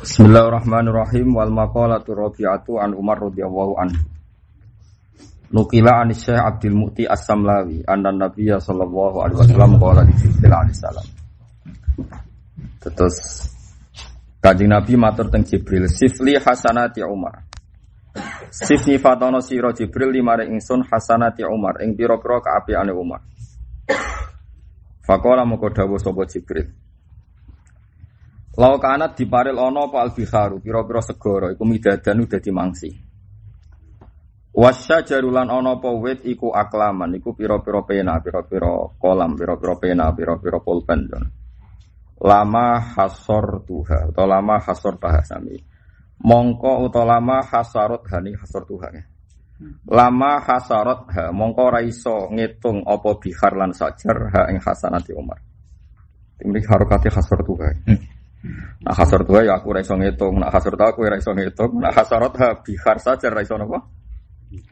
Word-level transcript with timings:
Bismillahirrahmanirrahim 0.00 1.28
wal 1.36 1.52
maqalatu 1.52 2.16
rabi'atu 2.16 2.80
an 2.80 2.96
Umar 2.96 3.20
radhiyallahu 3.20 3.76
anhu. 3.76 4.00
Nukila 5.52 6.00
an 6.00 6.16
Syekh 6.16 6.40
Abdul 6.40 6.72
Muti 6.72 7.04
As-Samlawi 7.04 7.84
anna 7.84 8.08
Nabiyya 8.08 8.64
sallallahu 8.64 9.20
alaihi 9.20 9.44
wasallam 9.44 9.76
qala 9.76 10.00
di 10.08 10.16
Jibril 10.16 10.56
alaihi 10.56 10.80
salam. 10.80 11.04
Terus 12.80 13.16
Kanjeng 14.40 14.72
Nabi 14.72 14.96
matur 14.96 15.28
teng 15.28 15.44
Jibril, 15.44 15.84
"Sifli 15.84 16.40
hasanati 16.40 17.04
Umar." 17.04 17.44
Sifni 18.48 18.96
fatono 18.96 19.44
sira 19.44 19.68
Jibril 19.76 20.16
limare 20.16 20.48
ingsun 20.48 20.80
hasanati 20.88 21.44
Umar 21.44 21.76
ing 21.84 21.92
pira-pira 21.92 22.40
kaapiane 22.40 22.88
Umar. 22.96 23.20
Fakola 25.04 25.44
moko 25.44 25.68
dawuh 25.68 26.00
sapa 26.00 26.24
Jibril. 26.24 26.79
Lau 28.58 28.82
kanat 28.82 29.14
diparil 29.14 29.54
ono 29.54 29.86
apa 29.86 30.02
albiharu 30.02 30.58
pira-pira 30.58 30.98
segara 30.98 31.54
iku 31.54 31.62
midadan 31.62 32.26
dadi 32.26 32.50
mangsi. 32.50 32.90
Wasya 34.50 35.06
jarulan 35.06 35.46
ono 35.46 35.78
apa 35.78 35.94
wit 35.94 36.26
iku 36.26 36.50
aklaman 36.50 37.14
iku 37.14 37.38
pira-pira 37.38 37.86
pena, 37.86 38.18
pira-pira 38.18 38.90
kolam, 38.98 39.38
pira-pira 39.38 39.78
pena, 39.78 40.10
pira-pira 40.10 40.58
pulpen. 40.58 41.06
Lama 42.20 42.82
hasor 42.98 43.62
tuha 43.62 44.10
atau 44.10 44.26
lama 44.26 44.58
hasor 44.58 44.98
bahasami. 44.98 45.56
Mongko 46.20 46.84
utawa 46.84 47.16
lama 47.16 47.40
hasarot 47.46 48.02
hani 48.10 48.34
hasor 48.36 48.66
tuha. 48.66 48.92
Lama 49.88 50.42
hasarot 50.44 51.08
ha 51.16 51.24
mongko 51.32 51.64
raiso 51.72 52.28
ngitung 52.28 52.84
apa 52.84 53.10
bihar 53.16 53.56
lan 53.56 53.72
sajar 53.72 54.28
ha 54.34 54.40
ing 54.52 54.60
hasanati 54.60 55.16
Umar. 55.16 55.40
Timrik 56.36 56.68
harokati 56.68 57.08
hasor 57.08 57.40
tuha. 57.40 57.72
Nah 58.80 58.94
hasar 58.96 59.20
tuh 59.28 59.44
ya 59.44 59.60
aku 59.60 59.76
raiso 59.76 59.92
ngitung, 60.00 60.40
nah 60.40 60.48
hasar 60.48 60.72
tuh 60.72 60.88
aku 60.88 61.04
raiso 61.04 61.36
ngitung, 61.36 61.76
nah 61.76 61.92
hasarot 61.92 62.32
ha 62.40 62.48
bihar 62.64 62.96
saja 62.96 63.28
raiso 63.28 63.60
nopo 63.60 63.76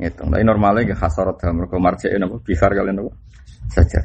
ngitung. 0.00 0.32
Tapi 0.32 0.40
normalnya 0.40 0.96
gak 0.96 1.04
hasarot 1.04 1.36
ha 1.44 1.52
mereka 1.52 1.76
marjek 1.76 2.16
nopo 2.16 2.40
bihar 2.40 2.72
kalian 2.72 2.96
nopo 2.96 3.12
saja. 3.68 4.00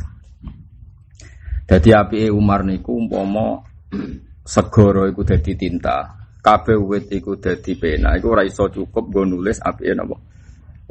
Jadi 1.63 1.89
api 1.95 2.27
Umar 2.27 2.67
niku 2.67 2.99
umpomo 2.99 3.63
segoro 4.43 5.07
iku 5.07 5.23
dadi 5.23 5.55
tinta, 5.55 6.11
kabeh 6.43 6.75
wit 6.75 7.07
iku 7.15 7.39
dadi 7.39 7.79
pena, 7.79 8.19
iku 8.19 8.35
raiso 8.35 8.67
cukup 8.67 9.07
gue 9.07 9.23
nulis 9.23 9.63
api 9.63 9.95
nopo 9.95 10.15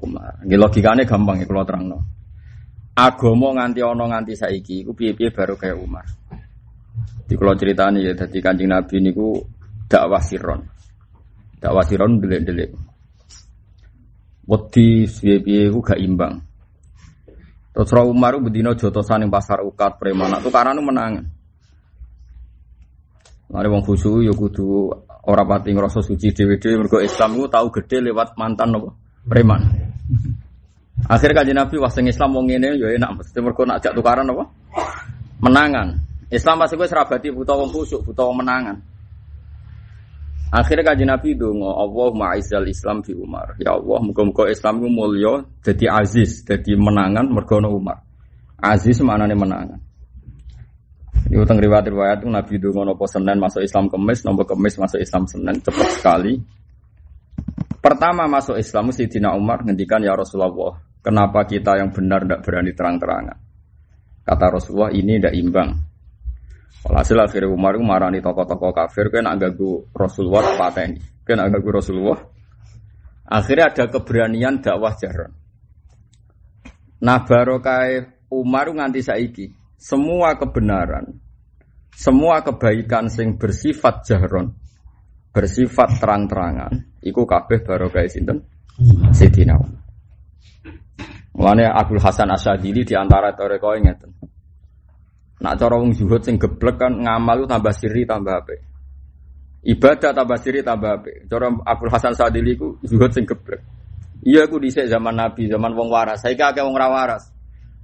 Umar. 0.01 0.41
Ini 0.49 0.57
logikanya 0.57 1.05
gampang 1.05 1.45
ya 1.45 1.47
kalau 1.47 1.69
terang 1.69 1.85
no. 1.93 1.99
Agomo 2.93 3.53
nganti 3.53 3.81
ono 3.85 4.05
nganti 4.09 4.33
saiki, 4.37 4.85
iku 4.85 4.93
piye-piye 4.93 5.33
baru 5.33 5.57
kayak 5.57 5.77
Umar. 5.77 6.05
Di 7.27 7.35
kalau 7.39 7.57
ceritanya 7.57 8.01
ya 8.01 8.13
dari 8.13 8.39
kancing 8.45 8.69
Nabi 8.69 8.97
niku 9.01 9.41
dakwah 9.89 10.21
siron. 10.21 10.61
Dakwah 11.57 11.85
siron 11.87 12.21
delik-delik. 12.21 12.71
Wedi 14.45 15.07
piye-piye 15.07 15.71
ku 15.71 15.81
gak 15.81 16.03
imbang. 16.03 16.43
Terus 17.73 17.89
Rasul 17.89 18.13
Umar 18.13 18.37
bedino 18.37 18.77
jotosan 18.77 19.25
yang 19.25 19.33
pasar 19.33 19.65
ukat 19.65 19.97
preman 19.97 20.37
itu 20.37 20.53
karena 20.53 20.77
menangan. 20.77 21.25
Mari 23.49 23.69
wong 23.69 23.85
khusu 23.85 24.25
ya 24.25 24.33
kudu 24.37 24.93
ora 25.29 25.45
pati 25.49 25.73
ngrasa 25.73 26.05
suci 26.05 26.37
dhewe-dhewe 26.37 26.85
mergo 26.85 27.01
Islam 27.01 27.37
ku 27.37 27.49
tahu 27.49 27.73
gede 27.81 28.05
lewat 28.13 28.37
mantan 28.37 28.77
nopo 28.77 28.93
preman. 29.25 29.61
Akhirnya 31.09 31.37
kanjeng 31.41 31.59
Nabi 31.65 31.77
wah 31.81 31.89
sing 31.89 32.05
Islam 32.13 32.37
wong 32.37 32.53
ngene 32.53 32.77
ya 32.77 32.93
enak 32.93 33.25
mesti 33.25 33.39
mergo 33.41 33.65
nak 33.65 33.81
jak 33.81 33.97
tukaran 33.97 34.29
apa? 34.29 34.45
Menangan. 35.41 36.12
Islam 36.33 36.65
pasti 36.65 36.81
gue 36.81 36.89
serabati 36.89 37.29
buta 37.29 37.53
wong 37.53 37.69
kusuk, 37.69 38.09
buta 38.09 38.25
wong 38.25 38.41
menangan. 38.41 38.77
Akhirnya 40.53 40.93
kaji 40.93 41.05
Nabi 41.09 41.37
dongo, 41.37 41.77
Allah 41.77 42.09
ma'izal 42.13 42.69
Islam 42.69 43.01
di 43.05 43.17
Umar. 43.17 43.57
Ya 43.57 43.73
Allah, 43.73 44.01
muka-muka 44.05 44.49
Islam 44.49 44.85
itu 44.85 44.89
mulia, 44.93 45.45
jadi 45.65 45.93
aziz, 45.93 46.45
jadi 46.45 46.77
menangan, 46.77 47.29
mergono 47.29 47.73
Umar. 47.73 48.05
Aziz 48.61 49.01
mana 49.01 49.25
nih 49.29 49.37
menangan. 49.37 49.81
Ini 51.33 51.41
utang 51.41 51.57
riwayat-riwayat 51.57 52.21
itu 52.21 52.29
Nabi 52.29 52.55
dongo 52.61 52.85
nopo 52.85 53.09
Senin 53.09 53.41
masuk 53.41 53.65
Islam 53.65 53.89
kemis, 53.89 54.25
nopo 54.25 54.45
kemis 54.45 54.77
masuk 54.77 55.01
Islam 55.01 55.25
Senin, 55.25 55.57
cepat 55.61 55.89
sekali. 56.01 56.37
Pertama 57.81 58.29
masuk 58.29 58.61
Islam 58.61 58.93
Sayyidina 58.93 59.33
Umar 59.33 59.65
ngendikan 59.65 60.05
ya 60.05 60.13
Rasulullah, 60.13 60.81
kenapa 61.01 61.49
kita 61.49 61.81
yang 61.81 61.93
benar 61.93 62.25
tidak 62.25 62.41
berani 62.45 62.73
terang-terangan? 62.77 63.39
Kata 64.23 64.47
Rasulullah 64.53 64.93
ini 64.93 65.17
tidak 65.17 65.35
imbang. 65.35 65.92
Hasil 66.83 67.15
akhirnya 67.15 67.47
Umar 67.47 67.79
itu 67.79 67.85
marani 67.87 68.19
tokoh-tokoh 68.19 68.75
kafir 68.75 69.07
kan 69.15 69.31
agak 69.31 69.55
ganggu 69.55 69.87
Rasulullah 69.95 70.43
apa 70.59 70.83
ini? 70.83 70.99
Kan 71.23 71.39
agak 71.39 71.63
ganggu 71.63 71.71
Rasulullah. 71.79 72.21
Akhirnya 73.29 73.71
ada 73.71 73.85
keberanian 73.87 74.59
dakwah 74.59 74.93
jaran. 74.99 75.31
Nah 77.03 77.23
barokai 77.23 78.03
Umar 78.35 78.67
nganti 78.73 79.01
saiki 79.03 79.47
semua 79.79 80.39
kebenaran, 80.39 81.19
semua 81.91 82.43
kebaikan 82.47 83.11
sing 83.11 83.35
bersifat 83.35 84.07
jaron, 84.07 84.55
bersifat 85.35 85.99
terang-terangan, 85.99 87.03
iku 87.03 87.27
kabeh 87.27 87.67
barokai 87.67 88.07
sinten 88.07 88.47
Sidina 89.11 89.59
Umar. 89.59 89.83
Mulane 91.33 91.65
Abdul 91.67 91.99
Hasan 91.99 92.31
Asyadili 92.31 92.85
di 92.85 92.95
antara 92.95 93.33
toreko 93.35 93.75
ngeten. 93.75 94.32
Nak 95.43 95.59
cara 95.59 95.75
wong 95.75 95.91
zuhud 95.91 96.23
sing 96.23 96.39
geblek 96.39 96.79
kan 96.79 96.95
ngamal 96.95 97.51
tambah 97.51 97.75
siri 97.75 98.07
tambah 98.07 98.31
apik. 98.31 98.63
Ibadah 99.67 100.15
tambah 100.15 100.39
siri 100.39 100.63
tambah 100.63 101.03
apik. 101.03 101.27
Cara 101.27 101.51
Abdul 101.51 101.91
Hasan 101.91 102.15
Sadili 102.15 102.55
ku 102.55 102.79
zuhud 102.87 103.11
sing 103.11 103.27
geblek. 103.27 103.59
Iya 104.23 104.47
aku 104.47 104.63
dhisik 104.63 104.87
zaman 104.87 105.19
Nabi, 105.19 105.51
zaman 105.51 105.75
wong 105.75 105.91
waras. 105.91 106.23
Saiki 106.23 106.47
akeh 106.47 106.63
wong 106.63 106.79
ra 106.79 106.87
waras. 106.87 107.27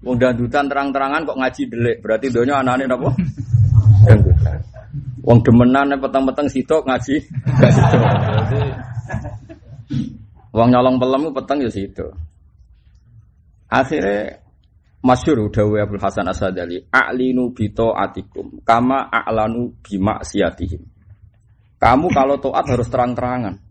Wong 0.06 0.22
dandutan 0.22 0.70
terang-terangan 0.70 1.26
kok 1.26 1.34
ngaji 1.34 1.62
delik. 1.66 1.96
Berarti 1.98 2.30
donya 2.30 2.62
anane 2.62 2.86
napa? 2.86 3.10
Dandutan. 4.06 4.58
Wong 5.26 5.42
demenan 5.42 5.98
peteng-peteng 5.98 6.46
sitok 6.46 6.86
ngaji 6.86 7.14
Wong 10.54 10.68
nyolong 10.72 10.96
pelem 10.96 11.34
peteng 11.34 11.58
ya 11.60 11.70
sitok. 11.70 12.12
Akhirnya 13.68 14.40
Masyur 14.98 15.46
dawe 15.54 15.78
Abdul 15.86 16.02
Hasan 16.02 16.26
Asadali, 16.26 16.82
a'linu 16.90 17.54
bito 17.54 17.94
atikum, 17.94 18.58
kama 18.66 19.06
a'lanu 19.06 19.78
bima 19.78 20.18
siatihim. 20.26 20.82
Kamu 21.78 22.10
kalau 22.10 22.42
toat 22.42 22.66
harus 22.66 22.90
terang-terangan. 22.90 23.62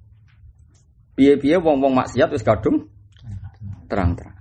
Piye-piye 1.19 1.59
wong-wong 1.59 1.91
maksiat 1.91 2.31
wis 2.31 2.47
kadung 2.47 2.87
terang-terang. 3.91 4.39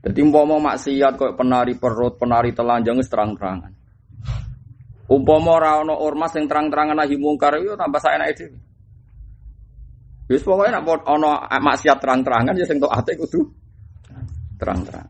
Jadi 0.00 0.18
umpama 0.24 0.58
maksiat 0.58 1.14
kok 1.14 1.38
penari 1.38 1.78
perut, 1.78 2.18
penari 2.18 2.50
telanjang 2.50 2.98
terang-terangan. 2.98 3.70
Umpama 5.06 5.60
ora 5.60 5.78
ormas 5.86 6.34
sing 6.34 6.50
terang-terangan 6.50 6.98
nahi 6.98 7.14
mungkar 7.14 7.62
yo 7.62 7.78
tambah 7.78 8.02
saenake 8.02 8.34
dhewe. 8.34 8.58
Wis 10.30 10.42
pokoke 10.42 10.70
nek 10.70 10.86
ana 11.06 11.46
maksiat 11.46 11.98
terang-terangan 12.02 12.58
ya 12.58 12.66
sing 12.66 12.82
toate 12.82 13.14
kudu 13.14 13.59
terang-terang. 14.60 15.08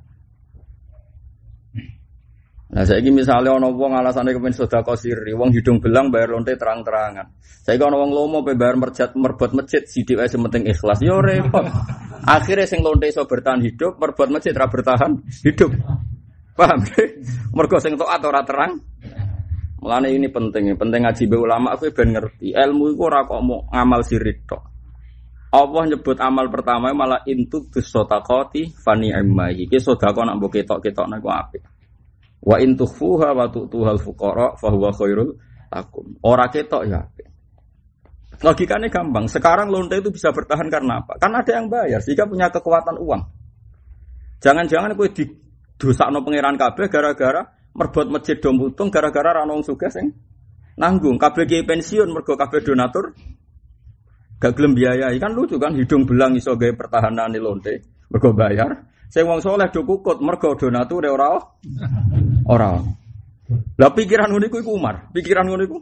Nah, 2.71 2.87
saya 2.87 3.03
ini 3.03 3.11
misalnya 3.11 3.51
ono 3.51 3.75
wong 3.75 3.99
alasannya 3.99 4.31
kepen 4.31 4.55
sedekah 4.55 4.95
siri, 4.95 5.35
wong 5.35 5.51
hidung 5.51 5.83
belang 5.83 6.07
bayar 6.07 6.39
lonte 6.39 6.55
terang-terangan. 6.55 7.35
Saya 7.43 7.83
ono 7.83 7.99
wong 7.99 8.11
lomo 8.15 8.39
pe 8.47 8.55
bayar 8.55 8.79
merjat 8.79 9.11
merbot 9.19 9.51
masjid, 9.59 9.83
sidik 9.83 10.23
aja 10.23 10.39
penting 10.39 10.71
ikhlas. 10.71 11.03
Yo 11.03 11.19
repot. 11.19 11.67
Akhirnya 12.39 12.71
sing 12.71 12.87
lonte 12.87 13.11
iso 13.11 13.27
bertahan 13.27 13.59
hidup, 13.59 13.99
merbot 13.99 14.31
masjid 14.31 14.55
ra 14.55 14.71
bertahan 14.71 15.19
hidup. 15.43 15.75
Paham? 16.55 16.79
Mergo 17.59 17.83
sing 17.83 17.99
taat 17.99 18.23
ora 18.23 18.47
terang. 18.47 18.79
Mulane 19.83 20.15
ini 20.15 20.31
penting, 20.31 20.71
penting 20.79 21.09
ngaji 21.09 21.23
be 21.27 21.37
ulama 21.41 21.75
aku 21.75 21.91
ben 21.91 22.15
ngerti. 22.15 22.55
Ilmu 22.55 22.95
iku 22.95 23.03
ora 23.11 23.27
kok 23.27 23.41
mau 23.43 23.67
ngamal 23.73 24.07
sirik 24.07 24.47
tok. 24.47 24.70
Allah 25.51 25.83
nyebut 25.91 26.15
amal 26.23 26.47
pertama 26.47 26.95
malah 26.95 27.27
intu 27.27 27.67
bisotakoti 27.67 28.71
fani 28.71 29.11
emmahi. 29.11 29.67
Ki 29.67 29.83
sodako 29.83 30.23
nak 30.23 30.39
mbok 30.39 30.63
ketok-ketok 30.63 31.07
nak 31.11 31.27
apik. 31.27 31.63
Wa 32.41 32.57
in 32.63 32.79
tukhfuha 32.79 33.35
wa 33.35 33.51
tu'tuhal 33.51 33.99
fuqara 33.99 34.55
fa 34.55 34.71
huwa 34.71 34.95
khairul 34.95 35.35
lakum. 35.75 36.07
Ora 36.23 36.47
ketok 36.47 36.83
ya. 36.87 37.03
Logikanya 38.41 38.89
gampang. 38.89 39.27
Sekarang 39.29 39.69
lonte 39.69 40.01
itu 40.01 40.09
bisa 40.09 40.33
bertahan 40.33 40.71
karena 40.73 41.03
apa? 41.05 41.19
Karena 41.21 41.45
ada 41.45 41.53
yang 41.53 41.67
bayar 41.69 42.01
sehingga 42.01 42.25
punya 42.25 42.49
kekuatan 42.49 42.97
uang. 42.97 43.23
Jangan-jangan 44.41 44.97
kowe 44.97 45.11
di 45.13 45.29
dosakno 45.77 46.25
pangeran 46.25 46.57
kabeh 46.57 46.89
gara-gara 46.89 47.45
merbot 47.77 48.09
masjid 48.09 48.41
dom 48.41 48.57
gara-gara 48.89 49.37
ra 49.37 49.43
ono 49.45 49.61
sugih 49.61 49.93
sing 49.93 50.15
nanggung. 50.81 51.21
Kabeh 51.21 51.45
pensiun 51.67 52.09
mergo 52.09 52.39
kabeh 52.39 52.65
donatur 52.65 53.13
gak 54.41 54.57
gelem 54.57 54.73
biayai 54.73 55.21
kan 55.21 55.37
lucu 55.37 55.61
kan 55.61 55.77
hidung 55.77 56.09
belang 56.09 56.33
iso 56.35 56.57
gawe 56.57 56.73
pertahanan 56.73 57.37
lonte 57.37 57.85
mergo 58.09 58.33
bayar 58.33 58.89
sing 59.13 59.29
wong 59.29 59.45
soleh 59.45 59.69
do 59.69 59.85
kukut 59.85 60.19
mergo 60.25 60.57
donatur 60.57 61.05
ora 61.05 61.37
ora 62.49 62.81
lah 63.77 63.91
pikiran 63.93 64.33
ngono 64.33 64.49
iku 64.49 64.73
Umar 64.73 65.13
pikiran 65.13 65.45
ngono 65.45 65.63
iku 65.69 65.79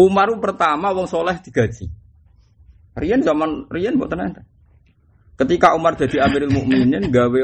Umar 0.00 0.30
pertama 0.38 0.94
wong 0.94 1.10
soleh 1.10 1.36
digaji. 1.42 1.90
Rian 2.94 3.20
zaman 3.20 3.66
Rian 3.68 3.98
buat 3.98 4.08
tenang. 4.08 4.38
Ketika 5.36 5.76
Umar 5.76 5.96
jadi 5.96 6.24
Amirul 6.24 6.52
Mukminin 6.52 7.10
gawe 7.10 7.40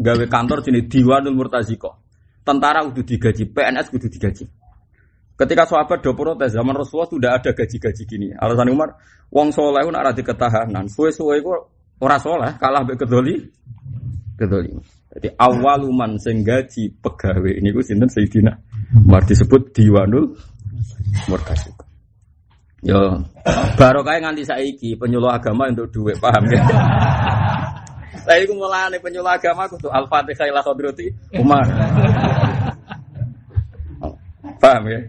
gawe 0.00 0.24
kantor 0.28 0.64
jenis 0.64 0.88
Diwanul 0.88 1.34
Murtaziko. 1.34 2.00
Tentara 2.40 2.80
udah 2.80 3.04
digaji, 3.04 3.52
PNS 3.52 3.92
udah 3.92 4.10
digaji. 4.10 4.44
Ketika 5.40 5.64
sahabat 5.64 6.04
do 6.04 6.12
protes 6.12 6.52
zaman 6.52 6.76
Rasulullah 6.76 7.08
sudah 7.08 7.30
ada 7.40 7.56
gaji-gaji 7.56 8.04
gini. 8.04 8.28
Alasan 8.36 8.76
Umar, 8.76 9.00
wong 9.32 9.48
soleh 9.56 9.80
nak 9.88 10.12
ada 10.12 10.20
ketahanan. 10.20 10.84
Suwe-suwe 10.84 11.40
itu 11.40 11.48
ora 11.96 12.20
soleh, 12.20 12.60
kalah 12.60 12.84
be 12.84 12.92
kedoli. 12.92 13.40
Kedoli. 14.36 14.68
Jadi 15.16 15.32
awaluman 15.40 16.20
sing 16.20 16.44
gaji 16.44 16.92
pegawai 17.00 17.56
ini 17.56 17.72
gue 17.72 17.82
sinten 17.82 18.06
Sayyidina 18.06 18.52
Umar 19.00 19.24
disebut 19.24 19.72
Diwanul 19.72 20.36
Murtaziko. 21.24 21.88
Yo, 22.84 23.24
baru 23.80 24.04
kayak 24.04 24.20
nganti 24.24 24.44
saiki 24.44 24.96
penyuluh 24.96 25.32
agama 25.32 25.72
untuk 25.72 25.88
duit, 25.88 26.20
paham 26.20 26.44
ya? 26.52 26.60
Saya 28.28 28.44
itu 28.44 28.52
mulai 28.52 28.92
penyuluh 29.00 29.32
agama 29.32 29.64
aku 29.64 29.80
tuh 29.80 29.88
Al-Fatihah 29.88 30.52
ila 30.52 30.60
Umar. 31.40 31.64
paham 34.64 34.84
ya? 34.84 35.00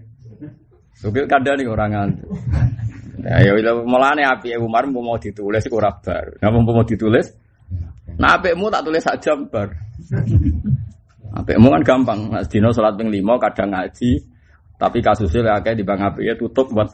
Sugil 1.02 1.26
kadang 1.26 1.58
nih 1.58 1.66
orang 1.66 1.90
nganti. 1.98 2.24
Nah, 3.22 3.42
ya 3.42 3.58
udah 3.58 3.74
mulane 3.86 4.22
api 4.22 4.54
Umar 4.62 4.86
mau 4.86 5.18
ditulis 5.18 5.66
ora 5.74 5.90
bar. 5.98 6.38
Napa 6.38 6.58
mau 6.62 6.86
ditulis? 6.86 7.26
Nah 8.22 8.38
apikmu 8.38 8.70
tak 8.70 8.86
tulis 8.86 9.02
sak 9.02 9.18
jam 9.18 9.50
bar. 9.50 9.74
Apikmu 11.34 11.74
kan 11.74 11.82
gampang. 11.82 12.30
Mas 12.30 12.46
Dino 12.50 12.70
salat 12.70 12.98
ping 12.98 13.10
5 13.10 13.18
kadang 13.42 13.74
ngaji, 13.74 14.12
tapi 14.78 14.98
kasusnya 15.02 15.58
kayak 15.62 15.78
di 15.78 15.86
bang 15.86 16.02
api 16.06 16.22
ya 16.30 16.34
tutup 16.38 16.70
buat. 16.70 16.90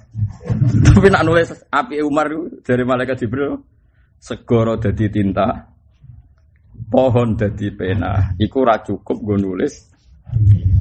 Tapi 0.87 1.07
nak 1.11 1.23
nulis 1.27 1.51
api 1.67 1.99
Umar 1.99 2.31
dari 2.63 2.83
malaikat 2.87 3.27
Jibril 3.27 3.59
segoro 4.19 4.79
jadi 4.79 5.07
tinta, 5.11 5.67
pohon 6.87 7.35
jadi 7.35 7.67
pena. 7.75 8.35
Iku 8.39 8.63
ra 8.63 8.79
cukup 8.83 9.19
gue 9.19 9.37
nulis 9.39 9.73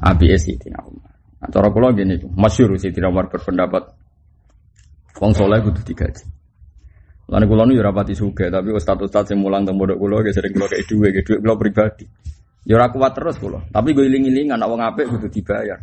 api 0.03 0.25
Sidina 0.39 0.79
Umar. 0.83 1.06
Nah, 1.37 1.49
cara 1.53 1.69
kula 1.69 1.93
gini, 1.93 2.17
masyhur 2.33 2.73
Sidina 2.81 3.13
Umar 3.13 3.29
berpendapat 3.29 3.93
wong 5.21 5.31
soleh 5.37 5.61
kudu 5.61 5.81
digaji. 5.85 6.25
Lan 7.27 7.43
kula 7.45 7.67
nu 7.67 7.77
ya 7.77 7.83
rapati 7.85 8.17
suge, 8.17 8.49
tapi 8.49 8.73
ustaz-ustaz 8.73 9.29
sing 9.29 9.37
mulang 9.37 9.67
teng 9.67 9.77
pondok 9.77 9.99
kula 9.99 10.23
sering 10.33 10.55
kula 10.55 10.65
kei 10.65 10.81
dhuwit, 10.87 11.21
dhuwit 11.21 11.39
kula 11.43 11.53
pribadi. 11.59 12.05
Ya 12.65 12.79
ora 12.79 12.89
kuat 12.89 13.13
terus 13.13 13.37
kula, 13.37 13.61
tapi 13.69 13.93
gue 13.93 14.07
iling-ilingan 14.07 14.57
nek 14.57 14.67
wong 14.67 14.81
apik 14.81 15.05
kudu 15.11 15.27
dibayar. 15.29 15.77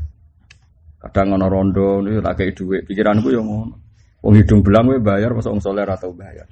Kadang 1.04 1.36
ngono 1.36 1.46
rondo 1.52 2.00
niku 2.00 2.24
tak 2.24 2.34
kei 2.40 2.50
dhuwit. 2.56 2.88
Pikiranku 2.88 3.28
yo 3.28 3.44
ngono. 3.44 3.76
Wong 4.24 4.40
hidung 4.40 4.64
belang 4.64 4.88
kowe 4.88 4.98
bayar 5.04 5.36
pas 5.36 5.44
wong 5.52 5.60
saleh 5.60 5.84
atau 5.84 6.16
bayar. 6.16 6.48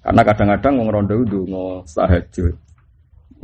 Karena 0.00 0.22
kadang-kadang 0.24 0.72
wong 0.80 0.88
rondo 0.88 1.14
itu 1.20 1.44
ndonga 1.44 1.84
tahajud. 1.84 2.54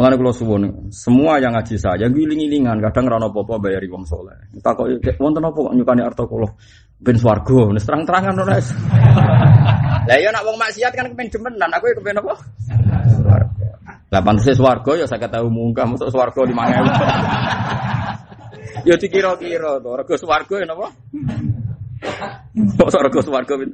Mengenai 0.00 0.17
kalau 0.17 0.32
suwon, 0.32 0.88
semua 0.88 1.37
yang 1.44 1.52
ngaji 1.52 1.76
saya 1.76 2.08
giling-gilingan, 2.08 2.81
kadang 2.88 3.05
rano 3.05 3.29
popo 3.29 3.61
bayari 3.61 3.85
wong 3.85 4.08
soleh. 4.08 4.32
Tak 4.64 4.81
kok 4.81 4.88
wonten 5.20 5.44
apa 5.44 5.58
kok 5.61 5.76
nyukani 5.76 6.00
arto 6.00 6.25
kulo 6.25 6.56
ben 6.97 7.20
swargo, 7.20 7.69
nih 7.69 7.85
terang-terangan 7.85 8.41
ora. 8.41 8.56
Lah 10.08 10.17
iya 10.17 10.32
nak 10.32 10.49
wong 10.49 10.56
maksiat 10.56 10.97
kan 10.97 11.05
kepen 11.12 11.29
demenan, 11.29 11.69
aku 11.69 11.93
ya 11.93 11.94
kepen 12.00 12.17
apa? 12.17 12.32
Lah 14.08 14.20
pantes 14.25 14.56
swargo 14.56 14.97
ya 14.97 15.05
saya 15.05 15.29
tahu 15.29 15.52
mungkah 15.52 15.85
masuk 15.85 16.08
swargo 16.08 16.49
di 16.49 16.56
mana 16.56 16.81
Ya 18.88 18.97
dikira-kira 18.97 19.85
to, 19.85 20.00
rego 20.00 20.17
swarga 20.17 20.64
ya 20.64 20.67
napa? 20.73 20.88
Kok 22.56 22.88
rego 22.88 23.20
pinten? 23.20 23.69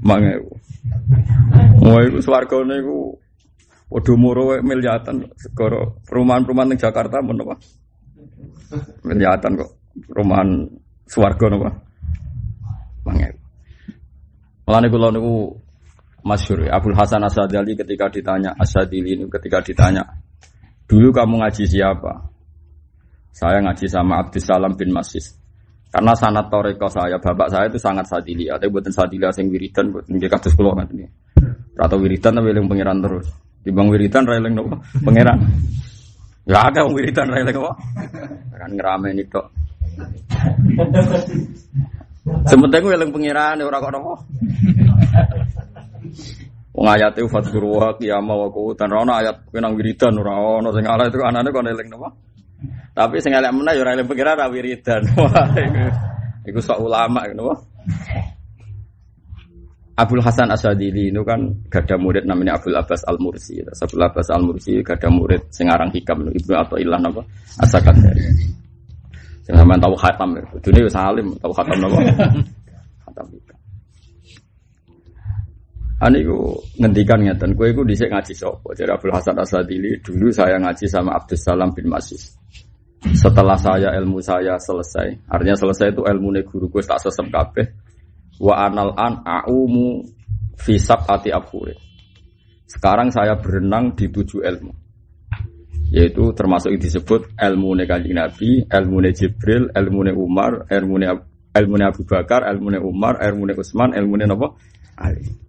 5000. 0.00 1.84
Wah, 1.84 2.00
iku 2.08 2.18
swargane 2.24 2.80
iku 2.80 3.20
padha 3.94 4.12
muro 4.18 4.58
miliatan 4.58 5.30
segoro 5.38 6.02
perumahan-perumahan 6.02 6.74
di 6.74 6.82
Jakarta 6.82 7.22
men 7.22 7.38
apa? 7.46 7.54
Miliatan 9.06 9.54
kok. 9.54 9.70
Perumahan 10.10 10.66
swarga 11.06 11.46
napa? 11.46 11.70
5000. 13.06 14.66
Mulane 14.66 14.86
kula 14.90 15.08
niku 15.14 15.34
masyhur 16.26 16.66
Abdul 16.66 16.98
Hasan 16.98 17.22
Asadali 17.22 17.78
ketika 17.78 18.10
ditanya 18.10 18.50
Asadili 18.58 19.14
ini 19.14 19.30
ketika 19.30 19.62
ditanya 19.62 20.02
dulu 20.90 21.14
kamu 21.14 21.46
ngaji 21.46 21.62
siapa? 21.70 22.34
Saya 23.30 23.62
ngaji 23.62 23.86
sama 23.86 24.26
Abdussalam 24.26 24.74
bin 24.74 24.90
Masis. 24.90 25.38
Karena 25.94 26.10
sanat 26.18 26.50
toreko 26.50 26.90
saya, 26.90 27.22
bapak 27.22 27.54
saya 27.54 27.70
itu 27.70 27.78
sangat 27.78 28.10
sadili. 28.10 28.50
Ada 28.50 28.66
buatan 28.66 28.90
sadili 28.90 29.22
asing 29.26 29.46
wiridan, 29.46 29.94
buatan 29.94 30.18
dia 30.18 30.26
kados 30.26 30.54
kulo 30.58 30.74
nanti. 30.74 31.06
Atau 31.78 32.02
wiridan 32.02 32.34
tapi 32.34 32.50
yang 32.50 32.66
pangeran 32.66 32.98
terus. 32.98 33.30
Di 33.64 33.72
bang 33.72 33.88
wiridan 33.88 34.28
railing 34.28 34.52
nopo 34.52 34.76
pangeran. 35.00 35.40
Ya 36.44 36.68
ada 36.68 36.84
wiridan 36.84 37.32
railing 37.32 37.56
nopo. 37.56 37.72
Kan 38.52 38.70
ngerame 38.76 39.16
ini 39.16 39.24
kok. 39.24 39.48
Sementara 42.44 42.84
gue 42.84 42.92
yang 42.92 43.08
pangeran 43.08 43.64
orang 43.64 43.80
kok 43.80 43.92
nopo. 43.96 44.14
Wong 46.74 46.90
ayat 46.90 47.16
itu 47.16 47.30
fatguru 47.30 47.80
wa 47.80 47.94
qiyamah 47.96 48.34
wa 48.34 48.48
qutan 48.50 48.90
rono 48.90 49.14
ayat 49.14 49.46
kenang 49.48 49.78
wiridan 49.78 50.18
ora 50.20 50.60
ono 50.60 50.74
sing 50.74 50.84
itu 50.84 51.22
anane 51.24 51.48
kon 51.54 51.70
eling 51.70 51.88
napa? 51.88 52.10
Tapi 52.92 53.22
sing 53.22 53.32
elek 53.32 53.54
meneh 53.54 53.78
ya 53.78 53.82
ora 53.86 53.94
eling 53.96 54.10
pengira 54.10 54.36
ra 54.36 54.50
wiridan. 54.52 55.06
Iku 56.50 56.60
sok 56.60 56.84
ulama 56.84 57.24
ngono. 57.30 57.56
Abdul 59.94 60.26
Hasan 60.26 60.50
Asadili 60.50 61.14
itu 61.14 61.22
kan 61.22 61.38
gada 61.70 61.94
murid 61.94 62.26
namanya 62.26 62.58
Abdul 62.58 62.74
Abbas 62.74 63.06
Al 63.06 63.14
Mursi. 63.22 63.62
Abdul 63.62 64.02
Abbas 64.02 64.26
Al 64.34 64.42
Mursi 64.42 64.82
gada 64.82 65.06
murid 65.06 65.54
sing 65.54 65.70
aran 65.70 65.86
hikam 65.94 66.26
Ibnu 66.34 66.54
atau 66.54 66.74
Ilah 66.74 66.98
napa? 66.98 67.22
Asakan 67.62 67.94
dari. 68.02 68.26
Sampean 69.46 69.78
tahu 69.78 69.94
khatam. 69.94 70.34
Dunia 70.58 70.90
salim 70.90 71.38
tahu 71.38 71.52
khatam 71.54 71.78
napa? 71.78 71.98
Khatam 73.06 73.26
hikam. 73.30 73.58
Ani 76.02 76.26
ku 76.26 76.58
ngendikan 76.82 77.22
ngeten, 77.22 77.54
kowe 77.54 77.70
iku 77.70 77.86
dhisik 77.86 78.10
ngaji 78.10 78.34
sapa? 78.34 78.74
Jadi 78.74 78.90
Abdul 78.90 79.14
Hasan 79.14 79.38
Asadili 79.38 79.94
dulu 80.02 80.26
saya 80.34 80.58
ngaji 80.58 80.90
sama 80.90 81.14
Abdus 81.14 81.46
Salam 81.46 81.70
bin 81.70 81.86
Masis. 81.86 82.34
Setelah 83.14 83.54
saya 83.54 83.94
ilmu 84.02 84.18
saya 84.18 84.58
selesai, 84.58 85.30
artinya 85.30 85.54
selesai 85.54 85.94
itu 85.94 86.02
ilmu 86.02 86.34
guruku 86.50 86.82
tak 86.82 86.98
sesep 86.98 87.30
kabeh. 87.30 87.68
Wa 88.40 88.66
anal 88.66 88.94
an 88.98 89.22
aumu 89.24 90.02
fi 90.58 90.78
sab'ati 90.78 91.30
abhurin. 91.30 91.78
Sekarang 92.66 93.12
saya 93.14 93.38
berenang 93.38 93.94
di 93.94 94.10
tujuh 94.10 94.42
ilmu. 94.42 94.72
Yaitu 95.94 96.34
termasuk 96.34 96.74
yang 96.74 96.82
disebut 96.82 97.38
ilmu 97.38 97.78
kanjeng 97.86 98.18
Nabi, 98.18 98.66
ilmu 98.66 98.98
Jibril, 99.14 99.70
ilmu 99.70 100.10
Umar, 100.18 100.66
ilmu 100.66 100.98
ilmu 101.54 101.74
Abu 101.86 102.02
Bakar, 102.02 102.50
ilmu 102.50 102.74
Umar, 102.82 103.22
ilmu 103.22 103.54
Utsman, 103.54 103.94
ilmu 103.94 104.18
Nabi 104.18 104.46
Ali. 104.98 105.44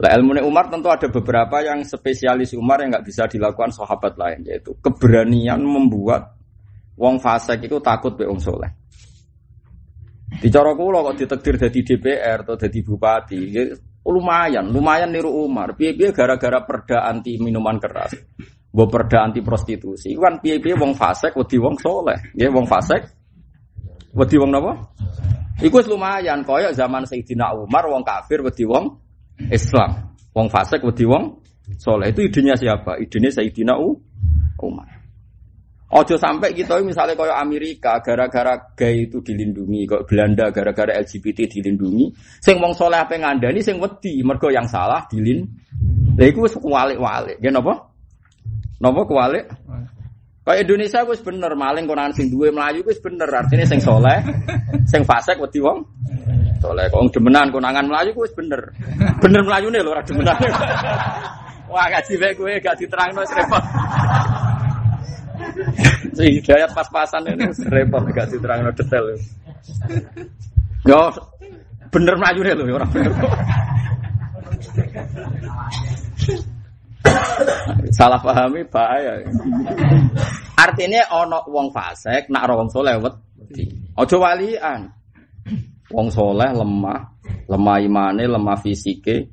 Lah 0.00 0.16
ilmu 0.16 0.40
Umar 0.48 0.72
tentu 0.72 0.88
ada 0.88 1.12
beberapa 1.12 1.60
yang 1.60 1.84
spesialis 1.84 2.56
Umar 2.56 2.80
yang 2.80 2.96
nggak 2.96 3.04
bisa 3.04 3.28
dilakukan 3.28 3.68
sahabat 3.68 4.16
lain 4.16 4.48
yaitu 4.48 4.72
keberanian 4.80 5.60
membuat 5.60 6.40
wong 6.96 7.20
fasik 7.20 7.68
itu 7.68 7.76
takut 7.84 8.16
be. 8.16 8.24
Di 10.30 10.46
cara 10.46 10.78
kula 10.78 11.02
kok 11.02 11.16
ditekdir 11.18 11.54
jadi 11.58 11.80
DPR 11.82 12.38
atau 12.46 12.54
jadi 12.54 12.78
bupati, 12.86 13.40
ya, 13.50 13.66
lumayan, 14.06 14.70
lumayan 14.70 15.10
niru 15.10 15.44
Umar. 15.44 15.74
Piye-piye 15.74 16.14
gara-gara 16.14 16.62
perda 16.64 17.04
anti 17.04 17.36
minuman 17.42 17.76
keras. 17.82 18.14
Mbok 18.70 18.88
perda 18.88 19.26
anti 19.26 19.42
prostitusi. 19.42 20.14
Kan 20.14 20.38
piye-piye 20.38 20.78
wong 20.78 20.94
fasik 20.94 21.34
wedi 21.34 21.58
wong 21.58 21.74
soleh. 21.82 22.18
Ya 22.38 22.48
wong 22.48 22.64
fasik 22.70 23.02
wedi 24.14 24.36
wong 24.38 24.50
napa? 24.54 24.72
Iku 25.60 25.82
lumayan 25.84 26.46
koyo 26.46 26.72
zaman 26.72 27.04
Sayyidina 27.04 27.52
Umar 27.52 27.84
wong 27.90 28.06
kafir 28.06 28.40
wedi 28.40 28.64
wong 28.64 28.96
Islam. 29.50 30.16
Wong 30.32 30.48
fasik 30.48 30.80
wedi 30.86 31.04
wong 31.04 31.42
soleh. 31.76 32.14
Itu 32.14 32.24
idenya 32.24 32.54
siapa? 32.56 32.96
Idenya 33.02 33.30
Sayyidina 33.34 33.74
Umar. 34.62 34.89
Ojo 35.90 36.14
sampai 36.14 36.54
kita 36.54 36.78
misalnya 36.86 37.18
kayak 37.18 37.34
Amerika 37.34 37.98
gara-gara 37.98 38.54
gay 38.78 39.10
itu 39.10 39.18
dilindungi, 39.18 39.90
kok 39.90 40.06
Belanda 40.06 40.46
gara-gara 40.54 40.94
LGBT 40.94 41.50
dilindungi, 41.50 42.14
sing 42.38 42.62
wong 42.62 42.78
soleh 42.78 43.02
apa 43.02 43.18
ngandani, 43.18 43.58
sing 43.58 43.82
wedi, 43.82 44.22
mergo 44.22 44.54
yang 44.54 44.70
salah 44.70 45.02
dilin. 45.10 45.42
Lha 46.14 46.30
iku 46.30 46.46
wis 46.46 46.54
kualik-walik. 46.54 47.42
Nggih 47.42 47.50
napa? 47.50 47.74
Napa? 48.78 49.02
Kayak 50.40 50.62
Indonesia 50.66 51.00
wis 51.10 51.20
bener 51.26 51.52
maling 51.58 51.84
konangan 51.90 52.14
sing 52.14 52.30
duwe 52.30 52.54
Melayu 52.54 52.86
wis 52.86 53.02
bener 53.02 53.26
artinya 53.26 53.66
sing 53.66 53.82
soleh, 53.82 54.18
sing 54.86 55.02
fasik 55.02 55.42
wedi 55.42 55.58
wong 55.58 55.82
soleh. 56.62 56.86
Kok 56.86 57.10
demenan 57.10 57.50
konangan 57.50 57.90
Melayu 57.90 58.14
wis 58.14 58.30
bener. 58.38 58.62
Bener 59.18 59.42
Melayune 59.42 59.82
lho 59.82 59.90
ora 59.90 60.06
demenan. 60.06 60.38
Wah 61.70 61.86
gaji 61.86 62.18
bae 62.18 62.34
kowe 62.34 62.50
gak 62.58 62.78
diterangno 62.82 63.22
repot. 63.22 63.62
Hidayat 66.16 66.70
pas-pasan 66.72 67.26
ini 67.30 67.48
repot 67.68 68.04
gak 68.12 68.32
diterang 68.32 68.68
detail. 68.72 69.16
Yo 70.84 71.00
bener 71.90 72.14
melayu 72.16 72.40
lho 72.44 72.76
orang 72.76 72.90
bener. 72.92 73.12
Salah 77.90 78.20
pahami 78.20 78.64
bahaya. 78.68 79.24
Artinya 80.56 81.00
ono 81.16 81.40
wong 81.48 81.72
fasik 81.72 82.28
nak 82.28 82.48
wong 82.48 82.68
soleh 82.68 82.96
wedi. 83.00 83.64
Walian. 83.96 84.80
Wong 85.90 86.06
soleh 86.06 86.54
lemah, 86.54 87.02
lemah 87.50 87.76
imane, 87.82 88.24
lemah 88.30 88.54
fisike, 88.62 89.26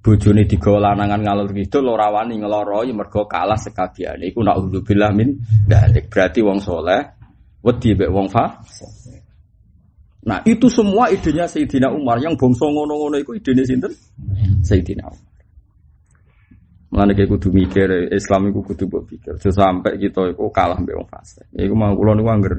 bojone 0.00 0.48
digawa 0.48 0.92
lanangan 0.92 1.20
ngalor 1.20 1.52
kidul 1.52 1.92
ora 1.92 2.08
wani 2.08 2.40
ngeloro 2.40 2.80
ya 2.88 2.92
mergo 2.96 3.28
kalah 3.28 3.60
sekabiane. 3.60 4.32
Iku 4.32 4.40
nak 4.40 4.56
udzubillah 4.64 5.12
min 5.12 5.36
dalik. 5.68 6.08
Berarti 6.08 6.40
wong 6.40 6.58
soleh 6.64 7.00
wedi 7.60 7.92
mek 7.92 8.08
wong 8.08 8.28
fasik. 8.32 9.20
Nah, 10.20 10.44
itu 10.44 10.68
semua 10.68 11.08
idenya 11.08 11.48
Sayyidina 11.48 11.88
Umar 11.88 12.20
yang 12.20 12.36
bongso 12.36 12.68
ngono-ngono 12.68 13.16
itu 13.16 13.32
idenya 13.40 13.64
sinten? 13.64 13.92
Sayyidina 14.60 15.08
Umar. 15.08 15.28
Mulane 16.90 17.14
kayak 17.14 17.30
kudu 17.30 17.48
mikir 17.54 17.88
Islam 18.10 18.50
iku 18.50 18.60
kudu 18.66 18.84
mbok 18.90 19.02
pikir. 19.08 19.34
Sampai 19.40 19.96
kita 19.96 20.32
iku 20.32 20.52
kalah 20.52 20.76
mbek 20.80 20.96
wong 20.96 21.08
fasik. 21.08 21.48
Iku 21.56 21.72
mau 21.76 21.92
kula 21.96 22.16
niku 22.16 22.28
angger 22.28 22.54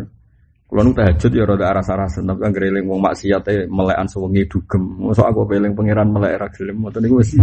kula 0.72 0.88
niku 0.88 1.04
tahajud 1.04 1.32
ya 1.36 1.44
rada 1.44 1.66
aras-arasen 1.76 2.24
tapi 2.24 2.48
angger 2.48 2.72
eling 2.72 2.88
wong 2.88 3.04
maksiat 3.04 3.44
e 3.52 3.56
melekan 3.68 4.08
sewengi 4.08 4.48
dugem. 4.48 4.80
Mosok 5.04 5.28
aku 5.28 5.44
peling 5.44 5.76
pangeran 5.76 6.08
melek 6.08 6.40
ra 6.40 6.48
gelem. 6.48 6.80
Ngoten 6.80 7.04
niku 7.04 7.20
wis 7.20 7.36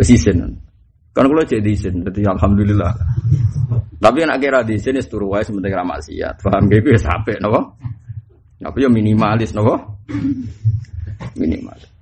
wis 0.00 0.08
isin. 0.08 0.56
Kan 1.12 1.28
kula 1.28 1.44
cek 1.44 1.60
diisin, 1.60 2.00
dadi 2.00 2.24
alhamdulillah. 2.24 2.90
Tapi 4.00 4.18
nek 4.24 4.40
kira 4.40 4.64
diisin 4.64 4.96
wis 4.96 5.04
turu 5.12 5.28
wae 5.36 5.44
sementing 5.44 5.76
ra 5.76 5.84
maksiat. 5.84 6.40
Paham 6.40 6.72
ge 6.72 6.80
wis 6.80 7.04
apik 7.04 7.36
napa? 7.36 7.68
Tapi 8.64 8.78
ya 8.80 8.88
minimalis 8.88 9.52
napa? 9.52 9.84
Minimalis. 11.36 11.92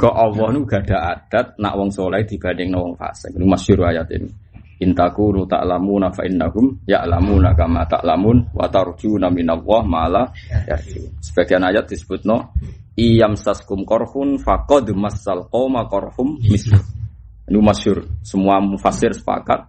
Kok 0.00 0.14
Allah 0.14 0.46
nu 0.54 0.64
gak 0.64 0.88
ada 0.88 1.18
adat 1.18 1.46
nak 1.60 1.76
wong 1.76 1.92
soleh 1.92 2.24
dibanding 2.24 2.72
wong 2.72 2.96
fasik. 2.96 3.36
Ini 3.36 3.44
masyhur 3.44 3.84
ayat 3.84 4.08
ini. 4.16 4.32
Intaku 4.78 5.34
tak 5.50 5.66
lamu 5.66 5.98
fa 6.14 6.22
innahum 6.22 6.78
ya'lamuna 6.86 7.50
kama 7.58 7.82
ta'lamun 7.90 8.54
wa 8.54 8.66
tarjuna 8.70 9.26
minallah 9.26 9.82
mala 9.82 10.22
yarjun. 10.70 11.18
Sebagian 11.18 11.66
ayat 11.66 11.90
disebut 11.90 12.22
no 12.22 12.54
iyam 12.94 13.34
saskum 13.34 13.82
korhun 13.82 14.38
faqad 14.38 14.94
masal 14.94 15.50
qoma 15.50 15.90
korhum 15.90 16.38
mislu. 16.38 16.78
Ini 17.48 17.58
masyhur. 17.58 18.06
Semua 18.22 18.60
mufasir 18.62 19.16
sepakat 19.16 19.66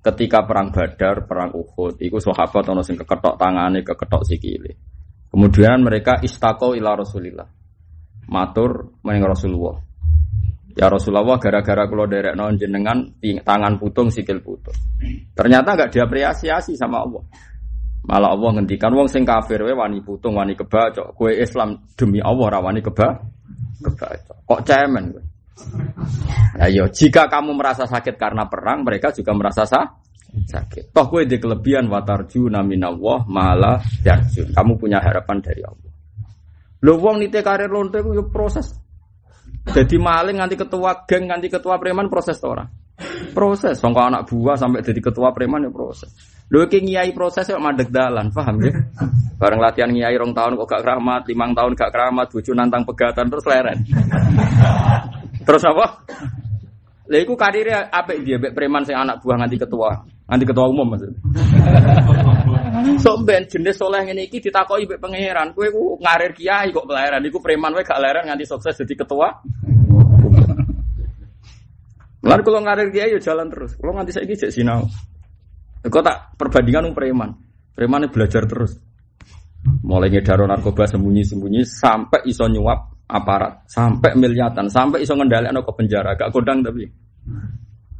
ketika 0.00 0.42
perang 0.48 0.72
Badar, 0.72 1.28
perang 1.28 1.52
Uhud, 1.52 2.00
itu 2.00 2.16
sahabat 2.16 2.64
ono 2.72 2.80
sing 2.80 2.96
keketok 2.96 3.36
tangane, 3.36 3.84
keketok 3.84 4.24
sikile. 4.24 4.72
Kemudian 5.28 5.84
mereka 5.84 6.18
istaqo 6.24 6.72
ila 6.74 6.96
Rasulillah 6.98 7.60
matur 8.30 8.94
maring 9.02 9.26
Rasulullah. 9.26 9.82
Ya 10.80 10.88
Rasulullah 10.88 11.36
gara-gara 11.36 11.84
kalau 11.84 12.08
derek 12.08 12.32
non 12.32 12.56
jenengan 12.56 13.04
tangan 13.20 13.76
putung 13.76 14.08
sikil 14.08 14.40
putung. 14.40 14.72
Ternyata 15.36 15.76
nggak 15.76 15.92
diapresiasi 15.92 16.72
sama 16.72 17.04
Allah. 17.04 17.20
Malah 18.08 18.32
Allah 18.32 18.50
ngendikan 18.56 18.88
wong 18.96 19.04
sing 19.04 19.28
kafir 19.28 19.60
we 19.60 19.76
wani 19.76 20.00
putung 20.00 20.40
wani 20.40 20.56
kebacok. 20.56 21.12
Kue 21.12 21.36
Islam 21.36 21.84
demi 22.00 22.24
Allah 22.24 22.56
rawani 22.56 22.80
keba 22.80 23.12
kebacok. 23.84 24.36
Kok 24.48 24.60
cemen? 24.64 25.04
Nah, 26.56 26.68
yo, 26.72 26.88
jika 26.88 27.28
kamu 27.28 27.52
merasa 27.52 27.84
sakit 27.84 28.16
karena 28.16 28.48
perang, 28.48 28.80
mereka 28.80 29.12
juga 29.12 29.36
merasa 29.36 29.68
sah, 29.68 29.84
sakit. 30.32 30.96
Toh 30.96 31.06
kue 31.12 31.28
di 31.28 31.36
kelebihan 31.36 31.92
watarju 31.92 32.48
naminallah 32.48 33.28
malah 33.28 33.84
yarjun. 34.00 34.56
Kamu 34.56 34.80
punya 34.80 35.04
harapan 35.04 35.44
dari 35.44 35.60
Allah. 35.60 35.92
Lho 36.80 36.96
wong 36.96 37.20
nite 37.20 37.44
karir 37.44 37.68
lonte 37.68 38.00
yo 38.00 38.32
proses. 38.32 38.72
Jadi 39.68 39.96
maling 40.00 40.40
nganti 40.40 40.56
ketua 40.56 41.04
geng 41.04 41.28
nganti 41.28 41.52
ketua 41.52 41.76
preman 41.76 42.08
proses 42.08 42.40
ora? 42.40 42.64
Proses. 43.36 43.76
Sangka 43.80 44.08
anak 44.08 44.28
buah 44.28 44.56
sampai 44.56 44.80
jadi 44.80 45.00
ketua 45.00 45.32
preman 45.36 45.68
ya 45.68 45.70
proses. 45.72 46.12
Lho 46.50 46.66
ngiyai 46.66 47.14
proses 47.14 47.46
kok 47.46 47.62
mandek 47.62 47.94
dalan, 47.94 48.34
paham 48.34 48.58
ya? 48.58 48.74
Bareng 49.38 49.62
latihan 49.62 49.86
ngiyai 49.94 50.18
rong 50.18 50.34
tahun 50.34 50.58
kok 50.58 50.66
gak 50.66 50.82
keramat, 50.82 51.22
limang 51.30 51.54
tahun 51.54 51.78
gak 51.78 51.94
keramat, 51.94 52.26
bojo 52.26 52.52
nantang 52.58 52.82
pegatan 52.82 53.30
terus 53.30 53.46
leren. 53.46 53.78
terus 55.46 55.62
apa? 55.62 56.02
Lha 57.06 57.18
iku 57.22 57.38
karire 57.38 57.86
apik 57.86 58.26
dia 58.26 58.42
preman 58.50 58.82
sing 58.82 58.98
anak 58.98 59.22
buah 59.22 59.38
nganti 59.38 59.62
ketua, 59.62 60.02
nganti 60.26 60.44
ketua 60.50 60.66
umum 60.66 60.90
maksud. 60.90 61.14
Sok 62.80 63.16
ben 63.28 63.44
jenis 63.48 63.76
soleh 63.76 64.04
ngene 64.04 64.28
iki 64.28 64.40
ditakoki 64.40 64.88
mbek 64.88 65.00
pangeran, 65.00 65.52
kowe 65.52 65.68
ku 65.68 65.84
ngarir 66.00 66.32
kiai 66.32 66.72
kok 66.72 66.84
kelahiran 66.88 67.24
iku 67.24 67.38
preman 67.40 67.72
wae 67.76 67.84
gak 67.84 68.00
leren 68.00 68.28
nganti 68.28 68.44
sukses 68.48 68.76
jadi 68.76 68.94
ketua. 69.04 69.28
Lalu 72.20 72.42
kalau 72.44 72.60
ngarir 72.60 72.88
kiai 72.92 73.16
ya 73.16 73.20
jalan 73.20 73.48
terus. 73.48 73.76
Kalau 73.80 73.92
nganti 73.96 74.12
saiki 74.12 74.36
cek 74.36 74.52
sinau. 74.52 74.84
Kok 75.80 76.04
tak 76.04 76.36
perbandingan 76.36 76.92
um 76.92 76.94
preman. 76.96 77.30
Preman 77.72 78.08
belajar 78.12 78.44
terus. 78.44 78.76
Mulai 79.84 80.08
ngedaro 80.08 80.48
narkoba 80.48 80.88
sembunyi-sembunyi 80.88 81.68
sampai 81.68 82.24
iso 82.28 82.48
nyuap 82.48 83.04
aparat, 83.04 83.68
sampai 83.68 84.16
miliatan, 84.16 84.72
sampai 84.72 85.04
iso 85.04 85.12
ngendalekno 85.12 85.60
ke 85.60 85.72
penjara, 85.76 86.16
gak 86.16 86.32
kodang 86.32 86.64
tapi. 86.64 86.88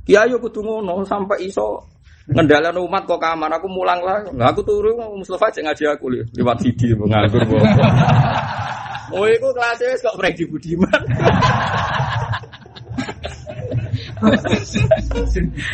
Kiai 0.06 0.32
yo 0.32 0.40
kudu 0.40 0.64
ngono 0.64 1.04
sampai 1.04 1.44
iso 1.44 1.84
Ngendalian 2.28 2.76
umat 2.84 3.08
kok 3.08 3.16
kamar 3.16 3.48
aku 3.56 3.66
mulang 3.72 4.04
lah. 4.04 4.20
Nah, 4.36 4.52
aku 4.52 4.60
turu 4.60 4.92
Mustafa 5.16 5.48
cek 5.48 5.64
ngaji 5.64 5.84
aku 5.88 6.06
li. 6.12 6.20
lewat 6.36 6.60
CD 6.60 6.92
nganggur. 6.94 7.40
Oh, 9.10 9.26
itu 9.26 9.42
kelasnya 9.42 9.98
kok 9.98 10.14
Freddy 10.14 10.46
Budiman. 10.46 10.86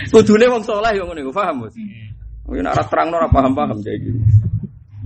Kudune 0.09 0.47
wong 0.49 0.65
saleh 0.65 0.97
yo 0.97 1.05
ngene 1.05 1.29
paham, 1.29 1.69
Mas. 1.69 1.77
Mungkin 2.49 2.65
arah 2.65 2.87
terang 2.89 3.13
ora 3.13 3.29
paham-paham 3.29 3.77
kayak 3.85 4.09
gitu. 4.09 4.21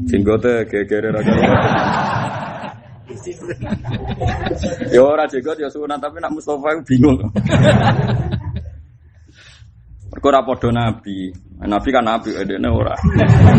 Jenggote 0.07 0.63
gegere 0.71 1.11
ra 1.11 1.21
Ya 4.95 5.03
ora 5.03 5.27
jenggot 5.27 5.59
ya 5.59 5.67
sunat 5.67 5.99
tapi 5.99 6.23
nak 6.23 6.31
Mustafa 6.31 6.79
bingung. 6.87 7.19
Mereka 10.21 10.37
ora 10.37 10.45
padha 10.45 10.69
nabi. 10.69 11.33
Nabi 11.65 11.89
kan 11.89 12.05
nabi, 12.05 12.37
edene 12.37 12.69
ora. 12.69 12.93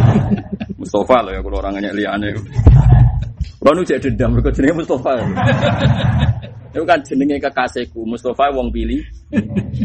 Mustafa 0.78 1.26
lah 1.26 1.34
ya 1.34 1.42
kalau 1.42 1.58
orang 1.58 1.82
nanya 1.82 1.90
liane. 1.90 2.38
Kalau 3.58 3.74
nu 3.74 3.82
cek 3.82 3.98
dendam, 3.98 4.38
mereka 4.38 4.54
jenenge 4.54 4.86
Mustafa. 4.86 5.26
Itu 6.70 6.86
kan 6.86 7.02
jenenge 7.02 7.42
kekasihku, 7.42 8.06
Mustafa 8.06 8.54
wong 8.54 8.70
pilih, 8.70 9.02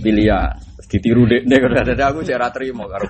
pilihan. 0.05 0.53
Ditiru 0.85 1.25
dek, 1.25 1.49
dek 1.49 1.65
ada 1.65 2.13
aku 2.13 2.21
cek 2.21 2.45
terima 2.53 2.85
karo 2.93 3.09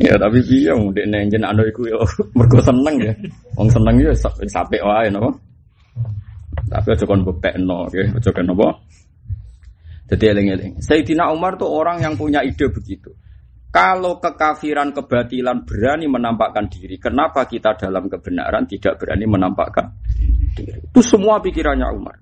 ya 0.00 0.14
tapi 0.18 0.38
piye 0.42 0.72
wong 0.74 0.90
dek 0.90 1.06
nenjen 1.06 1.44
anu 1.46 1.62
iku 1.70 1.86
ya 1.86 2.02
mergo 2.34 2.58
seneng 2.58 2.98
ya. 2.98 3.14
Wong 3.54 3.70
seneng 3.70 3.94
ya 4.02 4.10
sampai 4.50 4.82
wae 4.82 5.06
napa. 5.06 5.30
Tapi 6.66 6.98
aja 6.98 7.06
kon 7.06 7.22
bepekno, 7.22 7.86
nggih, 7.86 8.18
aja 8.18 8.30
kon 8.34 8.46
napa. 8.50 8.74
Jadi 10.10 10.24
eling-eling. 10.26 10.72
Sayyidina 10.82 11.30
Umar 11.30 11.54
tuh 11.54 11.70
orang 11.70 12.02
yang 12.02 12.18
punya 12.18 12.42
ide 12.42 12.66
begitu. 12.66 13.14
Kalau 13.70 14.18
kekafiran 14.18 14.90
kebatilan 14.90 15.62
berani 15.62 16.10
menampakkan 16.10 16.66
diri, 16.66 16.98
kenapa 16.98 17.46
kita 17.46 17.78
dalam 17.78 18.10
kebenaran 18.10 18.66
tidak 18.66 18.98
berani 18.98 19.30
menampakkan 19.30 19.94
diri? 20.58 20.82
Itu 20.90 21.00
semua 21.06 21.38
pikirannya 21.38 21.86
Umar. 21.94 22.18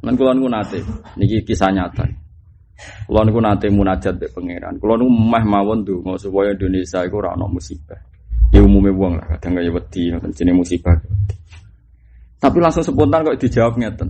Dan 0.00 0.16
kulon 0.16 0.40
nate, 0.48 0.80
niki 1.20 1.44
kisah 1.44 1.68
nyata. 1.68 2.08
Kulon 3.04 3.28
nate 3.44 3.68
munajat 3.68 4.16
be 4.16 4.32
pangeran. 4.32 4.80
Kulon 4.80 5.04
mah 5.04 5.44
mawon 5.44 5.84
tuh, 5.84 6.00
mau 6.00 6.16
supaya 6.16 6.56
Indonesia 6.56 7.04
itu 7.04 7.20
rano 7.20 7.52
musibah. 7.52 8.00
Ya 8.56 8.64
umumnya 8.64 8.96
buang 8.96 9.20
lah, 9.20 9.36
kadang 9.36 9.60
kaya 9.60 9.68
wedi, 9.68 10.12
jenis 10.12 10.56
musibah. 10.56 10.96
Tapi 12.40 12.56
langsung 12.58 12.82
spontan 12.82 13.22
kok 13.22 13.36
dijawab 13.36 13.76
ngeten. 13.76 14.08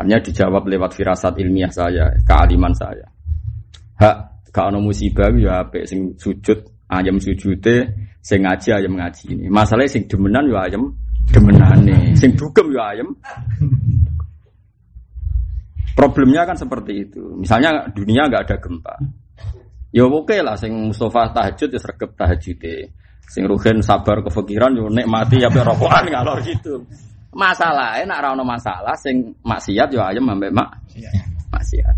Hanya 0.00 0.16
dijawab 0.24 0.64
lewat 0.64 0.96
firasat 0.96 1.36
ilmiah 1.36 1.68
saya, 1.68 2.08
kealiman 2.24 2.72
saya. 2.72 3.04
Hak 4.00 4.48
gak 4.48 4.72
ono 4.72 4.80
musibah 4.80 5.28
ya 5.36 5.60
apik 5.60 5.84
sing 5.84 6.16
sujud 6.16 6.88
ayam 6.88 7.20
sujute, 7.20 7.84
sing 8.24 8.48
ngaji 8.48 8.68
ayam 8.80 8.96
ngaji 8.96 9.24
ini. 9.36 9.46
Masalahnya 9.52 9.92
sing 9.92 10.08
demenan 10.08 10.48
ya 10.48 10.64
ayam 10.64 10.96
demenane, 11.28 12.16
sing 12.16 12.32
dugem 12.32 12.72
ya 12.72 12.96
ayam. 12.96 13.12
Problemnya 15.92 16.48
kan 16.48 16.56
seperti 16.56 17.04
itu. 17.04 17.20
Misalnya 17.36 17.84
dunia 17.92 18.24
nggak 18.24 18.48
ada 18.48 18.56
gempa. 18.56 18.96
Ya 19.92 20.08
oke 20.08 20.32
okay 20.32 20.40
lah 20.40 20.56
sing 20.56 20.72
Mustafa 20.72 21.28
tahajud 21.34 21.68
ya 21.76 21.80
sergap 21.82 22.16
tahajud 22.16 22.56
Sing 23.30 23.46
Ruhin 23.46 23.78
sabar 23.84 24.24
kefikiran 24.26 24.74
yo 24.74 24.88
nek 24.90 25.06
mati 25.06 25.38
ya 25.38 25.52
rokokan 25.52 26.08
ngalor 26.08 26.40
gitu. 26.42 26.82
Masalah, 27.30 28.02
nak 28.02 28.20
rano 28.26 28.42
masalah, 28.42 28.98
sing 28.98 29.38
maksiat 29.46 29.94
yo 29.94 30.02
ayam 30.02 30.26
ambek 30.34 30.50
mak 30.50 30.82
maksiat. 31.54 31.96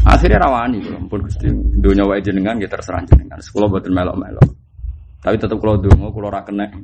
Akhirnya 0.00 0.40
rawani, 0.40 0.80
ampun 0.96 1.24
gusti, 1.24 1.48
dunia 1.80 2.08
wae 2.08 2.24
jenengan 2.24 2.56
kita 2.56 2.76
terserah 2.76 3.04
jenengan. 3.04 3.40
Sekolah 3.40 3.68
buatin 3.68 3.92
melok 3.92 4.16
melok. 4.16 4.48
Tapi 5.20 5.36
tetap 5.36 5.60
kalau 5.60 5.76
dungo, 5.76 6.08
kalau 6.08 6.32
ora 6.32 6.40
kena. 6.40 6.64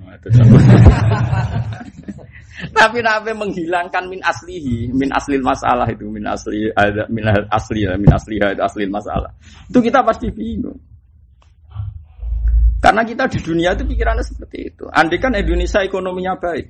Tapi 2.57 3.05
nabi 3.05 3.37
menghilangkan 3.37 4.09
min 4.09 4.21
aslihi, 4.21 4.93
min 4.93 5.12
aslil 5.12 5.45
masalah 5.45 5.88
itu, 5.88 6.09
min 6.09 6.25
asli 6.25 6.73
ada 6.73 7.05
min 7.09 7.25
asli 7.52 7.85
ya, 7.85 7.97
min 7.97 8.09
asli 8.12 8.37
ada 8.40 8.64
aslil 8.64 8.88
masalah. 8.93 9.33
Itu 9.69 9.81
kita 9.81 10.05
pasti 10.05 10.33
bingung. 10.33 10.76
Karena 12.81 13.05
kita 13.05 13.28
di 13.28 13.40
dunia 13.40 13.73
itu 13.73 13.88
pikirannya 13.88 14.25
seperti 14.25 14.73
itu. 14.73 14.85
Andai 14.88 15.21
kan 15.21 15.33
Indonesia 15.37 15.81
ekonominya 15.85 16.37
baik, 16.37 16.64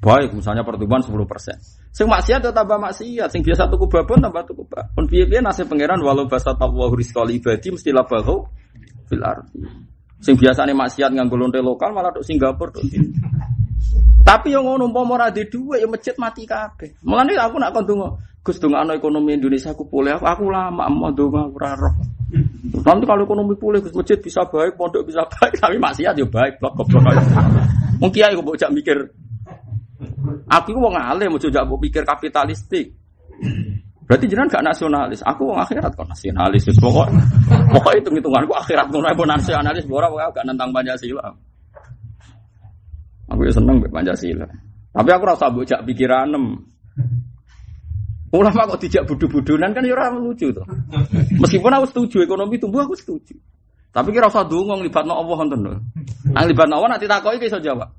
baik 0.00 0.32
misalnya 0.32 0.64
pertumbuhan 0.64 1.04
10 1.04 1.12
persen. 1.28 1.56
Sing 1.92 2.08
maksiat 2.08 2.40
tetap 2.40 2.64
tambah 2.64 2.80
maksiat, 2.80 3.28
sing 3.28 3.44
biasa 3.44 3.68
tuku 3.68 3.84
babon 3.86 4.24
tambah 4.24 4.42
tuku 4.48 4.64
babon. 4.64 5.04
Piye-piye 5.04 5.44
nasib 5.44 5.68
pangeran 5.68 6.00
walau 6.00 6.24
basa 6.24 6.56
tawahu 6.56 6.96
rizqal 6.96 7.28
ibadi 7.28 7.68
mesti 7.68 7.92
labahu 7.92 8.48
fil 9.06 9.20
ardi. 9.20 9.60
Sing 10.24 10.40
biasane 10.40 10.72
maksiat 10.72 11.12
nganggo 11.12 11.36
lonte 11.36 11.60
lokal 11.60 11.92
malah 11.92 12.12
tok 12.16 12.24
Singapura 12.24 12.72
tok. 12.72 12.84
Tapi 14.20 14.52
yang 14.52 14.68
ngono 14.68 14.88
umpama 14.88 15.16
ora 15.16 15.28
di 15.32 15.48
dhuwit 15.48 15.80
ya 15.80 15.88
masjid 15.88 16.14
mati 16.20 16.44
kabeh. 16.44 17.00
Mulane 17.04 17.34
aku 17.40 17.56
nak 17.56 17.72
kon 17.72 17.84
donga, 17.88 18.08
Gus 18.40 18.60
dongano 18.60 18.92
ekonomi 18.94 19.36
Indonesia 19.36 19.72
aku 19.72 19.88
pulih. 19.88 20.16
Aku, 20.16 20.24
aku 20.28 20.44
lama 20.52 20.86
mau 20.88 21.12
donga 21.12 21.48
roh. 21.76 21.94
Nanti 22.84 23.04
kalau 23.08 23.24
ekonomi 23.26 23.56
pulih 23.56 23.80
Gus 23.82 23.96
masjid 23.96 24.20
bisa 24.20 24.44
baik, 24.46 24.76
pondok 24.76 25.08
bisa 25.08 25.24
baik, 25.26 25.56
tapi 25.58 25.76
maksiat 25.80 26.14
ya 26.14 26.24
baik, 26.28 26.60
blok 26.60 26.72
goblok. 26.78 27.16
Mungkin 28.00 28.20
aku 28.32 28.44
bocah 28.44 28.70
mikir 28.70 28.96
Aku 30.48 30.74
wong 30.76 30.96
alim, 30.96 31.32
mau 31.32 31.40
coba 31.40 31.74
pikir 31.84 32.02
kapitalistik. 32.02 32.96
Berarti 34.10 34.26
jenengan 34.26 34.58
gak 34.58 34.64
nasionalis. 34.66 35.22
Aku 35.22 35.54
wong 35.54 35.62
akhirat 35.62 35.94
kok 35.94 36.02
nasionalis. 36.02 36.66
Pokok 36.82 37.06
pokok 37.70 37.92
hitung 37.94 38.18
hitunganku 38.18 38.50
akhirat 38.58 38.90
ngono 38.90 39.06
pun 39.14 39.30
nasionalis. 39.30 39.86
Ora 39.86 40.10
gak 40.10 40.42
nentang 40.42 40.74
Pancasila. 40.74 41.30
Aku 43.30 43.40
ya 43.46 43.52
seneng 43.54 43.78
mbek 43.78 43.94
Pancasila. 43.94 44.50
Tapi 44.90 45.10
aku 45.14 45.24
rasa 45.30 45.46
bocah 45.54 45.86
pikiranem. 45.86 46.58
Ulama 48.34 48.62
kok 48.74 48.82
tidak 48.82 49.06
budu-budunan 49.10 49.70
kan 49.70 49.86
ya 49.86 50.10
lucu 50.10 50.50
tuh. 50.50 50.66
Meskipun 51.38 51.70
aku 51.70 51.86
setuju 51.94 52.26
ekonomi 52.26 52.58
tumbuh 52.58 52.82
aku 52.82 52.98
setuju. 52.98 53.38
Tapi 53.90 54.14
kira 54.14 54.30
usah 54.30 54.46
dongo 54.46 54.78
nglibatno 54.78 55.14
Allah 55.14 55.34
wonten 55.38 55.60
lho. 55.66 55.74
Nang 56.30 56.46
libatno 56.46 56.78
Allah 56.78 56.98
nanti 56.98 57.10
takoki 57.10 57.46
iso 57.46 57.58
jawab. 57.58 57.90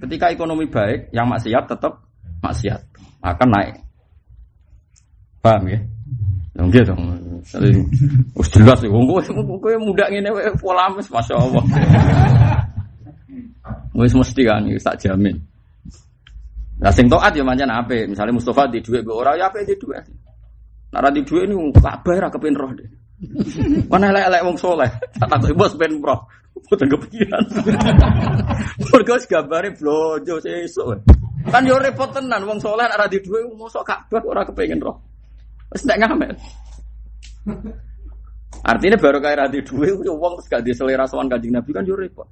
Ketika 0.00 0.32
ekonomi 0.32 0.64
baik, 0.64 1.12
yang 1.12 1.28
maksiat 1.28 1.68
tetap 1.68 2.00
maksiat 2.40 2.80
akan 3.20 3.48
naik. 3.52 3.76
Paham 5.44 5.68
ya? 5.68 5.80
Mungkin 6.60 6.82
dong. 6.84 7.02
Us 8.36 8.48
jelas. 8.52 8.80
Wong 8.84 9.04
kowe 9.08 9.76
muda 9.80 10.08
ngene 10.12 10.28
pola 10.60 10.92
mes 10.92 11.08
masyaallah. 11.08 11.64
Wis 13.96 14.12
mesti 14.16 14.42
kan 14.44 14.64
tak 14.80 14.96
jamin. 15.00 15.36
Lah 16.80 16.92
sing 16.92 17.12
taat 17.12 17.36
ya 17.36 17.44
pancen 17.44 17.68
apik. 17.68 18.08
Misale 18.08 18.32
Mustafa 18.32 18.68
di 18.72 18.80
dhuwit 18.80 19.04
mbok 19.04 19.16
ora 19.20 19.36
ya 19.36 19.52
apik 19.52 19.68
di 19.68 19.76
dhuwit. 19.76 20.04
Nek 20.92 21.00
ora 21.00 21.12
di 21.12 21.20
dhuwit 21.24 21.44
niku 21.48 21.76
kabeh 21.76 22.16
ra 22.16 22.28
kepen 22.32 22.56
roh 22.56 22.72
deh. 22.72 22.88
Mana 23.90 24.12
elek-elek 24.12 24.42
wong 24.44 24.56
soleh. 24.56 24.90
Tak 25.20 25.28
tak 25.28 25.52
bos 25.52 25.74
ben 25.76 26.00
roh. 26.00 26.20
Boten 26.68 26.88
kepikiran. 26.88 27.42
Mergo 28.90 29.14
gambare 29.28 29.68
blojo 29.76 30.34
sesuk. 30.40 30.98
Kan 31.48 31.64
yo 31.64 31.76
repot 31.80 32.10
tenan 32.12 32.44
wong 32.44 32.60
soleh 32.60 32.84
ora 32.88 33.08
di 33.08 33.20
dhuwit 33.20 33.48
mosok 33.56 33.84
kabeh 33.84 34.20
ora 34.24 34.44
kepengin 34.44 34.80
roh. 34.80 34.96
Wis 35.72 35.84
nek 35.86 36.00
ngamen. 36.00 36.34
Artinya 38.60 38.96
baru 39.00 39.18
kayak 39.24 39.38
rati 39.48 39.58
duit, 39.64 40.04
uang 40.04 40.36
terus 40.36 40.48
gak 40.52 40.62
diselera 40.66 41.08
sowan 41.08 41.32
kanjeng 41.32 41.56
Nabi 41.56 41.70
kan 41.72 41.86
yo 41.86 41.96
repot. 41.96 42.28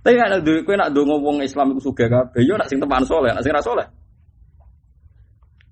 Tapi 0.00 0.16
nek 0.16 0.40
duwe 0.40 0.64
kowe 0.64 0.72
nak 0.72 0.96
donga 0.96 1.20
wong 1.20 1.44
Islam 1.44 1.76
iku 1.76 1.92
sugih 1.92 2.08
kabeh, 2.08 2.40
yo 2.40 2.56
nak 2.56 2.72
sing 2.72 2.80
teman 2.80 3.04
saleh, 3.04 3.28
nak 3.36 3.44
sing 3.44 3.52
ra 3.52 3.60
saleh. 3.60 3.84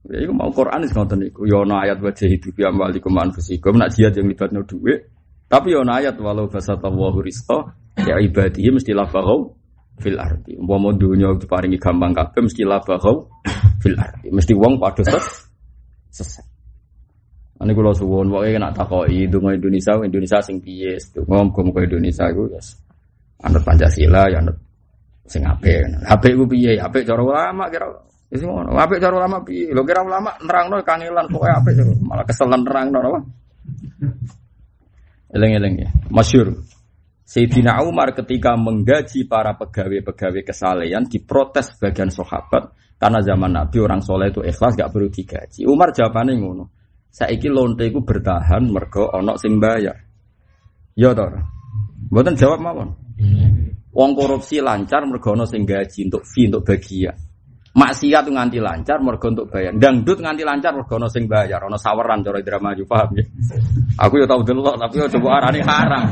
Ya 0.08 0.24
iku 0.24 0.32
mau 0.32 0.48
Quran 0.48 0.80
wis 0.88 0.92
ngoten 0.96 1.20
niku. 1.20 1.44
Yo 1.44 1.68
ana 1.68 1.84
ayat 1.84 2.00
wa 2.00 2.08
jahidu 2.08 2.48
bi 2.56 2.64
amwalikum 2.64 3.12
anfusikum 3.20 3.76
nak 3.76 3.92
jihad 3.92 4.16
yang 4.16 4.24
libatno 4.24 4.64
duwe. 4.64 5.04
Tapi 5.52 5.76
yo 5.76 5.84
ana 5.84 6.00
ayat 6.00 6.16
walau 6.16 6.48
basatallahu 6.48 7.20
rizqa 7.20 7.76
ya 8.00 8.16
ibadihi 8.16 8.72
mesti 8.72 8.96
lafagau 8.96 9.52
fil 10.00 10.16
ardi. 10.16 10.56
Umpama 10.56 10.96
dunya 10.96 11.28
diparingi 11.36 11.76
gampang 11.76 12.16
kabeh 12.16 12.40
mesti 12.40 12.64
lafagau 12.64 13.28
fil 13.84 14.00
ardi. 14.00 14.32
Mesti 14.32 14.56
wong 14.56 14.80
padha 14.80 15.04
ses 15.04 15.44
sesat. 16.08 16.46
Ane 17.60 17.74
kula 17.76 17.92
suwun 17.92 18.32
pokoke 18.32 18.56
nak 18.56 18.72
takoki 18.72 19.28
donga 19.28 19.52
Indonesia 19.52 19.98
Indonesia 19.98 20.38
sing 20.40 20.62
piye, 20.62 20.94
donga 21.10 21.52
muga 21.52 21.84
Indonesia 21.84 22.30
iku 22.30 22.48
ya 22.48 22.62
anut 23.44 23.62
Pancasila 23.66 24.30
ya 24.30 24.40
anut 24.40 24.56
sing 25.28 25.44
apik. 25.44 25.84
Apik 26.08 26.32
ku 26.38 26.48
piye? 26.48 26.80
Apik 26.80 27.04
cara 27.04 27.20
ulama 27.20 27.68
kira 27.68 28.07
wis 28.28 28.44
ngono. 28.44 28.76
Apik 28.76 29.00
cara 29.00 29.14
ulama 29.16 29.40
piye? 29.44 29.72
Lho 29.72 29.82
kira 29.84 30.04
ulama 30.04 30.36
nerangno 30.44 30.80
kangelan 30.84 31.26
pokoke 31.32 31.50
apik 31.52 31.74
malah 32.04 32.24
kesel 32.28 32.48
nerangno 32.48 32.98
apa? 33.00 33.20
Eleng-eleng 35.32 35.74
ya. 35.76 35.90
Masyur. 36.08 36.56
Sayyidina 37.28 37.84
Umar 37.84 38.16
ketika 38.16 38.56
menggaji 38.56 39.28
para 39.28 39.52
pegawai-pegawai 39.52 40.48
kesalehan 40.48 41.04
diprotes 41.04 41.76
bagian 41.76 42.08
sahabat 42.08 42.72
karena 42.96 43.20
zaman 43.20 43.52
Nabi 43.52 43.84
orang 43.84 44.00
soleh 44.00 44.32
itu 44.32 44.40
ikhlas 44.40 44.72
gak 44.72 44.88
perlu 44.88 45.12
digaji. 45.12 45.68
Umar 45.68 45.92
jawabannya 45.92 46.40
ngono. 46.40 46.64
Saiki 47.12 47.52
lonte 47.52 47.84
iku 47.84 48.00
bertahan 48.00 48.72
mergo 48.72 49.12
ana 49.12 49.36
sing 49.36 49.60
bayar. 49.60 50.08
Ya 50.96 51.12
toh. 51.12 51.28
Mboten 52.08 52.32
jawab 52.40 52.64
mawon. 52.64 52.96
Wong 53.92 54.10
korupsi 54.16 54.64
lancar 54.64 55.04
mergo 55.04 55.36
ana 55.36 55.44
sing 55.44 55.68
gaji 55.68 56.08
untuk 56.08 56.24
fee 56.24 56.48
untuk 56.48 56.64
bagian. 56.64 57.27
Maksiat 57.76 58.24
nganti 58.26 58.58
lancar 58.58 58.98
mergo 59.04 59.28
untuk 59.28 59.46
bayar. 59.52 59.76
Dangdut 59.76 60.18
nganti 60.18 60.42
lancar 60.42 60.72
mergo 60.72 60.96
ana 60.96 61.08
sing 61.12 61.28
bayar, 61.28 61.60
ana 61.62 61.76
saweran 61.76 62.24
cara 62.24 62.40
drama 62.40 62.72
yo 62.72 62.88
paham 62.88 63.12
ya. 63.14 63.24
Aku 64.00 64.18
yo 64.18 64.26
tau 64.26 64.40
delok 64.40 64.80
tapi 64.80 64.98
yo 64.98 65.06
coba 65.18 65.28
arane 65.42 65.60
haram. 65.62 66.04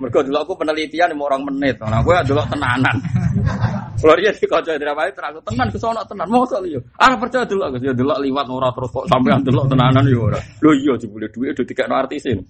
Mergo 0.00 0.22
delok 0.24 0.48
aku 0.48 0.54
penelitian 0.64 1.12
mau 1.18 1.28
orang 1.28 1.44
menit. 1.50 1.76
Nah, 1.82 2.00
gue 2.00 2.16
delok 2.24 2.46
tenanan. 2.48 2.96
Dia 4.00 4.32
di 4.32 4.46
kaca 4.48 4.72
drama 4.80 5.02
itu 5.10 5.20
aku 5.20 5.38
tenan 5.44 5.68
kesono 5.68 6.00
tenan. 6.08 6.26
Soal 6.48 6.64
yo. 6.70 6.80
Ah 6.96 7.12
percaya 7.18 7.44
delok 7.44 7.74
aku 7.74 7.84
yo 7.84 7.92
delok 7.92 8.18
liwat 8.22 8.46
ora 8.48 8.70
terus 8.72 8.88
kok 8.88 9.04
sampean 9.10 9.44
delok 9.44 9.66
tenanan 9.68 10.04
yo 10.08 10.30
ora. 10.30 10.40
Lho 10.62 10.70
iya 10.72 10.94
jebule 10.96 11.28
dhuwit 11.28 11.52
do 11.58 11.62
dikekno 11.66 12.00
artisin. 12.00 12.40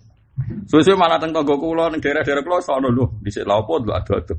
Suwe-suwe 0.71 0.97
malah 0.97 1.21
teng 1.21 1.37
tangga 1.37 1.53
kula 1.53 1.93
daerah-daerah 2.01 2.41
kula 2.41 2.65
sono 2.65 2.89
lho, 2.89 3.19
dhisik 3.21 3.45
lha 3.45 3.61
opo 3.61 3.77
lho 3.77 3.93
adu-adu. 3.93 4.35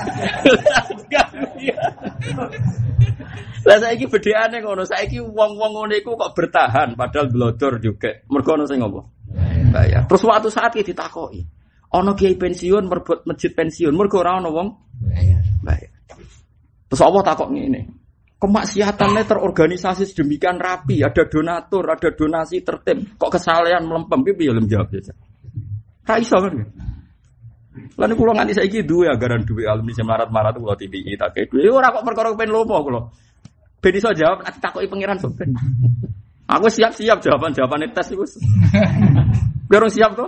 Lah 3.60 3.76
saiki 3.76 4.08
bedheane 4.08 4.64
ngono, 4.64 4.88
saiki 4.88 5.20
wong-wong 5.20 5.72
ngono 5.76 5.92
iku 5.92 6.16
kok 6.16 6.32
bertahan 6.32 6.96
padahal 6.96 7.28
blodor 7.28 7.76
juga. 7.76 8.08
Mergo 8.32 8.56
ono 8.56 8.64
sing 8.64 8.80
ngopo? 8.80 9.00
Bayar. 9.70 10.08
Terus 10.08 10.20
suatu 10.24 10.48
saat 10.48 10.72
iki 10.74 10.90
ditakoki. 10.90 11.44
Ono 11.90 12.14
kiai 12.16 12.38
pensiun 12.38 12.88
merbut 12.88 13.28
masjid 13.28 13.52
pensiun, 13.52 13.92
mergo 13.92 14.24
ora 14.24 14.40
ono 14.40 14.48
wong 14.48 14.68
bayar. 15.62 15.92
Terus 16.88 17.02
Allah 17.04 17.22
takok 17.22 17.52
ngene. 17.52 17.80
Kemaksiatannya 18.40 19.28
terorganisasi 19.28 20.08
sedemikian 20.08 20.56
rapi, 20.56 21.04
ada 21.04 21.28
donatur, 21.28 21.84
ada 21.92 22.08
donasi 22.16 22.64
tertib. 22.64 23.20
Kok 23.20 23.36
kesalahan 23.36 23.84
melempem, 23.84 24.24
gitu 24.32 24.48
ya 24.48 24.56
jawab 24.64 24.88
biasa. 24.88 25.12
Raiso 26.08 26.40
kan? 26.40 26.56
Lalu 27.70 28.14
kulo 28.18 28.34
nganti 28.34 28.58
saya 28.58 28.66
gitu 28.66 29.06
ya 29.06 29.14
garan 29.14 29.46
duit 29.46 29.66
alumni 29.70 29.94
semarat 29.94 30.28
marat 30.34 30.58
kulo 30.58 30.74
TBI 30.74 31.14
tak 31.14 31.38
kayak 31.38 31.54
duit. 31.54 31.70
Orang 31.70 31.94
kok 31.94 32.04
perkara 32.06 32.34
pengen 32.34 32.54
lomo 32.58 32.76
kulo. 32.82 33.00
Ben 33.80 33.94
iso 33.96 34.10
jawab 34.12 34.42
nanti 34.42 34.58
takoki 34.58 34.90
pangeran 34.90 35.18
sopen. 35.22 35.54
Aku 36.58 36.66
siap-siap 36.66 37.22
jawaban 37.22 37.54
jawaban 37.54 37.86
tes 37.94 38.10
itu. 38.10 38.26
Biar 39.70 39.86
siap 39.86 40.18
tuh. 40.18 40.26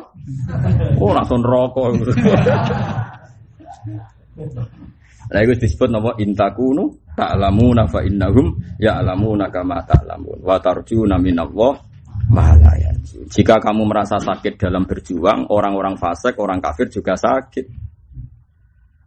Oh 1.03 1.11
langsung 1.11 1.43
rokok. 1.43 1.99
Lah 5.33 5.41
iku 5.43 5.53
disebut 5.57 5.89
napa 5.91 6.15
intakunu 6.21 6.93
ta'lamuna 7.17 7.89
fa 7.89 8.05
innahum 8.05 8.53
ya'lamuna 8.79 9.49
kama 9.49 9.81
ta'lamun 9.83 10.45
wa 10.45 10.61
tarjuna 10.61 11.17
minallah 11.17 11.75
ma 12.33 12.57
la 12.57 12.73
Jika 13.29 13.61
kamu 13.61 13.85
merasa 13.85 14.17
sakit 14.17 14.57
dalam 14.57 14.89
berjuang, 14.89 15.53
orang-orang 15.53 16.01
fasik, 16.01 16.41
orang 16.41 16.65
kafir 16.65 16.89
juga 16.89 17.13
sakit. 17.13 17.93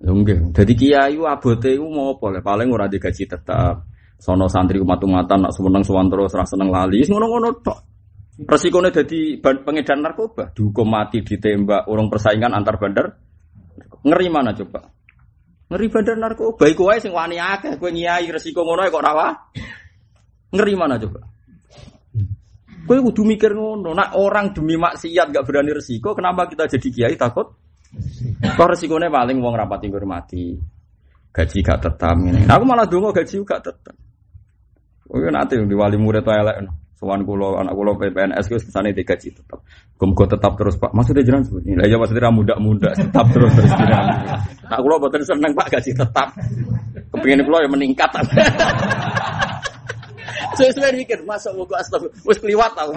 Nggih. 0.05 0.53
Dadi 0.53 0.73
kiai 0.77 1.17
abote 1.17 1.73
iku 1.73 1.87
mau 1.89 2.13
apa 2.13 2.37
paling 2.45 2.69
ora 2.69 2.85
digaji 2.85 3.25
tetap. 3.25 3.89
Sono 4.15 4.47
santri 4.47 4.79
umat-umatan 4.79 5.49
nak 5.49 5.53
seneng 5.53 5.83
suwan 5.83 6.07
terus 6.07 6.31
ora 6.37 6.45
seneng 6.47 6.69
lali, 6.71 7.03
ngono-ngono 7.03 7.49
tok. 7.59 7.79
Resikone 8.35 8.91
dadi 8.91 9.39
pengedar 9.39 9.95
narkoba, 9.95 10.51
dihukum 10.51 10.91
mati, 10.91 11.23
ditembak, 11.23 11.87
urung 11.87 12.11
persaingan 12.11 12.51
antar 12.51 12.75
bandar. 12.75 13.15
Ngeri 14.03 14.27
mana 14.27 14.51
coba? 14.51 14.91
Ngeri 15.71 15.87
bandar 15.87 16.15
narkoba 16.19 16.63
iku 16.67 16.91
wae 16.91 16.99
sing 16.99 17.15
wani 17.15 17.39
akeh, 17.39 17.79
kowe 17.79 17.89
nyai 17.89 18.27
resiko 18.27 18.61
ngono 18.61 18.85
kok 18.91 19.03
rawa. 19.03 19.27
Ngeri 20.51 20.73
mana 20.75 20.99
coba? 20.99 21.34
Kowe 22.85 23.01
kudu 23.01 23.25
mikir 23.25 23.57
ngono, 23.57 23.97
nak 23.97 24.13
orang 24.13 24.53
demi 24.53 24.77
maksiat 24.77 25.33
gak 25.33 25.45
berani 25.45 25.73
resiko, 25.73 26.13
kenapa 26.13 26.45
kita 26.45 26.69
jadi 26.69 26.87
kiai 26.93 27.17
takut 27.17 27.57
Kok 28.55 28.67
resikonya 28.67 29.07
paling 29.07 29.39
wong 29.39 29.55
rapati 29.55 29.87
mati. 30.03 30.55
Gaji 31.35 31.57
gak 31.63 31.79
tetap 31.83 32.15
ini. 32.23 32.47
Nah, 32.47 32.55
aku 32.55 32.63
malah 32.63 32.87
dungo 32.87 33.11
gaji 33.11 33.43
gak 33.43 33.63
tetap. 33.63 33.95
Oh 35.11 35.21
iya 35.21 35.29
nanti 35.29 35.59
di 35.59 35.75
wali 35.75 35.99
murid 35.99 36.23
tuh 36.23 36.31
elek. 36.31 36.63
Soan 36.95 37.27
kulo 37.27 37.59
anak 37.59 37.75
kulo 37.75 37.99
PPNS 37.99 38.47
gue 38.47 38.55
ke 38.55 38.71
sana 38.71 38.87
tiga 38.95 39.13
gaji 39.13 39.35
tetap. 39.35 39.59
Kum 39.99 40.15
tetap 40.15 40.55
terus 40.55 40.79
pak. 40.79 40.95
Maksudnya 40.95 41.27
jangan 41.27 41.43
seperti 41.43 41.75
ini. 41.75 41.79
Lah 41.83 41.87
ya 41.91 41.97
maksudnya 41.99 42.31
muda 42.31 42.55
muda 42.55 42.89
tetap 42.95 43.27
terus 43.35 43.51
terus 43.51 43.71
jangan. 43.75 44.05
Nah 44.71 44.79
kulo 44.79 44.95
buatan 45.03 45.21
seneng 45.27 45.51
pak 45.51 45.67
gaji 45.75 45.91
tetap. 45.91 46.27
Kepingin 47.11 47.43
kulo 47.43 47.57
yang 47.67 47.73
meningkat. 47.75 48.09
Saya 50.53 50.69
sudah 50.69 50.93
mikir 50.93 51.25
masa 51.25 51.49
mau 51.57 51.65
gue 51.65 51.73
astagfirullah. 51.73 52.21
Wes 52.29 52.37
keliwat 52.37 52.77
aku 52.77 52.91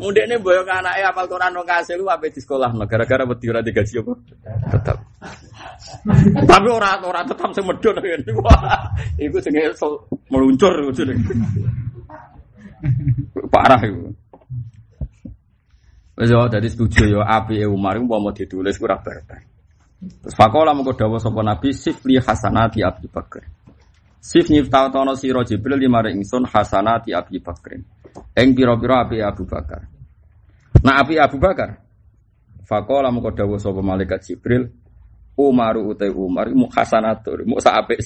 Mudik 0.00 0.24
ini 0.24 0.40
boyong 0.40 0.64
anaknya 0.64 1.12
apal 1.12 1.28
Quran 1.28 1.52
nong 1.52 1.68
kasih 1.68 2.00
lu 2.00 2.08
apa 2.08 2.32
di 2.32 2.40
sekolah 2.40 2.72
no 2.72 2.88
gara-gara 2.88 3.28
beti 3.28 3.52
ora 3.52 3.60
digaji 3.60 4.00
apa 4.00 4.12
tetap. 4.72 4.96
Tapi 6.48 6.68
orang 6.72 7.04
orang 7.04 7.28
tetap 7.28 7.52
semedon 7.52 8.00
kan. 8.00 8.20
Wah, 8.40 8.88
itu 9.20 9.36
jenenge 9.44 9.76
meluncur 10.32 10.72
itu. 10.88 11.04
Parah 13.52 13.80
itu. 13.84 14.08
Wes 16.16 16.32
yo 16.32 16.48
dadi 16.48 16.68
setuju 16.72 17.04
yo 17.04 17.20
api 17.20 17.68
Umar 17.68 18.00
mau 18.00 18.24
mau 18.24 18.32
ditulis 18.32 18.80
kurang 18.80 19.04
barbar. 19.04 19.44
Terus 20.00 20.32
fakola 20.32 20.72
mengko 20.72 20.96
dawuh 20.96 21.20
sapa 21.20 21.44
Nabi 21.44 21.76
sifli 21.76 22.16
hasanati 22.16 22.80
Abi 22.80 23.04
Bakar. 23.04 23.44
Sif 24.20 24.52
nyiptatono 24.52 25.16
sira 25.16 25.40
Jibril 25.48 25.80
lima 25.80 26.04
ingsun 26.04 26.44
hasanati 26.44 27.16
Abi 27.16 27.40
Bakrin. 27.40 27.80
Eng 28.36 28.52
pira-pira 28.52 29.08
api 29.08 29.16
Abu 29.24 29.48
Bakar. 29.48 29.88
Nah 30.84 31.00
api 31.00 31.16
Abu 31.16 31.40
Bakar. 31.40 31.80
Fakola 32.68 33.08
mengko 33.10 33.34
dawuh 33.34 33.58
sapa 33.58 33.82
malaikat 33.82 34.22
Jibril, 34.22 34.70
Umaru 35.34 35.96
utai 35.96 36.12
Umar 36.12 36.52
mu 36.52 36.68
hasanatur, 36.68 37.48
mu 37.48 37.56
sak 37.58 37.82
apik 37.82 37.98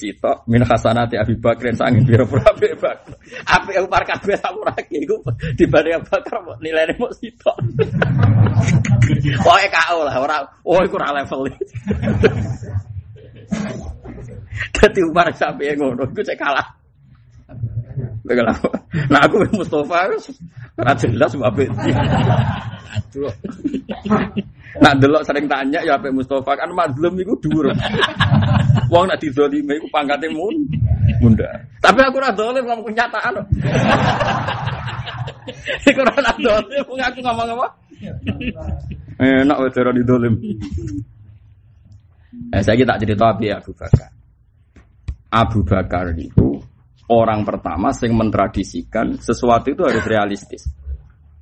min 0.47 0.63
hasanati 0.63 1.19
Abi 1.19 1.35
Bakar 1.35 1.75
sangin 1.75 2.07
pira-pira 2.07 2.47
apik 2.47 2.79
Bakar. 2.79 3.13
Apik 3.45 3.75
Umar 3.83 4.03
kabeh 4.07 4.39
sak 4.39 4.55
ora 4.55 4.73
iku 4.87 5.19
dibanding 5.59 5.99
Abu 5.99 6.07
Bakar 6.15 6.39
nilainya 6.63 6.95
mu 6.95 7.11
sitok. 7.11 7.59
Pokoke 9.45 9.67
KO 9.69 9.99
lah 10.07 10.15
ora 10.17 10.37
oh 10.63 10.79
iku 10.81 10.95
level. 10.97 11.45
Dadi 14.75 15.01
Umar 15.03 15.27
sampe 15.35 15.67
ngono 15.75 16.07
iku 16.09 16.21
cek 16.23 16.37
kalah. 16.39 16.67
Nah 19.11 19.21
aku 19.21 19.45
Mustafa 19.53 20.09
ora 20.75 20.93
jelas 20.97 21.29
sebab 21.31 21.59
Aduh. 22.95 23.31
Nak 24.75 24.93
delok 24.99 25.23
sering 25.23 25.47
tanya 25.47 25.79
ya 25.83 25.95
Pak 25.95 26.11
Mustafa 26.11 26.51
kan 26.55 26.71
mazlum 26.75 27.15
iku 27.19 27.33
dhuwur. 27.39 27.71
Wong 28.91 29.05
nak 29.07 29.19
didolime 29.23 29.79
iku 29.79 29.87
pangkate 29.91 30.27
mun 30.31 30.55
munda. 31.23 31.47
Tapi 31.79 31.99
aku 32.03 32.17
ora 32.19 32.31
dolim 32.35 32.63
ngomong 32.65 32.85
kenyataan. 32.91 33.35
Iku 35.85 35.99
ora 36.01 36.31
dolim 36.35 36.83
aku 36.83 37.19
ngomong 37.23 37.47
apa? 37.55 37.67
Enak 39.21 39.57
wae 39.59 39.79
ora 39.79 39.91
didolim. 39.95 40.33
Eh 42.53 42.61
saya 42.63 42.83
tak 42.87 42.99
cerita 43.03 43.35
api 43.35 43.51
Abu 43.51 43.71
Bakar. 43.75 44.09
Abu 45.35 45.59
Bakar 45.67 46.15
itu 46.15 46.55
orang 47.11 47.43
pertama 47.43 47.91
yang 48.01 48.15
mentradisikan 48.15 49.19
sesuatu 49.19 49.73
itu 49.73 49.83
harus 49.83 50.05
realistis. 50.07 50.63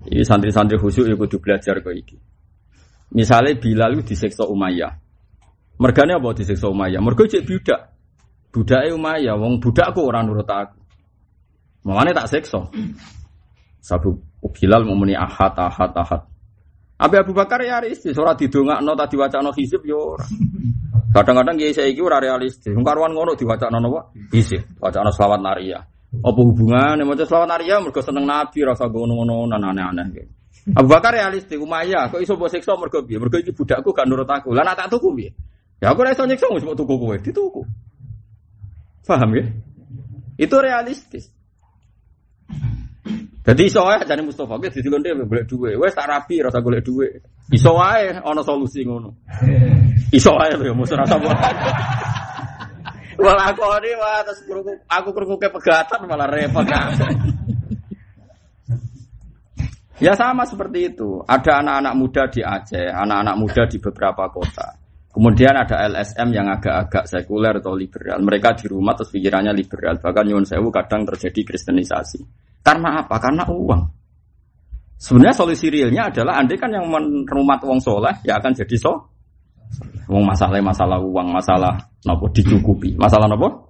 Ini 0.03 0.25
santri-santri 0.27 0.75
khusyuk 0.75 1.07
ya 1.07 1.15
kudu 1.15 1.39
belajar 1.39 1.79
kok 1.79 1.95
iki. 1.95 2.17
Misalnya 3.13 3.55
Bilal 3.55 4.01
disiksa 4.03 4.43
Umayyah. 4.49 4.99
Mergane 5.79 6.17
apa 6.17 6.33
disiksa 6.35 6.67
Umayyah? 6.67 6.99
Mergo 6.99 7.23
cek 7.23 7.45
budak. 7.45 7.81
Budake 8.53 8.89
Umayyah, 8.93 9.37
wong 9.37 9.61
budakku 9.61 10.01
orang 10.03 10.27
nurut 10.27 10.49
aku. 10.49 10.77
Mangane 11.87 12.11
tak 12.11 12.27
siksa. 12.27 12.67
Sabu 13.79 14.19
Bilal 14.43 14.83
muni 14.83 15.15
ahad 15.15 15.55
ahad 15.55 15.93
ahad. 15.95 16.32
Abi 17.03 17.19
Abu 17.19 17.35
Bakar 17.35 17.59
ya 17.59 17.83
realistis, 17.83 18.15
ora 18.15 18.31
didongakno 18.31 18.95
tadi 18.95 19.19
wacana 19.19 19.51
hizib 19.51 19.83
yo 19.83 20.15
ora. 20.15 20.23
Kadang-kadang 21.11 21.59
saya 21.75 21.91
ora 21.99 22.23
realistis. 22.23 22.71
Wong 22.71 22.87
karuan 22.87 23.11
ngono 23.11 23.35
diwacana 23.35 23.77
napa? 23.77 24.07
Hizib, 24.31 24.79
wacana 24.79 25.11
selawat 25.11 25.43
naria. 25.43 25.83
Apa 26.23 26.39
hubungannya 26.39 27.03
maca 27.03 27.27
selawat 27.27 27.51
naria 27.51 27.83
mergo 27.83 27.99
seneng 27.99 28.23
Nabi 28.23 28.63
rasa 28.63 28.87
ngono-ngono 28.87 29.51
aneh-aneh. 29.51 30.25
Abu 30.79 30.87
Bakar 30.87 31.11
realistis, 31.11 31.59
Umayyah 31.59 32.07
kok 32.07 32.23
iso 32.23 32.39
mbok 32.39 32.47
siksa 32.47 32.79
mergo 32.79 33.03
piye? 33.03 33.19
Mergo 33.19 33.35
iki 33.35 33.51
budakku 33.51 33.91
gak 33.91 34.07
nurut 34.07 34.29
aku. 34.29 34.55
Lah 34.55 34.63
nak 34.63 34.79
tak 34.79 34.95
tuku 34.95 35.11
piye? 35.11 35.35
Ya 35.83 35.91
aku 35.91 36.07
ora 36.07 36.15
iso 36.15 36.23
nyiksa 36.23 36.47
wis 36.55 36.63
tuku 36.63 36.93
kowe, 36.95 37.15
dituku. 37.19 37.67
Paham 39.03 39.35
ya? 39.35 39.43
Itu 40.39 40.55
realistis. 40.63 41.27
Jadi 43.43 43.67
iso 43.67 43.83
wae 43.83 43.99
jane 44.07 44.23
Mustofa 44.23 44.55
ki 44.55 44.71
didilon 44.71 45.03
dhewe 45.03 45.27
golek 45.27 45.45
dhuwit. 45.51 45.75
Wes 45.75 45.91
tak 45.91 46.07
rapi 46.07 46.39
rasa 46.39 46.63
golek 46.63 46.79
dhuwit. 46.87 47.19
Iso 47.51 47.75
wae 47.75 48.15
ana 48.15 48.39
solusi 48.39 48.87
ngono. 48.87 49.11
Iso 50.15 50.31
wae 50.39 50.55
lho 50.55 50.63
ya 50.63 50.73
musuh 50.73 50.95
rasa 50.95 51.19
Wala 53.19 53.43
aku 53.51 53.61
ini 53.83 53.91
wah 53.99 54.23
terus 54.23 54.41
aku 54.87 55.09
ke 55.35 55.47
pegatan 55.51 56.07
malah 56.07 56.31
repot. 56.31 56.63
ya 59.99 60.15
sama 60.15 60.47
seperti 60.47 60.95
itu. 60.95 61.19
Ada 61.27 61.59
anak-anak 61.59 61.93
muda 61.99 62.23
di 62.31 62.39
Aceh, 62.39 62.87
anak-anak 62.87 63.35
muda 63.35 63.67
di 63.67 63.77
beberapa 63.83 64.31
kota. 64.31 64.79
Kemudian 65.13 65.53
ada 65.53 65.85
LSM 65.93 66.33
yang 66.33 66.49
agak-agak 66.49 67.05
sekuler 67.05 67.61
atau 67.61 67.77
liberal. 67.77 68.17
Mereka 68.25 68.57
di 68.57 68.65
rumah 68.65 68.97
terus 68.97 69.13
pikirannya 69.13 69.53
liberal. 69.53 70.01
Bahkan 70.01 70.25
Yun 70.25 70.41
Sewu 70.41 70.73
kadang 70.73 71.05
terjadi 71.05 71.53
kristenisasi. 71.53 72.49
Karena 72.63 73.03
apa? 73.03 73.19
Karena 73.19 73.43
uang. 73.43 73.81
Sebenarnya 74.95 75.35
solusi 75.35 75.67
realnya 75.67 76.07
adalah 76.07 76.39
andai 76.39 76.55
kan 76.55 76.71
yang 76.71 76.87
merumat 76.87 77.59
uang 77.59 77.83
soleh 77.83 78.15
ya 78.23 78.39
akan 78.39 78.55
jadi 78.55 78.75
so. 78.79 79.11
Uang 80.07 80.23
masalah 80.23 80.63
masalah 80.63 80.95
uang, 81.03 81.27
masalah 81.27 81.75
nopo 82.07 82.31
dicukupi, 82.31 82.95
masalah 82.95 83.27
nopo. 83.27 83.67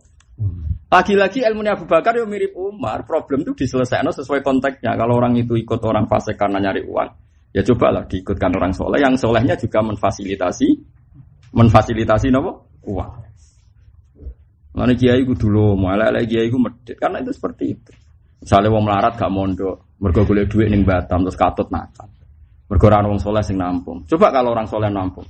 Lagi-lagi 0.94 1.42
ilmu 1.42 1.66
Abu 1.66 1.90
Bakar 1.90 2.14
yang 2.14 2.30
mirip 2.30 2.54
Umar, 2.54 3.02
problem 3.10 3.42
itu 3.42 3.66
diselesaikan 3.66 4.14
sesuai 4.14 4.46
konteksnya. 4.46 4.94
Kalau 4.94 5.18
orang 5.18 5.34
itu 5.34 5.58
ikut 5.58 5.82
orang 5.82 6.06
fasik 6.06 6.38
karena 6.38 6.62
nyari 6.62 6.86
uang, 6.86 7.10
ya 7.50 7.66
cobalah 7.66 8.06
diikutkan 8.06 8.54
orang 8.54 8.78
soleh. 8.78 9.02
Yang 9.02 9.26
solehnya 9.26 9.58
juga 9.58 9.82
memfasilitasi, 9.82 10.70
memfasilitasi 11.50 12.30
nopo 12.30 12.70
uang. 12.86 13.12
Mana 14.78 14.94
kiai 14.94 15.26
dulu, 15.26 15.82
lagi 15.82 16.30
kiai 16.30 16.54
ku 16.54 16.62
medit 16.62 16.98
karena 17.02 17.26
itu 17.26 17.34
seperti 17.34 17.74
itu. 17.74 17.92
Misalnya 18.44 18.76
wong 18.76 18.84
melarat 18.84 19.16
gak 19.16 19.32
mondok, 19.32 19.76
mergo 20.04 20.28
golek 20.28 20.52
duit 20.52 20.68
ning 20.68 20.84
Batam 20.84 21.24
terus 21.24 21.40
katut 21.40 21.72
nakal. 21.72 22.12
Mergo 22.68 22.86
ora 22.92 23.00
wong 23.08 23.16
soleh 23.16 23.40
sing 23.40 23.56
nampung. 23.56 24.04
Coba 24.04 24.36
kalau 24.36 24.52
orang 24.52 24.68
soleh 24.68 24.92
nampung. 24.92 25.24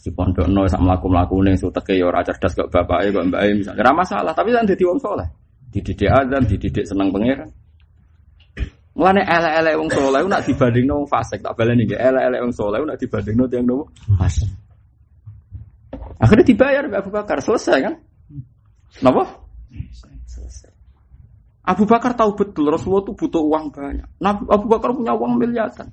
Di 0.00 0.08
pondok 0.16 0.48
no 0.48 0.64
sak 0.64 0.80
mlaku 0.80 1.44
nih 1.44 1.60
suteke 1.60 1.92
ya 1.92 2.08
ora 2.08 2.24
cerdas 2.24 2.56
kok 2.56 2.72
bapake 2.72 3.12
kok 3.12 3.20
mbake 3.20 3.52
misalnya 3.52 3.84
ora 3.84 3.92
masalah, 4.00 4.32
tapi 4.32 4.48
kan 4.48 4.64
dadi 4.64 4.80
wong 4.80 4.96
soleh. 4.96 5.28
Dididik 5.70 6.08
azan, 6.08 6.42
dididik 6.48 6.88
seneng 6.88 7.12
pangeran. 7.12 7.52
Mulane 8.96 9.22
elek-elek 9.22 9.74
wong 9.76 9.90
soleh 9.92 10.20
nak 10.24 10.42
dibandingno 10.48 11.04
wong 11.04 11.08
fasik, 11.08 11.44
tak 11.44 11.52
baleni 11.52 11.84
nggih. 11.84 12.00
Elek-elek 12.00 12.40
wong 12.42 12.54
soleh 12.56 12.78
nak 12.80 12.96
dibandingno 12.96 13.44
tiyang 13.44 13.64
nopo? 13.68 13.84
Fasik. 14.18 14.48
Akhirnya 16.16 16.44
dibayar 16.48 16.82
Abu 16.96 17.10
Bakar, 17.12 17.38
selesai 17.44 17.78
kan? 17.84 17.94
Napa? 19.04 19.24
Abu 21.70 21.86
Bakar 21.86 22.18
tahu 22.18 22.34
betul 22.34 22.66
Rasulullah 22.66 23.06
itu 23.06 23.14
butuh 23.14 23.42
uang 23.46 23.70
banyak. 23.70 24.18
Nah, 24.18 24.42
Abu 24.50 24.66
Bakar 24.66 24.90
punya 24.90 25.14
uang 25.14 25.38
miliaran. 25.38 25.86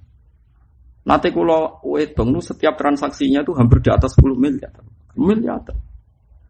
Nanti 1.06 1.30
kalau 1.30 1.80
wedong 1.86 2.34
itu 2.36 2.52
setiap 2.52 2.76
transaksinya 2.76 3.46
itu 3.46 3.54
hampir 3.54 3.80
di 3.86 3.94
atas 3.94 4.18
10 4.18 4.34
miliar. 4.36 4.74
Miliar. 5.16 5.62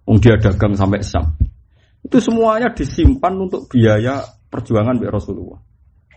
Wong 0.07 0.17
dia 0.17 0.39
dagang 0.39 0.73
sampai 0.73 1.03
Sam. 1.03 1.35
Itu 2.01 2.23
semuanya 2.23 2.71
disimpan 2.71 3.35
untuk 3.35 3.67
biaya 3.67 4.23
perjuangan 4.47 4.95
biar 4.95 5.13
Rasulullah. 5.13 5.59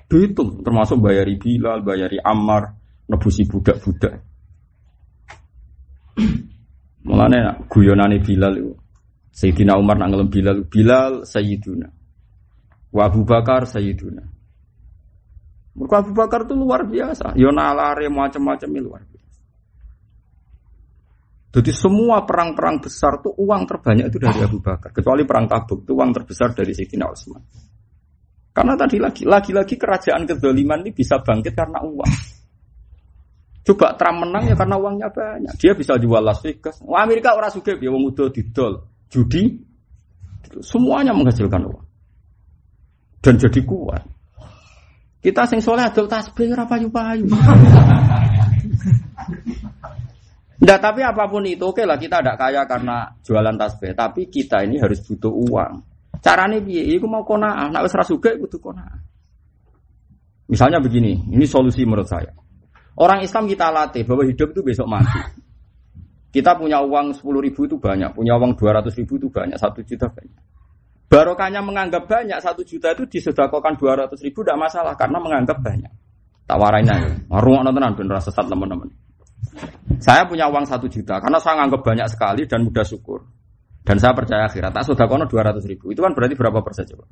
Dihitung 0.07 0.63
termasuk 0.63 1.03
bayari 1.03 1.35
Bilal, 1.37 1.83
bayari 1.83 2.17
Ammar, 2.23 2.79
nebusi 3.11 3.45
budak-budak. 3.45 4.23
Mulane 7.05 7.67
guyonane 7.67 8.23
Bilal 8.23 8.55
itu. 8.57 8.73
Sayyidina 9.31 9.79
Umar 9.79 9.99
nak 9.99 10.15
Bilal, 10.31 10.65
Bilal 10.67 11.27
Sayyiduna. 11.27 12.00
Wa 12.91 13.07
Abu 13.07 13.23
Bakar 13.23 13.71
Sayyiduna. 13.71 14.25
Mereka 15.71 15.97
Abu 16.03 16.13
Bakar 16.13 16.43
itu 16.43 16.55
luar 16.59 16.83
biasa. 16.83 17.39
Yo 17.39 17.55
nalare 17.55 18.11
macam-macam 18.11 18.69
luar 18.83 19.03
biasa. 19.07 19.41
Jadi 21.51 21.71
semua 21.75 22.23
perang-perang 22.27 22.79
besar 22.83 23.23
itu 23.23 23.31
uang 23.35 23.63
terbanyak 23.67 24.11
itu 24.11 24.19
dari 24.19 24.39
Abu 24.43 24.59
Bakar. 24.59 24.91
Kecuali 24.91 25.23
perang 25.27 25.47
Tabuk 25.47 25.87
itu 25.87 25.95
uang 25.95 26.11
terbesar 26.15 26.55
dari 26.55 26.75
Sayyidina 26.75 27.07
Utsman. 27.11 27.43
Karena 28.51 28.75
tadi 28.75 28.99
lagi, 28.99 29.23
lagi-lagi 29.23 29.79
kerajaan 29.79 30.27
kedoliman 30.27 30.83
ini 30.83 30.91
bisa 30.91 31.23
bangkit 31.23 31.55
karena 31.55 31.79
uang. 31.87 32.13
Coba 33.63 33.95
Trump 33.95 34.27
menang 34.27 34.51
ya 34.51 34.55
karena 34.59 34.75
uangnya 34.79 35.09
banyak. 35.15 35.55
Dia 35.55 35.79
bisa 35.79 35.95
jual 35.95 36.23
Las 36.23 36.43
Vegas. 36.43 36.83
Amerika 36.83 37.39
orang 37.39 37.55
suka 37.55 37.79
uang 37.79 38.11
udah 38.11 38.29
didol, 38.35 38.91
judi, 39.07 39.55
semuanya 40.59 41.15
menghasilkan 41.15 41.63
uang 41.67 41.90
dan 43.21 43.37
jadi 43.37 43.61
kuat. 43.65 44.03
Kita 45.21 45.45
sing 45.45 45.61
soleh 45.61 45.85
adol 45.85 46.09
tasbih 46.09 46.57
ora 46.57 46.65
payu-payu. 46.65 47.29
Nggak, 50.61 50.79
tapi 50.81 51.01
apa 51.01 51.25
pun 51.25 51.41
itu 51.49 51.65
oke 51.65 51.85
lah 51.89 51.97
kita 51.97 52.21
tidak 52.21 52.37
kaya 52.37 52.69
karena 52.69 53.17
jualan 53.25 53.57
tasbih, 53.57 53.97
tapi 53.97 54.29
kita 54.29 54.61
ini 54.65 54.77
harus 54.77 55.01
butuh 55.05 55.33
uang. 55.33 55.73
Caranya 56.21 56.61
piye? 56.61 56.85
Iku 56.97 57.09
mau 57.09 57.25
kona, 57.25 57.73
nak 57.73 57.81
wis 57.89 57.97
rasuke 57.97 58.37
kudu 58.37 58.61
kona. 58.61 58.85
Misalnya 60.53 60.77
begini, 60.77 61.17
ini 61.33 61.49
solusi 61.49 61.81
menurut 61.89 62.05
saya. 62.05 62.37
Orang 63.01 63.25
Islam 63.25 63.49
kita 63.49 63.73
latih 63.73 64.05
bahwa 64.05 64.29
hidup 64.29 64.53
itu 64.53 64.61
besok 64.61 64.89
mati. 64.91 65.17
Kita 66.31 66.55
punya 66.55 66.79
uang 66.79 67.11
10 67.11 67.27
ribu 67.43 67.67
itu 67.67 67.75
banyak, 67.83 68.15
punya 68.15 68.39
uang 68.39 68.55
200 68.55 68.95
ribu 69.03 69.19
itu 69.19 69.27
banyak, 69.35 69.59
satu 69.59 69.83
juta 69.83 70.07
banyak. 70.07 70.50
Barokahnya 71.11 71.59
menganggap 71.59 72.07
banyak 72.07 72.39
satu 72.39 72.63
juta 72.63 72.95
itu 72.95 73.03
disedakokan 73.11 73.75
dua 73.75 74.07
ratus 74.07 74.23
ribu 74.23 74.47
tidak 74.47 74.71
masalah 74.71 74.95
karena 74.95 75.19
menganggap 75.19 75.59
banyak. 75.59 75.91
Tawarannya, 76.47 77.27
warung 77.27 77.67
nontonan 77.67 77.99
bener 77.99 78.23
sesat 78.23 78.47
teman-teman. 78.47 78.87
Saya 79.99 80.23
punya 80.31 80.47
uang 80.47 80.71
satu 80.71 80.87
juta 80.87 81.19
karena 81.19 81.43
saya 81.43 81.59
menganggap 81.59 81.83
banyak 81.83 82.07
sekali 82.15 82.47
dan 82.47 82.63
mudah 82.63 82.87
syukur. 82.87 83.27
Dan 83.81 83.97
saya 83.97 84.13
percaya 84.15 84.47
akhirat. 84.47 84.71
Tak 84.71 84.85
sudah 84.87 85.09
kono 85.09 85.25
dua 85.27 85.51
ratus 85.51 85.67
ribu. 85.67 85.91
Itu 85.91 86.05
kan 86.05 86.15
berarti 86.15 86.37
berapa 86.37 86.63
persen 86.63 86.85
coba? 86.95 87.05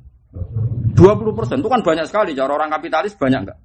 Dua 0.95 1.17
puluh 1.17 1.33
persen. 1.33 1.59
Itu 1.59 1.67
kan 1.67 1.81
banyak 1.81 2.05
sekali. 2.07 2.31
Cara 2.37 2.55
orang 2.55 2.69
kapitalis 2.71 3.17
banyak 3.17 3.39
nggak? 3.49 3.57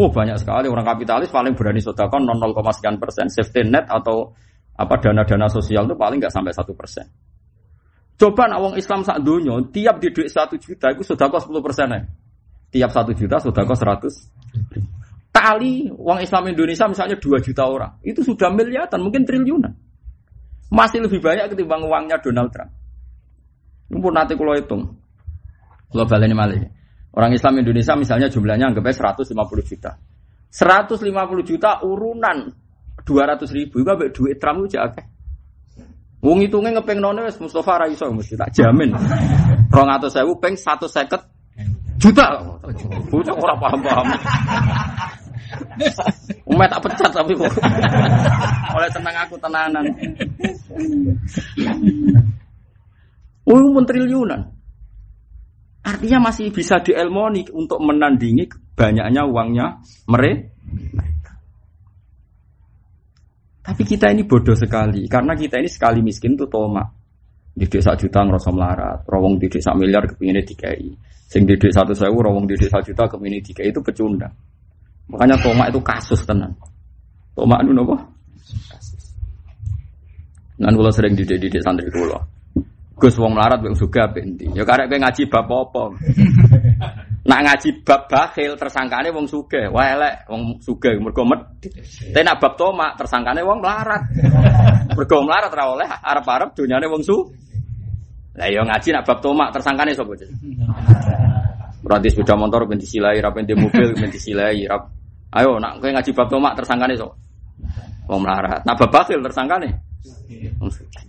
Oh 0.00 0.08
banyak 0.08 0.34
sekali. 0.40 0.66
Orang 0.66 0.88
kapitalis 0.88 1.28
paling 1.28 1.52
berani 1.52 1.84
sodakon 1.84 2.24
0, 2.24 2.50
sekian 2.74 2.96
persen. 2.96 3.28
Safety 3.28 3.68
net 3.68 3.86
atau 3.86 4.32
apa 4.74 4.98
dana-dana 4.98 5.46
sosial 5.46 5.84
itu 5.86 5.94
paling 5.94 6.18
nggak 6.18 6.32
sampai 6.32 6.50
satu 6.50 6.72
persen. 6.72 7.06
Coba 8.14 8.46
nak 8.46 8.62
wong 8.62 8.74
Islam 8.78 9.02
sak 9.02 9.18
dunia, 9.26 9.58
tiap 9.74 9.98
di 9.98 10.14
duit 10.14 10.30
satu 10.30 10.54
juta 10.54 10.94
itu 10.94 11.02
sudah 11.02 11.26
kos 11.26 11.46
sepuluh 11.46 11.62
persen 11.62 11.90
ya. 11.90 12.00
Tiap 12.70 12.90
satu 12.94 13.10
juta 13.10 13.42
sudah 13.42 13.62
kos 13.66 13.78
seratus. 13.78 14.14
Tali 15.34 15.90
uang 15.90 16.22
Islam 16.22 16.54
Indonesia 16.54 16.86
misalnya 16.86 17.18
dua 17.18 17.42
juta 17.42 17.66
orang, 17.66 17.98
itu 18.06 18.22
sudah 18.22 18.54
miliaran, 18.54 19.02
mungkin 19.02 19.26
triliunan. 19.26 19.74
Masih 20.70 21.02
lebih 21.02 21.18
banyak 21.18 21.50
ketimbang 21.50 21.82
uangnya 21.82 22.22
Donald 22.22 22.54
Trump. 22.54 22.70
Ini 23.90 23.98
pun 23.98 24.12
nanti 24.14 24.38
kalau 24.38 24.54
hitung, 24.54 24.82
kalau 25.90 26.06
balik 26.06 26.32
malah 26.32 26.70
Orang 27.14 27.30
Islam 27.30 27.62
Indonesia 27.62 27.94
misalnya 27.94 28.26
jumlahnya 28.26 28.74
anggapnya 28.74 29.14
150 29.14 29.38
juta. 29.62 29.94
150 30.50 31.06
juta 31.46 31.78
urunan 31.86 32.50
200 33.06 33.54
ribu, 33.54 33.86
itu 33.86 33.92
duit 34.10 34.36
Trump 34.42 34.66
itu 34.66 34.74
jaga. 34.74 35.13
Wong 36.24 36.40
hitungnya 36.40 36.80
ngepeng 36.80 37.04
wis 37.28 37.36
Mustafa 37.36 37.84
ra 37.84 37.86
iso 37.86 38.08
mesti 38.08 38.32
tak 38.32 38.56
jamin. 38.56 38.96
200.000 39.68 40.24
peng 40.40 40.56
150 40.56 42.00
juta. 42.00 42.26
Bocah 43.12 43.34
ora 43.36 43.54
paham-paham. 43.60 44.06
Umat 46.48 46.68
tak 46.72 46.80
pecat 46.88 47.10
tapi 47.12 47.32
kok. 47.36 47.52
Oleh 48.72 48.90
tenang 48.90 49.16
aku 49.20 49.36
tenanan. 49.36 49.84
Oh, 53.44 53.60
pun 53.60 53.84
triliunan. 53.84 54.40
Artinya 55.84 56.32
masih 56.32 56.48
bisa 56.48 56.80
dielmoni 56.80 57.44
untuk 57.52 57.76
menandingi 57.84 58.48
banyaknya 58.72 59.28
uangnya 59.28 59.84
mereka. 60.08 60.48
Tapi 63.74 63.90
kita 63.90 64.06
ini 64.14 64.22
bodoh 64.22 64.54
sekali 64.54 65.10
karena 65.10 65.34
kita 65.34 65.58
ini 65.58 65.66
sekali 65.66 65.98
miskin 65.98 66.38
tuh 66.38 66.46
toma. 66.46 66.86
Di 67.50 67.66
desa 67.66 67.98
juta 67.98 68.22
ngerasa 68.22 68.54
melarat, 68.54 69.02
rawong 69.02 69.34
di 69.34 69.50
desa 69.50 69.74
miliar 69.74 70.06
kepinginnya 70.06 70.46
dikai. 70.46 70.94
Sing 71.26 71.42
di 71.42 71.58
desa 71.58 71.82
satu 71.82 71.90
sewu, 71.90 72.22
rawong 72.22 72.46
di 72.46 72.54
desa 72.54 72.78
juta 72.78 73.10
kepingin 73.10 73.42
dikai 73.42 73.74
itu 73.74 73.82
pecundang. 73.82 74.30
Makanya 75.10 75.34
toma 75.42 75.66
itu 75.66 75.82
kasus 75.82 76.22
tenan. 76.22 76.54
Toma 77.34 77.58
itu 77.66 77.74
nopo? 77.74 77.98
Kasus. 78.70 79.10
Nan 80.62 80.78
sering 80.94 81.18
didik-didik 81.18 81.58
santri 81.58 81.90
kula. 81.90 82.22
Gus 82.94 83.18
wong 83.18 83.34
melarat 83.34 83.58
wong 83.58 83.74
suga 83.74 84.06
benti. 84.06 84.54
Ya 84.54 84.62
karek 84.62 84.86
kowe 84.86 85.02
ngaji 85.02 85.22
bab 85.26 85.50
apa? 85.50 85.82
Nak 87.24 87.40
ngaji 87.40 87.80
bab 87.80 88.04
bakhil 88.04 88.52
tersangkane 88.52 89.08
wong 89.08 89.24
sugih, 89.24 89.72
wae 89.72 89.96
elek 89.96 90.28
wong 90.28 90.60
sugih 90.60 91.00
mergo 91.00 91.24
medhit. 91.24 91.72
Tapi 92.12 92.20
nak 92.20 92.36
bab 92.36 92.52
tomak 92.60 93.00
tersangkane 93.00 93.40
wong 93.40 93.64
melarat. 93.64 94.04
Mergo 94.92 95.24
melarat 95.24 95.48
ora 95.48 95.64
oleh 95.72 95.88
arep-arep 95.88 96.52
dunyane 96.52 96.84
wong 96.84 97.00
su. 97.00 97.16
Lah 98.36 98.48
yo 98.52 98.60
ngaji 98.68 98.88
nak 98.92 99.08
bab 99.08 99.24
tomak 99.24 99.56
tersangkane 99.56 99.96
sapa? 99.96 100.12
Berarti 101.80 102.08
sepeda 102.12 102.36
motor 102.36 102.68
ben 102.68 102.76
disilai, 102.76 103.16
ra 103.24 103.32
ben 103.32 103.48
mobil 103.56 103.96
ben 103.96 104.12
disilai, 104.12 104.68
rap. 104.68 104.92
Ayo 105.32 105.56
nak 105.56 105.80
kowe 105.80 105.88
ngaji 105.88 106.10
bab 106.12 106.28
tomak 106.28 106.52
tersangkane 106.60 106.92
sapa? 106.92 107.16
Wong 108.04 108.20
melarat. 108.20 108.60
Nak 108.68 108.76
bab 108.76 108.90
bakhil 108.92 109.24
tersangkane 109.24 109.72
wong 110.60 110.68
sugih. 110.68 111.08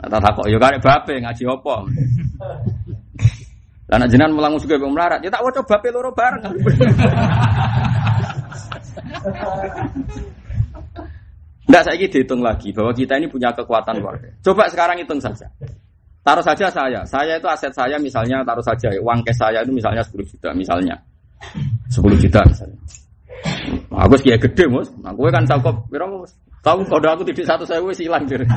Tak 0.00 0.16
takok 0.16 0.48
yo 0.48 0.56
karek 0.56 0.80
bape 0.80 1.20
ngaji 1.20 1.44
apa? 1.44 1.74
Karena 3.92 4.08
jenengan 4.08 4.32
mulang 4.32 4.56
juga 4.56 4.80
bang 4.80 4.88
melarat, 4.88 5.20
ya 5.20 5.28
tak 5.28 5.44
waca 5.44 5.60
bape 5.68 5.92
loro 5.92 6.16
bareng. 6.16 6.40
Enggak 11.68 11.82
saya 11.84 12.00
dihitung 12.00 12.40
lagi 12.40 12.72
bahwa 12.72 12.96
kita 12.96 13.20
ini 13.20 13.28
punya 13.28 13.52
kekuatan 13.52 14.00
luar 14.00 14.16
Coba 14.40 14.64
sekarang 14.72 14.96
hitung 14.96 15.20
saja. 15.20 15.44
Taruh 16.24 16.40
saja 16.40 16.72
saya, 16.72 17.04
saya 17.04 17.36
itu 17.36 17.44
aset 17.44 17.68
saya 17.76 18.00
misalnya 18.00 18.40
taruh 18.48 18.64
saja 18.64 18.88
uang 18.96 19.28
cash 19.28 19.36
saya 19.36 19.60
itu 19.60 19.76
misalnya 19.76 20.00
10 20.00 20.24
juta 20.24 20.48
misalnya. 20.56 20.96
10 21.92 22.00
juta 22.16 22.40
misalnya. 22.48 22.80
Aku 23.92 24.16
sih 24.16 24.32
gede 24.32 24.64
mus, 24.72 24.88
aku 25.04 25.28
kan 25.28 25.44
cakep, 25.44 25.76
piro 25.92 26.08
mus. 26.08 26.32
Tahu 26.64 26.80
kode 26.88 27.12
aku 27.12 27.28
tidak 27.28 27.44
satu 27.44 27.68
saya 27.68 27.84
wes 27.84 28.00
hilang 28.00 28.24
jadi. 28.24 28.48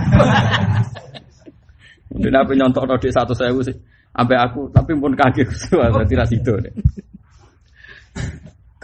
Mungkin 2.15 2.31
apa 2.31 2.51
nyontok 2.55 2.87
di 3.03 3.11
satu 3.11 3.35
saya 3.35 3.51
sih. 3.59 3.75
Sampai 4.15 4.39
aku, 4.39 4.71
tapi 4.71 4.95
pun 4.95 5.11
kaget 5.11 5.51
berarti 5.75 6.39
itu 6.39 6.53
deh. 6.63 6.71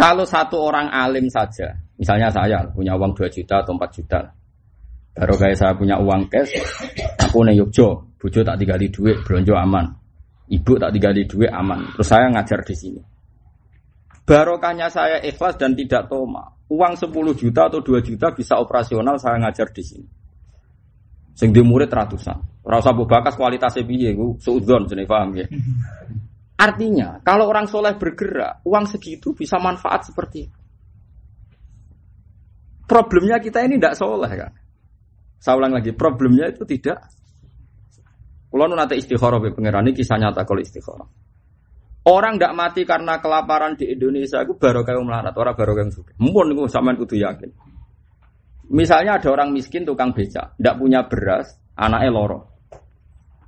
Kalau 0.02 0.28
satu 0.28 0.60
orang 0.60 0.92
alim 0.92 1.32
saja, 1.32 1.72
misalnya 1.96 2.28
saya 2.28 2.68
punya 2.68 3.00
uang 3.00 3.16
2 3.16 3.32
juta 3.32 3.64
atau 3.64 3.80
4 3.80 3.96
juta, 3.96 4.28
baru 5.16 5.36
kayak 5.40 5.56
saya 5.56 5.72
punya 5.78 5.96
uang 6.04 6.28
cash, 6.28 6.52
aku 7.16 7.48
nih 7.48 7.64
Yogyo, 7.64 8.12
bujo 8.20 8.44
tak 8.44 8.60
digali 8.60 8.92
duit, 8.92 9.24
belanja 9.24 9.56
aman, 9.62 9.88
ibu 10.52 10.74
tak 10.76 10.92
digali 10.92 11.24
duit 11.30 11.54
aman, 11.54 11.96
terus 11.96 12.12
saya 12.12 12.28
ngajar 12.34 12.60
di 12.66 12.76
sini. 12.76 13.02
Barokahnya 14.26 14.92
saya 14.92 15.22
ikhlas 15.24 15.56
dan 15.56 15.78
tidak 15.78 16.12
toma. 16.12 16.52
Uang 16.72 16.96
10 16.96 17.12
juta 17.36 17.68
atau 17.68 17.84
2 17.84 18.00
juta 18.04 18.32
bisa 18.32 18.60
operasional 18.60 19.20
saya 19.20 19.38
ngajar 19.38 19.68
di 19.76 19.84
sini. 19.84 20.08
Sing 21.36 21.52
di 21.52 21.62
murid 21.64 21.92
ratusan. 21.92 22.51
Rasa 22.62 22.94
bu 22.94 23.10
bakas 23.10 23.34
kualitasnya 23.34 23.82
piye, 23.82 24.14
gue 24.14 24.38
suudon 24.38 24.86
sini 24.86 25.10
paham 25.10 25.34
ya. 25.34 25.50
Artinya, 26.62 27.18
kalau 27.26 27.50
orang 27.50 27.66
soleh 27.66 27.98
bergerak, 27.98 28.62
uang 28.62 28.86
segitu 28.86 29.34
bisa 29.34 29.58
manfaat 29.58 30.06
seperti 30.06 30.46
itu. 30.46 30.60
Problemnya 32.86 33.42
kita 33.42 33.66
ini 33.66 33.82
tidak 33.82 33.98
soleh 33.98 34.30
kan. 34.30 34.54
Saya 35.42 35.58
ulang 35.58 35.74
lagi, 35.74 35.90
problemnya 35.98 36.54
itu 36.54 36.62
tidak. 36.70 37.02
Kalau 38.52 38.68
nanti 38.68 39.00
istikharah 39.00 39.42
pangeran 39.42 39.90
ini 39.90 39.98
kisah 39.98 40.22
nyata 40.22 40.46
kalau 40.46 40.62
istikharah. 40.62 41.08
Orang 42.06 42.38
tidak 42.38 42.54
mati 42.54 42.82
karena 42.86 43.18
kelaparan 43.18 43.74
di 43.74 43.90
Indonesia 43.90 44.44
itu 44.46 44.54
baru 44.54 44.86
kayak 44.86 45.02
melarat, 45.02 45.34
orang 45.34 45.56
baru 45.58 45.72
kayak 45.78 45.94
suka. 45.98 46.14
Mungkin 46.22 46.54
itu 46.54 46.68
sama 46.70 46.94
kudu 46.94 47.16
yakin. 47.18 47.50
Misalnya 48.70 49.18
ada 49.18 49.30
orang 49.34 49.50
miskin 49.50 49.82
tukang 49.88 50.14
becak, 50.14 50.54
tidak 50.60 50.76
punya 50.78 51.06
beras, 51.10 51.58
anaknya 51.74 52.12
loro. 52.14 52.51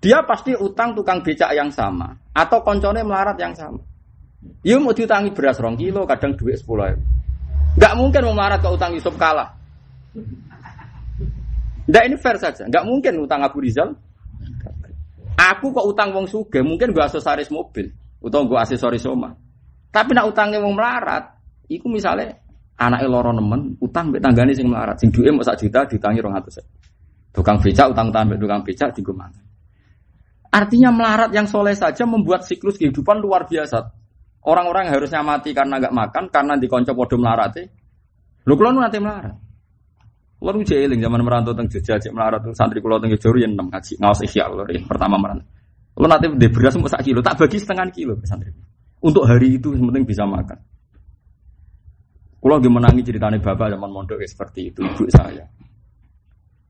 Dia 0.04 0.20
pasti 0.28 0.52
utang 0.52 0.92
tukang 0.92 1.24
becak 1.24 1.56
yang 1.56 1.72
sama 1.72 2.12
atau 2.36 2.60
koncone 2.60 3.08
melarat 3.08 3.40
yang 3.40 3.56
sama. 3.56 3.80
Dia 4.60 4.76
mau 4.76 4.92
diutangi 4.92 5.32
beras 5.32 5.56
rong 5.64 5.80
kilo, 5.80 6.04
kadang 6.04 6.36
duit 6.36 6.60
sepuluh 6.60 6.92
ribu. 6.92 7.08
Gak 7.80 7.96
mungkin 7.96 8.28
mau 8.28 8.36
melarat 8.36 8.60
ke 8.60 8.68
utang 8.68 8.92
Yusuf 8.92 9.16
kalah. 9.16 9.56
Nggak 11.88 12.04
ini 12.04 12.16
fair 12.20 12.36
saja. 12.36 12.68
Gak 12.68 12.84
mungkin 12.84 13.24
utang 13.24 13.48
Abu 13.48 13.64
Rizal. 13.64 13.96
Aku 15.40 15.72
kok 15.72 15.88
utang 15.88 16.12
wong 16.12 16.28
suge, 16.28 16.60
mungkin 16.62 16.94
gua 16.94 17.10
aksesoris 17.10 17.50
mobil, 17.50 17.90
utang 18.22 18.46
gua 18.46 18.68
aksesoris 18.68 19.08
oma. 19.08 19.34
Tapi 19.90 20.14
nak 20.14 20.30
utangnya 20.30 20.62
wong 20.62 20.78
melarat, 20.78 21.26
iku 21.72 21.90
misalnya 21.90 22.38
anak 22.78 23.08
loro 23.10 23.34
nemen, 23.34 23.80
utang 23.82 24.14
mbek 24.14 24.22
tanggane 24.22 24.54
sing 24.54 24.70
melarat, 24.70 25.00
sing 25.00 25.10
duwe 25.10 25.34
mau 25.34 25.42
sak 25.42 25.58
juta 25.58 25.88
ditangi 25.90 26.22
rong 26.22 26.38
atus. 26.38 26.62
Tukang 27.34 27.58
becak 27.58 27.90
utang-utang 27.90 28.30
mbek 28.30 28.40
tukang 28.40 28.62
becak 28.62 28.90
digo 28.94 29.16
Artinya 30.54 30.94
melarat 30.94 31.34
yang 31.34 31.50
soleh 31.50 31.74
saja 31.74 32.06
membuat 32.06 32.46
siklus 32.46 32.78
kehidupan 32.78 33.18
luar 33.18 33.50
biasa. 33.50 33.90
Orang-orang 34.46 34.94
harusnya 34.94 35.26
mati 35.26 35.50
karena 35.50 35.82
nggak 35.82 35.96
makan, 35.96 36.24
karena 36.30 36.54
dikonco 36.62 36.94
podo 36.94 37.18
melarat. 37.18 37.58
Lho 38.46 38.54
kula 38.54 38.70
nanti 38.70 39.02
melarat. 39.02 39.34
Kula 40.38 40.52
nu 40.54 40.62
jeeling 40.62 41.00
zaman 41.00 41.24
merantau 41.24 41.56
teng 41.56 41.72
Jogja 41.72 41.96
cek 41.98 42.12
melarat 42.12 42.44
santri 42.54 42.84
kula 42.84 43.00
teng 43.00 43.10
Jogja 43.16 43.34
yen 43.40 43.56
enam 43.56 43.72
ngaji 43.72 43.98
ngaos 43.98 44.22
ihya 44.28 44.46
lho 44.52 44.68
pertama 44.86 45.16
merantau. 45.18 45.48
Kula 45.96 46.08
nanti 46.12 46.28
de 46.30 46.48
beras 46.52 46.76
mau 46.78 46.90
kilo, 47.02 47.24
tak 47.24 47.40
bagi 47.40 47.58
setengah 47.58 47.88
kilo 47.90 48.14
santri. 48.28 48.52
Untuk 49.02 49.24
hari 49.26 49.58
itu 49.58 49.74
yang 49.74 49.90
penting 49.90 50.06
bisa 50.06 50.28
makan. 50.28 50.60
Kalau 52.44 52.60
lagi 52.60 52.68
menangi 52.68 53.02
ceritanya 53.08 53.40
bapak 53.40 53.72
zaman 53.72 53.88
mondok 53.88 54.20
seperti 54.28 54.76
itu 54.76 54.84
ibu 54.84 55.08
saya. 55.08 55.48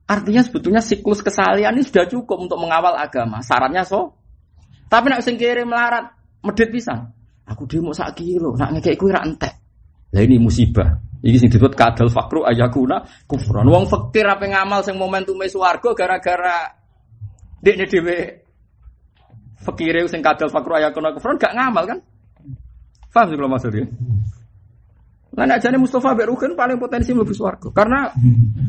Artinya 0.04 0.44
sebetulnya 0.44 0.84
siklus 0.84 1.24
kesalian 1.24 1.72
ini 1.80 1.84
sudah 1.84 2.04
cukup 2.04 2.36
untuk 2.36 2.60
mengawal 2.60 2.92
agama. 2.92 3.40
Syaratnya 3.40 3.88
so. 3.88 4.20
Tapi 4.92 5.08
nak 5.08 5.24
sing 5.24 5.40
melarat, 5.40 6.12
medit 6.44 6.68
bisa. 6.68 7.08
Aku 7.44 7.64
demo 7.64 7.92
sak 7.96 8.20
kilo, 8.20 8.52
nak 8.56 8.76
ngekek 8.76 9.00
kue 9.00 9.12
entek. 9.12 9.52
Lah 10.12 10.22
ini 10.22 10.36
musibah. 10.38 10.96
Iki 11.24 11.36
sing 11.40 11.48
disebut 11.48 11.72
kadal 11.72 12.12
fakru 12.12 12.44
ayakuna 12.44 13.00
kufran. 13.24 13.64
Wong 13.64 13.88
fakir 13.88 14.28
apa 14.28 14.44
ngamal 14.44 14.84
sing 14.84 15.00
momentume 15.00 15.48
swarga 15.48 15.96
gara-gara 15.96 16.68
dekne 17.64 17.88
dhewe 17.88 18.18
fakire 19.64 20.04
sing 20.04 20.20
kadal 20.20 20.52
fakru 20.52 20.76
ayakuna 20.76 21.16
kufran 21.16 21.40
gak 21.40 21.56
ngamal 21.56 21.88
kan? 21.88 21.98
Paham 23.08 23.26
sih 23.32 23.36
kalau 23.40 23.48
maksudnya? 23.48 23.88
Lah 25.34 25.44
nek 25.48 25.58
jane 25.64 25.80
Mustafa 25.80 26.12
mbek 26.12 26.28
Rugen 26.28 26.52
paling 26.54 26.76
potensi 26.76 27.10
mlebu 27.16 27.34
swarga. 27.34 27.72
Karena 27.72 28.12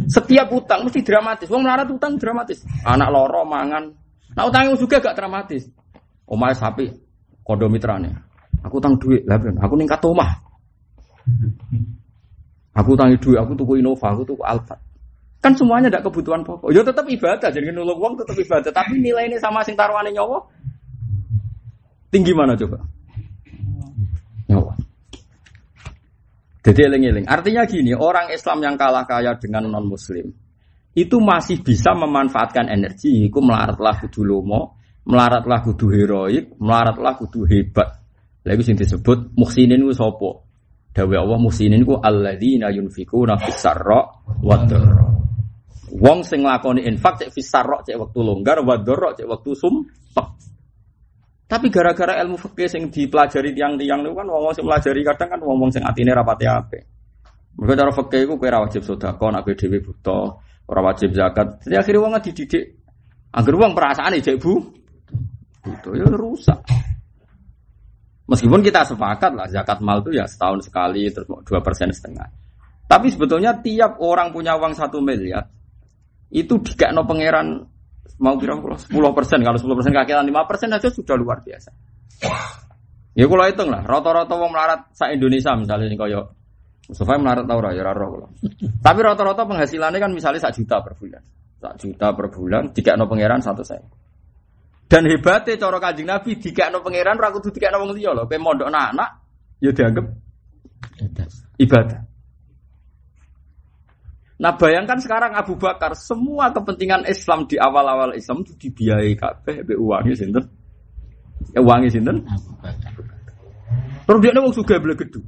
setiap 0.08 0.48
utang 0.54 0.86
mesti 0.86 1.02
dramatis. 1.02 1.48
Wong 1.50 1.66
melarat 1.66 1.90
utang 1.90 2.18
dramatis. 2.18 2.64
Anak 2.86 3.10
loro 3.12 3.44
mangan. 3.46 3.90
Nah 4.36 4.44
utangnya 4.46 4.78
juga 4.78 5.02
gak 5.02 5.18
dramatis. 5.18 5.68
Omahe 6.26 6.56
sapi 6.58 6.90
kondo 7.46 7.70
mitrane. 7.70 8.12
Aku 8.66 8.82
utang 8.82 8.98
duit, 8.98 9.22
lah 9.30 9.38
aku 9.38 9.78
ningkat 9.78 10.02
omah. 10.02 10.42
Aku 12.74 12.98
utangi 12.98 13.16
duit, 13.22 13.38
aku 13.38 13.54
tuku 13.54 13.78
Innova, 13.78 14.10
aku 14.10 14.26
tuku 14.26 14.42
Alphard. 14.42 14.82
Kan 15.38 15.54
semuanya 15.54 15.94
ada 15.94 16.02
kebutuhan 16.02 16.42
pokok. 16.42 16.74
Ya 16.74 16.82
tetap 16.82 17.06
ibadah, 17.06 17.54
jadi 17.54 17.70
nulung 17.70 18.02
uang 18.02 18.14
tetap 18.18 18.34
ibadah. 18.34 18.74
Tapi 18.74 18.98
nilai 18.98 19.30
ini 19.30 19.38
sama 19.38 19.62
sing 19.62 19.78
taruhannya 19.78 20.18
nyawa 20.18 20.42
tinggi 22.16 22.32
mana 22.32 22.56
coba? 22.56 22.80
Nyawa. 24.48 24.74
Jadi 26.66 26.80
eling-eling. 26.82 27.30
Artinya 27.30 27.62
gini, 27.70 27.94
orang 27.94 28.34
Islam 28.34 28.58
yang 28.66 28.74
kalah 28.74 29.06
kaya 29.06 29.38
dengan 29.38 29.70
non 29.70 29.86
Muslim 29.86 30.34
itu 30.98 31.22
masih 31.22 31.62
bisa 31.62 31.94
memanfaatkan 31.94 32.72
energi. 32.74 33.30
Iku 33.30 33.38
melaratlah 33.44 34.02
kudu 34.02 34.26
lomo, 34.26 34.82
melaratlah 35.06 35.62
kudu 35.62 35.94
heroik, 35.94 36.58
melaratlah 36.58 37.14
kudu 37.22 37.46
hebat. 37.46 38.02
Lalu 38.48 38.62
sing 38.66 38.76
disebut 38.82 39.38
muhsinin 39.38 39.86
ku 39.86 39.94
sopo. 39.94 40.32
Dawe 40.96 41.16
Allah 41.22 41.38
muhsinin 41.38 41.86
ku 41.86 42.02
alladzina 42.02 42.74
yunfikuna 42.74 43.38
fis 43.38 43.62
sarra 43.62 44.02
wa 44.42 44.58
Wong 45.96 46.28
sing 46.28 46.44
nglakoni 46.44 46.82
infak 46.90 47.22
cek 47.24 47.30
fis 47.30 47.46
sarra 47.46 47.80
cek 47.86 47.96
waktu 47.96 48.20
longgar 48.26 48.66
wa 48.66 48.82
cek 48.82 49.28
waktu 49.30 49.50
sumpek. 49.54 50.28
Tapi 51.46 51.70
gara-gara 51.70 52.18
ilmu 52.26 52.42
fikih 52.42 52.66
sing 52.66 52.84
dipelajari 52.90 53.54
tiang-tiang 53.54 54.02
itu 54.02 54.18
kan 54.18 54.26
wong 54.26 54.54
sing 54.58 54.66
pelajari 54.66 55.02
kadang 55.06 55.30
kan 55.30 55.40
wong-wong 55.46 55.70
sing 55.70 55.86
atine 55.86 56.10
rapati 56.10 56.46
apik. 56.50 56.84
Mergo 57.62 57.74
cara 57.78 57.92
fikih 57.94 58.20
iku 58.26 58.34
kowe 58.36 58.50
ora 58.50 58.60
wajib 58.66 58.82
sedekah 58.82 59.30
nek 59.30 59.48
dhewe 59.54 59.78
buta, 59.80 60.20
ora 60.68 60.82
wajib 60.90 61.14
zakat. 61.14 61.62
Jadi 61.64 61.76
akhirnya 61.78 62.02
wong 62.02 62.14
dididik 62.20 62.64
Angger 63.36 63.56
wong 63.60 63.76
perasaan 63.76 64.16
cek 64.16 64.40
bu, 64.40 64.64
itu 65.68 65.90
ya 65.92 66.08
rusak. 66.08 66.56
Meskipun 68.26 68.64
kita 68.64 68.88
sepakat 68.88 69.36
lah 69.36 69.46
zakat 69.52 69.84
mal 69.84 70.00
itu 70.00 70.16
ya 70.16 70.24
setahun 70.24 70.66
sekali 70.66 71.12
terus 71.12 71.28
dua 71.44 71.60
persen 71.60 71.92
setengah. 71.92 72.26
Tapi 72.88 73.12
sebetulnya 73.12 73.60
tiap 73.60 74.00
orang 74.00 74.32
punya 74.32 74.56
uang 74.56 74.72
satu 74.72 75.04
miliar 75.04 75.46
itu 76.32 76.58
no 76.96 77.04
pangeran 77.06 77.60
mau 78.20 78.40
kira 78.40 78.56
sepuluh 78.80 79.12
persen 79.12 79.44
kalau 79.44 79.60
sepuluh 79.60 79.76
persen 79.80 79.92
kakiran 79.92 80.24
lima 80.24 80.48
persen 80.48 80.72
aja 80.72 80.88
sudah 80.88 81.16
luar 81.20 81.44
biasa. 81.44 81.70
Ya 83.16 83.26
kalau 83.32 83.48
hitung 83.48 83.72
lah, 83.72 83.84
rata-rata 83.84 84.36
wong 84.36 84.52
melarat 84.52 84.92
sa 84.92 85.08
Indonesia 85.08 85.56
misalnya 85.56 85.88
ini 85.88 85.96
koyo 85.96 86.36
Mustafa 86.86 87.18
melarat 87.18 87.46
tau 87.48 87.60
ya 87.74 87.82
raro 87.82 88.08
kalau. 88.12 88.30
Tapi 88.84 89.00
rata-rata 89.02 89.42
penghasilannya 89.48 90.00
kan 90.00 90.12
misalnya 90.14 90.44
sak 90.44 90.60
juta 90.60 90.84
per 90.84 90.94
bulan, 91.00 91.24
sak 91.58 91.74
juta 91.82 92.08
per 92.14 92.28
bulan, 92.30 92.64
jika 92.76 92.94
no 92.94 93.10
pangeran 93.10 93.42
satu 93.42 93.66
saya. 93.66 93.82
Dan 94.86 95.10
hebatnya 95.10 95.58
cara 95.58 95.82
kajing 95.82 96.06
Nabi 96.06 96.38
jika 96.38 96.70
no 96.70 96.86
pangeran 96.86 97.18
ragu 97.18 97.42
tuh 97.42 97.50
tiga 97.50 97.74
no 97.74 97.82
wong 97.82 97.98
loh, 97.98 98.30
mondok 98.30 98.70
anak, 98.70 99.10
ya 99.64 99.74
dianggap 99.74 100.06
ibadah. 101.58 102.15
Nah 104.36 104.52
bayangkan 104.60 105.00
sekarang 105.00 105.32
Abu 105.32 105.56
Bakar 105.56 105.96
semua 105.96 106.52
kepentingan 106.52 107.08
Islam 107.08 107.48
di 107.48 107.56
awal-awal 107.56 108.20
Islam 108.20 108.44
itu 108.44 108.52
dibiayai 108.68 109.16
kabeh 109.16 109.64
be 109.64 109.80
uangnya 109.80 110.12
sinten. 110.12 110.44
Ya 111.56 111.64
uangnya 111.64 111.88
sinten? 111.88 112.28
Terus 114.06 114.20
dia 114.20 114.32
nemu 114.36 114.52
juga 114.52 114.76
beli 114.84 114.96
gedung. 115.00 115.24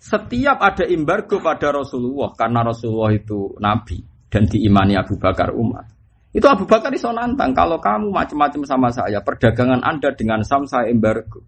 Setiap 0.00 0.62
ada 0.62 0.86
embargo 0.86 1.42
pada 1.42 1.74
Rasulullah 1.74 2.32
karena 2.38 2.64
Rasulullah 2.64 3.12
itu 3.12 3.58
nabi 3.58 4.00
dan 4.30 4.46
diimani 4.46 4.94
Abu 4.94 5.18
Bakar 5.18 5.50
umat. 5.50 5.90
Itu 6.30 6.46
Abu 6.46 6.70
Bakar 6.70 6.94
iso 6.94 7.10
nantang 7.10 7.50
kalau 7.50 7.82
kamu 7.82 8.14
macam-macam 8.14 8.62
sama 8.62 8.88
saya, 8.94 9.18
perdagangan 9.26 9.82
Anda 9.82 10.14
dengan 10.14 10.46
Sam 10.46 10.62
saya 10.70 10.86
embargo. 10.86 11.42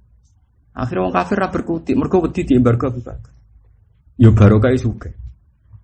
Akhirnya 0.75 1.07
orang 1.07 1.15
kafir 1.15 1.39
berkutik, 1.39 1.95
mereka 1.95 2.19
wedi 2.19 2.43
di 2.43 2.59
embargo 2.59 2.91
Abu 2.91 3.01
Bakar. 3.01 3.33
Yo 4.19 4.35
barokah 4.35 4.75
suka. 4.75 5.22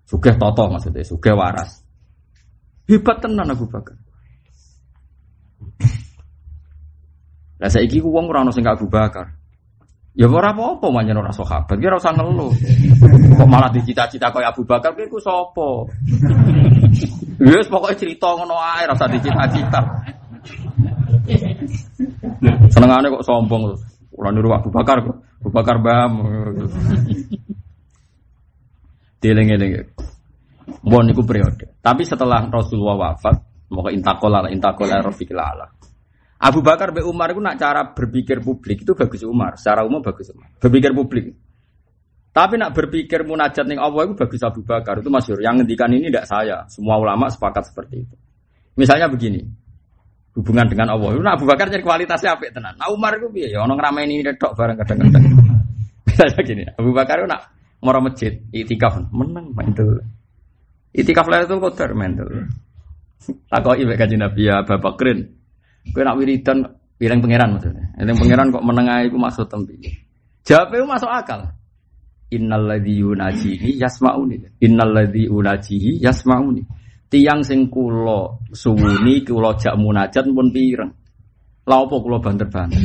Sugih 0.09 0.33
toto 0.41 0.65
maksudnya, 0.65 1.05
sugih 1.05 1.37
waras. 1.37 1.85
Hebat 2.89 3.21
tenan 3.21 3.53
Abu 3.53 3.69
Bakar. 3.69 3.93
Lah 7.61 7.69
saiki 7.69 8.01
ku 8.01 8.09
wong 8.09 8.25
ora 8.33 8.41
ono 8.41 8.49
sing 8.49 8.65
Abu 8.65 8.89
Bakar. 8.89 9.37
Ya 10.17 10.25
ora 10.25 10.49
apa-apa 10.49 10.89
manjen 10.89 11.21
ora 11.21 11.29
sahabat, 11.29 11.77
ki 11.77 11.85
ora 11.85 12.01
usah 12.01 12.17
ngeluh. 12.17 12.49
Kok 13.37 13.45
malah 13.45 13.69
dicita-cita 13.69 14.33
kaya 14.33 14.49
Abu 14.49 14.65
Bakar 14.65 14.97
ki 14.97 15.05
ku 15.05 15.21
sapa? 15.21 15.85
Wis 17.37 17.69
pokoke 17.69 17.93
cerita 17.93 18.33
ngono 18.33 18.57
ae 18.57 18.89
ora 18.89 18.97
usah 18.97 19.13
dicita-cita. 19.13 19.81
Senengane 22.73 23.13
kok 23.13 23.21
sombong. 23.21 23.77
Ora 24.17 24.33
niru 24.33 24.49
Abu 24.49 24.73
Bakar 24.73 25.05
kok. 25.05 25.21
Abu 25.45 25.49
Bakar 25.53 25.77
bam. 25.77 26.25
Dieling-eling. 29.19 29.71
Bon 30.79 31.03
niku 31.03 31.27
periode. 31.27 31.75
Tapi 31.83 32.07
setelah 32.07 32.47
Rasulullah 32.47 33.11
wafat, 33.11 33.35
mau 33.75 33.85
intakola 33.91 34.47
intakola 34.47 35.03
rafiqil 35.03 35.35
ala. 35.35 35.67
Abu 36.39 36.63
Bakar 36.63 36.95
be 36.95 37.03
Umar 37.03 37.35
itu 37.35 37.43
nak 37.43 37.59
cara 37.59 37.91
berpikir 37.91 38.39
publik 38.39 38.87
itu 38.87 38.95
bagus 38.95 39.27
Umar, 39.27 39.59
secara 39.59 39.83
umum 39.83 39.99
bagus 39.99 40.31
Umar. 40.31 40.47
Berpikir 40.55 40.95
publik. 40.95 41.35
Tapi 42.31 42.55
nak 42.55 42.71
berpikir 42.71 43.27
munajat 43.27 43.67
ning 43.67 43.75
Allah 43.75 44.07
itu 44.07 44.15
bagus 44.15 44.39
Abu 44.47 44.63
Bakar 44.63 45.03
itu 45.03 45.11
masyur. 45.11 45.43
Yang 45.43 45.65
ngendikan 45.65 45.91
ini 45.91 46.07
tidak 46.07 46.25
saya. 46.31 46.63
Semua 46.71 46.95
ulama 46.95 47.27
sepakat 47.27 47.67
seperti 47.67 48.07
itu. 48.07 48.15
Misalnya 48.79 49.11
begini, 49.11 49.43
hubungan 50.39 50.63
dengan 50.71 50.95
Allah. 50.95 51.19
Itu 51.19 51.27
Abu 51.27 51.43
Bakar 51.43 51.67
jadi 51.67 51.83
kualitasnya 51.83 52.39
apa 52.39 52.47
tenan. 52.47 52.79
Nah 52.79 52.87
Umar 52.87 53.19
itu 53.19 53.27
ya 53.35 53.59
orang 53.59 53.75
ramai 53.75 54.07
ini 54.07 54.23
tok 54.39 54.55
bareng 54.55 54.79
kadang-kadang. 54.79 55.23
Misalnya 56.07 56.41
gini, 56.47 56.63
Abu 56.79 56.95
Bakar 56.95 57.19
itu 57.19 57.27
nak 57.27 57.58
Mora 57.79 58.03
masjid, 58.03 58.43
itikaf 58.51 58.99
menang 59.15 59.55
main 59.55 59.71
tuh. 59.71 60.03
Itikaf 60.91 61.31
lah 61.31 61.47
itu 61.47 61.55
kotor 61.63 61.95
tuh. 61.95 62.43
Takoi 63.47 63.83
ibu 63.83 63.93
kaji 63.95 64.15
Nabi 64.19 64.51
ya 64.51 64.67
Bapak 64.67 64.99
Keren. 64.99 65.19
Kue 65.95 66.03
nak 66.03 66.19
wiridan 66.19 66.65
bilang 66.99 67.23
pangeran 67.23 67.55
maksudnya. 67.55 67.87
Yang 67.99 68.19
pangeran 68.19 68.47
kok 68.51 68.65
menengah 68.67 68.97
itu 69.07 69.15
masuk 69.15 69.47
tempi. 69.47 69.79
Jawabnya 70.43 70.87
masuk 70.87 71.11
akal. 71.11 71.41
Innal 72.29 72.67
ladzi 72.67 72.93
yunajihi 72.99 73.79
yasmauni. 73.79 74.59
Innal 74.59 74.91
ladzi 74.91 75.25
yunajihi 75.31 76.03
yasmauni. 76.03 76.61
Tiang 77.09 77.41
sing 77.41 77.71
kula 77.71 78.37
suwuni 78.53 79.23
kula 79.23 79.55
jak 79.55 79.73
munajat 79.79 80.27
pun 80.29 80.51
pireng. 80.51 80.91
Lah 81.65 81.79
opo 81.85 82.03
kula 82.03 82.19
banter-banter. 82.21 82.81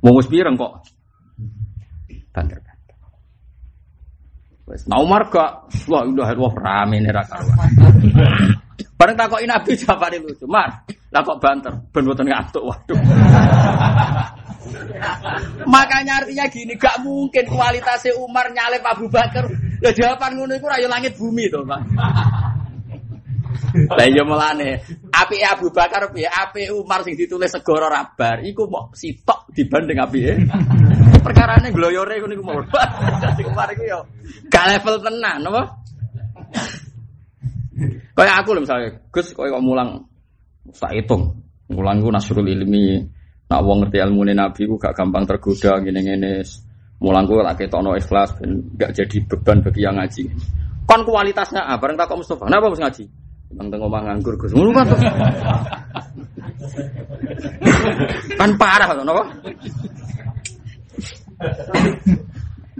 Wong 0.00 0.14
pireng 0.26 0.56
kok. 0.56 0.72
Banter. 2.34 2.58
Wes, 2.58 2.73
nah 4.90 4.98
Umar 4.98 5.30
gak, 5.30 5.70
wah 5.86 6.02
udah 6.02 6.34
wah 6.34 6.54
rame 6.58 6.98
nih 6.98 7.14
raka. 7.14 7.38
Bareng 8.98 9.18
takoki 9.18 9.46
Nabi 9.46 9.74
jawabane 9.78 10.16
lucu. 10.22 10.46
Mar, 10.46 10.70
lah 11.10 11.22
kok 11.22 11.38
banter, 11.42 11.74
ben 11.90 12.02
mboten 12.06 12.26
ngantuk. 12.26 12.62
Waduh. 12.62 12.98
Makanya 15.74 16.24
artinya 16.24 16.46
gini, 16.50 16.74
gak 16.78 17.02
mungkin 17.02 17.44
kualitasnya 17.46 18.18
Umar 18.18 18.50
nyalip 18.50 18.82
Abu 18.86 19.06
Bakar. 19.10 19.46
Ya 19.82 19.90
jawaban 19.92 20.38
ngono 20.38 20.56
iku 20.56 20.66
rayu 20.70 20.86
langit 20.88 21.14
bumi 21.18 21.50
to, 21.50 21.60
Pak. 21.66 21.80
Lah 23.74 24.06
iya 24.06 24.22
melane, 24.22 24.78
api 25.10 25.42
Abu 25.42 25.66
Bakar 25.74 26.06
piye? 26.14 26.30
Api 26.30 26.70
Umar 26.70 27.02
sing 27.02 27.18
ditulis 27.18 27.50
segoro 27.50 27.90
rabar 27.90 28.38
iku 28.46 28.70
mau 28.70 28.90
sitok 28.94 29.50
dibanding 29.50 29.98
api 29.98 30.18
perkara 31.24 31.56
ini 31.64 31.72
gloyore 31.72 32.20
iku 32.20 32.28
niku 32.28 32.44
mau. 32.44 32.60
Dadi 33.24 33.42
Umar 33.48 33.72
iku 33.72 33.82
yo 33.88 34.00
gak 34.52 34.64
level 34.68 35.00
tenan 35.00 35.40
apa? 35.48 35.62
Kayak 38.14 38.36
aku 38.44 38.54
lho 38.54 38.60
misalnya, 38.62 38.90
Gus 39.10 39.32
koyo 39.32 39.56
kok 39.56 39.64
mulang 39.64 39.90
sak 40.70 40.92
hitung. 40.92 41.40
Mulang 41.72 42.04
iku 42.04 42.12
nasrul 42.12 42.46
ilmi. 42.46 43.00
Nak 43.48 43.60
wong 43.64 43.84
ngerti 43.84 43.98
ilmu 44.04 44.22
Nabi 44.28 44.62
ku 44.68 44.76
gak 44.76 44.92
gampang 44.92 45.24
tergoda 45.24 45.80
ngene-ngene. 45.80 46.44
Mulang 47.00 47.24
ku 47.26 47.40
lak 47.40 47.56
ketokno 47.58 47.96
ikhlas 47.96 48.36
ben 48.38 48.70
gak 48.76 48.92
jadi 48.92 49.16
beban 49.24 49.64
bagi 49.64 49.80
yang 49.82 49.96
ngaji. 49.96 50.28
Kon 50.84 51.02
kualitasnya 51.02 51.64
apa? 51.64 51.80
Bareng 51.80 51.96
tak 51.96 52.12
kok 52.12 52.20
Mustafa. 52.20 52.44
Kenapa 52.46 52.68
mesti 52.68 52.84
ngaji? 52.84 53.04
Bang 53.54 53.70
tengok 53.70 53.86
omah 53.86 54.02
nganggur 54.10 54.34
Gus. 54.36 54.52
Ngono 54.52 54.70
kan. 54.74 54.86
kan 58.40 58.50
parah 58.58 58.88
to 58.92 59.02
napa? 59.06 59.22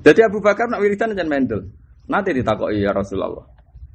Jadi 0.05 0.21
Abu 0.21 0.39
Bakar 0.45 0.69
nak 0.69 0.85
wiridan 0.85 1.17
jangan 1.17 1.29
mendel. 1.31 1.61
Nanti 2.11 2.37
ditakoki 2.37 2.85
ya 2.85 2.93
Rasulullah. 2.93 3.49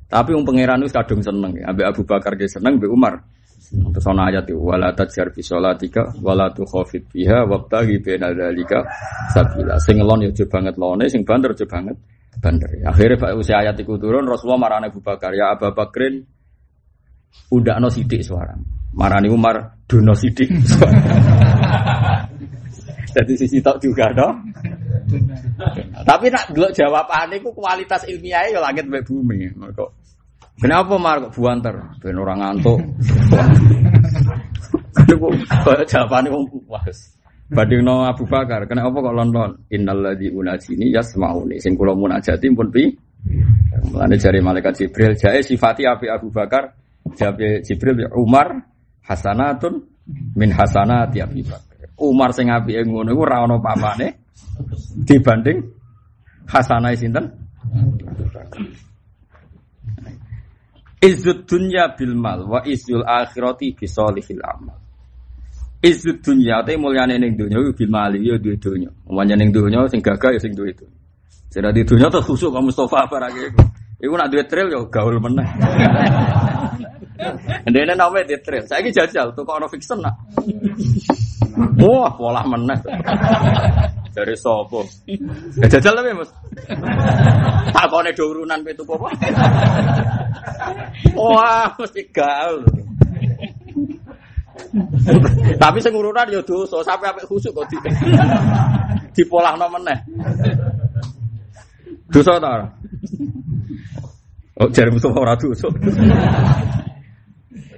Tapi 0.10 0.34
wong 0.34 0.42
pangeran 0.42 0.82
wis 0.82 0.90
kadung 0.90 1.22
seneng. 1.22 1.54
Ambek 1.62 1.86
Abu 1.86 2.02
Bakar 2.02 2.34
ge 2.34 2.50
seneng 2.50 2.82
ambek 2.82 2.90
Umar. 2.90 3.22
Terus 3.70 4.06
ana 4.10 4.34
ayat 4.34 4.50
itu 4.50 4.58
wala 4.58 4.90
tajjar 4.98 5.30
fi 5.30 5.46
sholatika 5.46 6.18
wala 6.26 6.50
tukhafit 6.50 7.06
biha 7.14 7.46
wabtaghi 7.46 8.02
baina 8.02 8.34
dzalika 8.34 8.82
sabila. 9.30 9.78
Sing 9.78 10.02
lon 10.02 10.26
yo 10.26 10.34
banget 10.50 10.74
lone, 10.82 11.06
sing 11.06 11.22
banter 11.22 11.54
yo 11.54 11.70
banget 11.70 11.94
banter. 12.42 12.70
Akhirnya 12.82 13.22
Pak 13.22 13.38
usia 13.38 13.62
ayat 13.62 13.78
itu 13.78 13.94
turun 14.02 14.26
Rasulullah 14.26 14.58
marane 14.58 14.90
Abu 14.90 15.06
Bakar 15.06 15.38
ya 15.38 15.54
Abu 15.54 15.70
Bakrin 15.70 16.26
udah 17.54 17.78
no 17.78 17.94
sidik 17.94 18.26
suara. 18.26 18.58
Marani 18.98 19.30
Umar 19.30 19.86
duno 19.86 20.18
sidik. 20.18 20.50
Jadi 23.10 23.34
sisi 23.36 23.58
tok 23.60 23.82
juga 23.82 24.14
dong. 24.14 24.54
Tapi 26.06 26.26
nak 26.30 26.54
dulu 26.54 26.70
jawabannya 26.70 27.42
itu 27.42 27.50
kualitas 27.54 28.06
ilmiahnya 28.06 28.58
ya 28.58 28.60
langit 28.62 28.86
mbek 28.86 29.06
bumi. 29.10 29.50
Kok 29.74 29.90
Kenapa 30.60 31.00
mar 31.00 31.24
kok 31.24 31.32
buanter? 31.40 31.76
Ben 32.04 32.20
orang 32.20 32.40
ngantuk. 32.44 32.80
Kok 35.64 35.88
jawabannya 35.88 36.30
wong 36.36 36.46
puas. 36.68 37.16
Bading 37.50 37.82
no 37.82 38.06
Abu 38.06 38.30
Bakar, 38.30 38.70
kenapa 38.70 38.94
kok 39.02 39.16
lon-lon? 39.16 39.66
Innalladzi 39.74 40.30
unajini 40.30 40.94
yasmauni. 40.94 41.58
Sing 41.58 41.74
kula 41.74 41.98
munajati 41.98 42.46
pun 42.54 42.70
pi. 42.70 42.94
Mulane 43.90 44.22
jari 44.22 44.38
malaikat 44.44 44.86
Jibril, 44.86 45.18
jae 45.18 45.42
sifati 45.42 45.88
api 45.88 46.12
Abu 46.12 46.30
Bakar, 46.30 46.76
jabe 47.18 47.64
Jibril 47.66 48.06
Umar 48.14 48.54
hasanatun 49.02 49.82
min 50.36 50.52
hasanati 50.54 51.24
Abu 51.24 51.42
Bakar. 51.42 51.69
Umar 52.00 52.32
sing 52.32 52.48
apike 52.50 52.88
ngono 52.88 53.12
iku 53.12 53.22
ora 53.28 53.44
ana 53.44 53.60
pamane 53.60 54.08
dibanding 55.04 55.60
hasanah 56.48 56.96
sinten? 56.96 57.26
Izzud 61.00 61.48
dunya 61.48 61.96
bil 61.96 62.12
mal 62.12 62.44
wa 62.44 62.60
izzul 62.68 63.08
akhirati 63.08 63.72
bi 63.72 63.88
solihil 63.88 64.44
amal. 64.44 64.76
Izzud 65.80 66.20
dunya 66.20 66.60
te 66.68 66.76
mulyane 66.76 67.16
ning 67.16 67.40
donya 67.40 67.64
bil 67.72 67.88
mal 67.88 68.12
ya 68.20 68.36
duwe 68.36 68.60
donya. 68.60 68.92
Ning 69.08 69.50
donya 69.56 69.88
sing 69.88 70.04
gagah 70.04 70.36
ya 70.36 70.40
sing 70.44 70.52
duwe 70.52 70.76
itu. 70.76 70.84
Sing 71.48 71.64
di 71.64 71.88
donya 71.88 72.12
terus 72.12 72.28
khusuk 72.28 72.52
kamu 72.52 72.68
Mustafa 72.68 73.08
barake 73.08 73.48
iku. 73.48 73.64
Iku 74.00 74.14
nak 74.20 74.28
duwe 74.28 74.44
trail 74.44 74.68
ya 74.68 74.80
gaul 74.92 75.16
meneh. 75.24 75.48
Ndene 77.68 77.96
name 77.96 78.20
di 78.28 78.36
trail. 78.44 78.64
Saiki 78.68 78.92
jajal 78.92 79.32
tuh 79.36 79.44
ono 79.48 79.68
fiction 79.72 80.04
nak. 80.04 80.16
Wah, 81.80 82.12
pola 82.16 82.42
meneh. 82.44 82.80
Dari 84.12 84.36
sopo? 84.36 84.84
Ya 85.60 85.68
jajal 85.70 85.96
tapi 85.96 86.12
Mas. 86.12 86.32
Takone 87.72 88.12
do 88.12 88.24
urunan 88.34 88.60
pitu 88.66 88.84
apa? 88.84 89.08
Wah, 91.16 91.72
mesti 91.80 92.04
gaul. 92.12 92.66
Tapi 95.56 95.78
sing 95.80 95.94
urunan 95.96 96.28
ya 96.28 96.42
dosa, 96.44 96.84
sampe 96.84 97.08
apik 97.08 97.26
khusuk 97.26 97.56
kok 97.56 97.66
di 97.72 97.78
dipolahno 99.16 99.66
meneh. 99.72 99.98
Dosa 102.12 102.42
ta? 102.42 102.68
Oh, 104.60 104.68
jare 104.68 104.92
Mustafa 104.92 105.16
ora 105.16 105.40
dosa. 105.40 105.72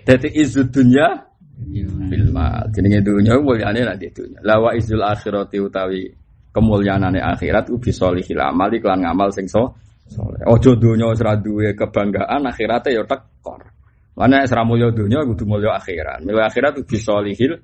Dadi 0.02 0.30
izud 0.34 0.74
dunya 0.74 1.31
bil 1.72 2.26
mal. 2.30 2.68
Jenenge 2.76 3.00
dunya 3.00 3.40
mulyane 3.40 3.82
nek 3.88 3.98
dunya. 4.12 4.40
La 4.44 4.60
wa 4.60 4.76
izul 4.76 5.02
akhirati 5.02 5.58
utawi 5.58 6.12
kemuliaanane 6.52 7.24
akhirat 7.24 7.72
ku 7.72 7.80
bisolihil 7.80 8.44
amal 8.44 8.68
iklan 8.72 9.08
ngamal 9.08 9.32
sing 9.32 9.48
so 9.48 9.72
soleh. 10.12 10.44
Ojo 10.46 10.76
dunya 10.76 11.08
kebanggaan 11.74 12.44
akhirate 12.46 12.92
ya 12.92 13.08
tekor. 13.08 13.64
Mana 14.20 14.44
nek 14.44 14.52
ra 14.52 14.68
mulya 14.68 14.92
dunya 14.92 15.24
kudu 15.24 15.48
mulya 15.48 15.80
akhirat. 15.80 16.28
Mulya 16.28 16.52
akhirat 16.52 16.76
ku 16.76 16.84
bisolihil 16.84 17.56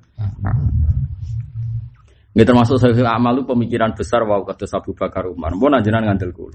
ini 2.37 2.45
termasuk 2.45 2.77
saya 2.77 3.17
amal 3.17 3.41
pemikiran 3.49 3.97
besar 3.97 4.21
wow 4.21 4.45
kata 4.45 4.69
Abu 4.77 4.93
Bakar 4.93 5.25
Umar. 5.25 5.57
Mau 5.57 5.73
najinan 5.73 6.05
ngandel 6.05 6.29
kulo. 6.37 6.53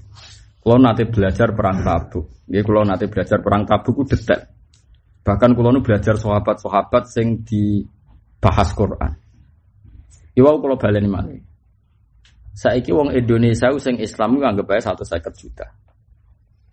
Kalau 0.63 0.79
nanti 0.79 1.03
belajar 1.03 1.51
perang 1.51 1.83
tabuk, 1.83 2.47
ya 2.47 2.63
kalau 2.63 2.87
nanti 2.87 3.11
belajar 3.11 3.43
perang 3.43 3.67
tabuk 3.67 4.07
itu 4.07 4.15
detek. 4.15 4.52
Bahkan 5.23 5.55
kalau 5.55 5.71
nu 5.71 5.79
belajar 5.79 6.19
sahabat-sahabat 6.19 7.03
sing 7.07 7.47
dibahas 7.47 8.69
Quran. 8.75 9.11
Iwau 10.35 10.59
kalau 10.59 10.75
baleni 10.75 11.07
malih. 11.07 11.39
Saiki 12.53 12.91
wong 12.91 13.15
Indonesia 13.15 13.71
sing 13.79 13.97
Islam 13.97 14.37
itu 14.37 14.45
anggap 14.45 14.67
satu 14.83 15.01
seket 15.07 15.33
juta. 15.39 15.65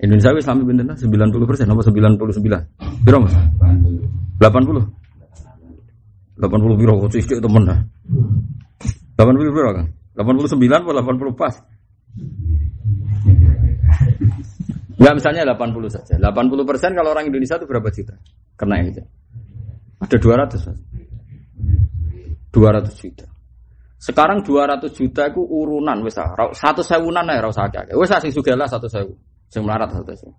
Indonesia 0.00 0.32
Islam 0.34 0.56
itu 0.66 0.72
sembilan 1.06 1.28
puluh 1.28 1.46
persen, 1.46 1.68
apa 1.68 1.82
sembilan 1.84 2.12
puluh 2.16 2.32
sembilan? 2.32 2.60
Biro 3.04 3.18
mas? 3.20 3.36
Delapan 4.40 4.62
puluh? 4.64 4.84
Delapan 6.40 6.58
puluh 6.64 6.76
biro, 6.76 6.94
kok 7.04 7.12
itu 7.20 7.36
temen 7.36 7.62
dah. 7.68 7.80
Delapan 9.14 9.34
puluh 9.36 9.52
biro 9.52 9.70
kan? 9.76 9.86
Delapan 10.16 10.34
puluh 10.40 10.50
sembilan 10.50 10.78
atau 10.80 10.92
delapan 10.96 11.16
puluh 11.20 11.32
pas? 11.36 11.54
Enggak 15.00 15.14
misalnya 15.16 15.56
80 15.56 15.88
saja. 15.88 16.14
80 16.20 16.68
persen 16.68 16.92
kalau 16.92 17.16
orang 17.16 17.24
Indonesia 17.32 17.56
itu 17.56 17.64
berapa 17.64 17.88
juta? 17.88 18.20
Kena 18.60 18.76
itu. 18.84 19.00
Ada 20.04 20.20
200 20.20 20.68
mas. 20.68 20.80
200 22.52 22.92
juta. 23.00 23.26
Sekarang 23.96 24.44
200 24.44 24.84
juta 24.92 25.28
itu 25.28 25.40
urunan 25.40 25.96
wis 26.04 26.16
satu 26.56 26.84
sewunan 26.84 27.24
ya 27.24 27.40
ora 27.40 27.48
usah 27.48 27.72
akeh. 27.72 27.96
Wis 27.96 28.12
sing 28.12 28.32
sugih 28.32 28.52
lah 28.52 28.68
satu 28.68 28.84
sewu. 28.84 29.16
Sing 29.48 29.64
melarat 29.64 29.96
satu 29.96 30.12
sewu. 30.12 30.32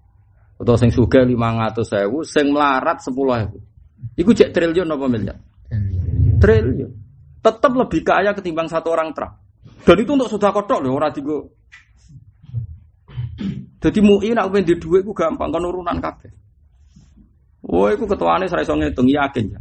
Atau 0.61 0.77
sing 0.77 0.93
sugih 0.93 1.25
500 1.25 1.81
sewu, 1.81 2.21
sing 2.21 2.53
melarat 2.53 3.01
10 3.01 3.09
sewu. 3.09 3.57
Iku 4.17 4.29
cek 4.33 4.53
triliun 4.53 4.93
apa 4.93 5.05
miliar? 5.09 5.37
Triliun. 6.37 6.91
Tetap 7.41 7.73
lebih 7.73 8.05
kaya 8.05 8.37
ketimbang 8.37 8.69
satu 8.69 8.93
orang 8.93 9.13
truk. 9.17 9.33
Dan 9.81 9.97
itu 9.97 10.13
untuk 10.13 10.29
sudah 10.29 10.53
kotor 10.53 10.81
loh, 10.85 10.97
orang 10.97 11.13
tiga. 11.13 11.41
Jadi 13.81 13.97
MUI 13.97 14.37
nak 14.37 14.53
di 14.53 14.77
duit 14.77 15.01
ku 15.01 15.13
gampang 15.17 15.49
kan 15.49 15.65
urunan 15.65 15.97
kabeh. 15.97 16.29
Wah, 17.61 17.93
iku 17.93 18.09
ketuane 18.09 18.49
saya 18.49 18.65
iso 18.65 18.73
ngitung 18.73 19.05
yakin 19.05 19.53
ya. 19.53 19.59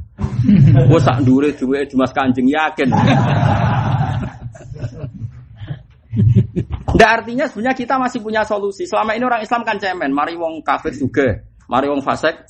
Wah, 0.88 1.00
sak 1.00 1.20
ndure 1.20 1.52
duwe 1.52 1.84
Dimas 1.84 2.16
Kanjeng 2.16 2.48
yakin. 2.48 2.88
Nggak 6.90 7.10
artinya 7.10 7.44
sebenarnya 7.46 7.76
kita 7.76 7.94
masih 8.00 8.20
punya 8.24 8.42
solusi. 8.48 8.88
Selama 8.88 9.12
ini 9.14 9.24
orang 9.28 9.44
Islam 9.44 9.62
kan 9.62 9.76
cemen, 9.76 10.10
mari 10.10 10.34
wong 10.34 10.64
kafir 10.64 10.96
juga, 10.96 11.44
mari 11.68 11.86
wong 11.86 12.00
fasik 12.00 12.48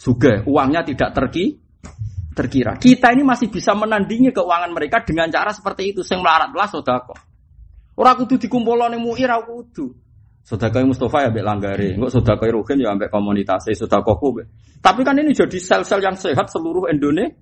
juga, 0.00 0.42
uangnya 0.48 0.82
tidak 0.82 1.12
terki 1.14 1.60
terkira. 2.32 2.78
Kita 2.78 3.10
ini 3.10 3.26
masih 3.26 3.50
bisa 3.50 3.74
menandingi 3.74 4.30
keuangan 4.30 4.70
mereka 4.70 5.02
dengan 5.02 5.26
cara 5.26 5.50
seperti 5.50 5.90
itu. 5.90 6.06
Sing 6.06 6.22
melarat 6.22 6.54
lah 6.54 6.70
sodako. 6.70 7.18
Orang 7.98 8.14
kudu 8.22 8.38
dikumpulkan 8.38 8.94
yang 8.94 9.02
muir, 9.02 9.26
kudu. 9.42 9.90
Sodako 10.48 10.80
Mustafa 10.80 11.20
ya 11.20 11.28
ambek 11.28 11.44
langgare, 11.44 11.92
enggak 11.92 12.08
sodako 12.08 12.48
Ruhin 12.48 12.80
ya 12.80 12.88
ambek 12.96 13.12
komunitas, 13.12 13.68
sodako 13.76 14.16
ku. 14.16 14.40
Tapi 14.80 15.04
kan 15.04 15.20
ini 15.20 15.36
jadi 15.36 15.60
sel-sel 15.60 16.00
yang 16.00 16.16
sehat 16.16 16.48
seluruh 16.48 16.88
Indonesia. 16.88 17.36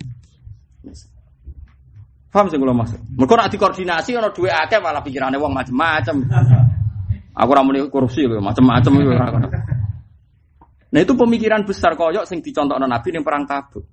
Paham 2.35 2.51
sih 2.51 2.59
kalau 2.59 2.75
masuk? 2.75 2.99
Mereka 3.15 3.35
nak 3.39 3.49
dikoordinasi, 3.55 4.11
ono 4.19 4.35
dua 4.35 4.67
akeh 4.67 4.83
malah 4.83 5.07
pikirannya 5.07 5.39
uang 5.39 5.55
macam-macam. 5.55 6.17
Aku 7.31 7.51
ramai 7.55 7.87
korupsi 7.87 8.27
loh, 8.27 8.43
macam-macam 8.43 8.93
itu. 8.99 9.11
Nah 10.91 11.01
itu 11.01 11.13
pemikiran 11.15 11.63
besar 11.63 11.95
koyok 11.95 12.27
sing 12.27 12.43
dicontoh 12.43 12.75
Nabi 12.75 13.15
yang 13.15 13.23
perang 13.23 13.47
tabuk. 13.47 13.87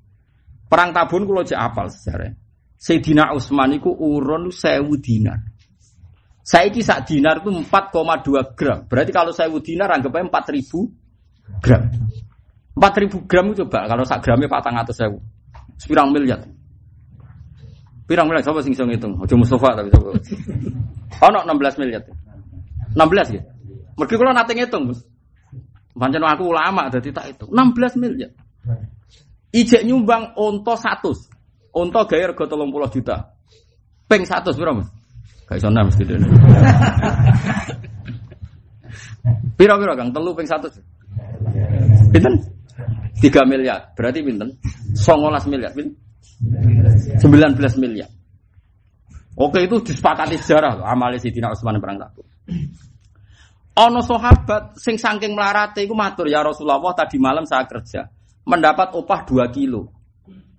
Perang 0.66 0.90
tabun 0.90 1.30
kalau 1.30 1.46
cek 1.46 1.60
apal 1.60 1.86
sejarah. 1.86 2.34
Sayyidina 2.82 3.30
Utsman 3.38 3.78
itu 3.78 3.94
urun 3.94 4.50
sewu 4.50 4.98
dinar. 4.98 5.53
Saya 6.44 6.68
kisah 6.68 7.00
dinar 7.08 7.40
itu 7.40 7.56
4,2 7.56 8.60
gram. 8.60 8.84
Berarti 8.92 9.12
kalau 9.16 9.32
saya 9.32 9.48
dinar 9.64 9.96
anggapnya 9.96 10.28
4000 10.28 11.64
gram. 11.64 11.88
4000 12.76 13.30
gram 13.32 13.46
itu 13.48 13.64
coba 13.64 13.88
kalau 13.88 14.04
sak 14.04 14.20
gramnya 14.20 14.52
patang 14.52 14.76
atau 14.76 14.92
sewu. 14.92 15.18
Sepirang 15.80 16.12
miliar. 16.12 16.44
Pirang 18.04 18.28
miliar 18.28 18.44
coba 18.44 18.60
sing 18.60 18.76
sing 18.76 18.92
hitung. 18.92 19.16
Ojo 19.24 19.40
Mustafa 19.40 19.72
tapi 19.80 19.88
coba. 19.96 20.20
Ono 21.32 21.40
16 21.48 21.80
miliar. 21.80 22.04
16 22.92 23.36
ya. 23.40 23.42
Mergi 23.96 24.16
kula 24.20 24.36
nate 24.36 24.52
ngitung, 24.58 24.92
Gus. 24.92 25.00
Pancen 25.94 26.26
aku 26.26 26.50
ulama 26.50 26.90
dadi 26.90 27.14
tak 27.14 27.38
itu. 27.38 27.46
16 27.48 28.02
miliar. 28.04 28.32
Ijek 29.54 29.86
nyumbang 29.86 30.36
onto 30.36 30.74
100. 30.76 31.30
Onto 31.72 32.00
gawe 32.04 32.24
rega 32.34 32.46
30 32.50 32.94
juta. 33.00 33.16
Ping 34.10 34.26
100 34.26 34.58
piro, 34.58 34.72
Mas? 34.82 34.90
Gak 35.54 35.62
iso 35.62 35.70
mesti 35.70 36.02
dene. 36.02 36.26
Piro-piro 39.54 39.94
Kang? 39.94 40.10
Telu 40.10 40.34
ping 40.34 40.50
100. 40.50 40.82
Pinten? 42.10 42.34
3 43.22 43.46
miliar. 43.46 43.94
Berarti 43.94 44.26
pinten? 44.26 44.50
19 44.98 45.46
miliar. 45.54 45.70
Pinten? 45.78 45.94
19 47.22 47.78
miliar. 47.78 48.10
Oke 49.38 49.70
itu 49.70 49.78
disepakati 49.86 50.42
sejarah 50.42 50.82
loh. 50.82 50.86
Amali 50.90 51.22
Sidina 51.22 51.54
Utsman 51.54 51.78
perang 51.78 52.02
Tabuk. 52.02 52.26
Ono 53.78 54.02
sahabat 54.02 54.82
sing 54.82 54.98
saking 54.98 55.38
melarate 55.38 55.86
iku 55.86 55.94
matur 55.94 56.26
ya 56.30 56.42
Rasulullah 56.42 56.82
tadi 56.98 57.22
malam 57.22 57.46
saya 57.46 57.70
kerja 57.70 58.10
mendapat 58.50 58.90
upah 58.98 59.22
2 59.22 59.54
kilo. 59.54 59.94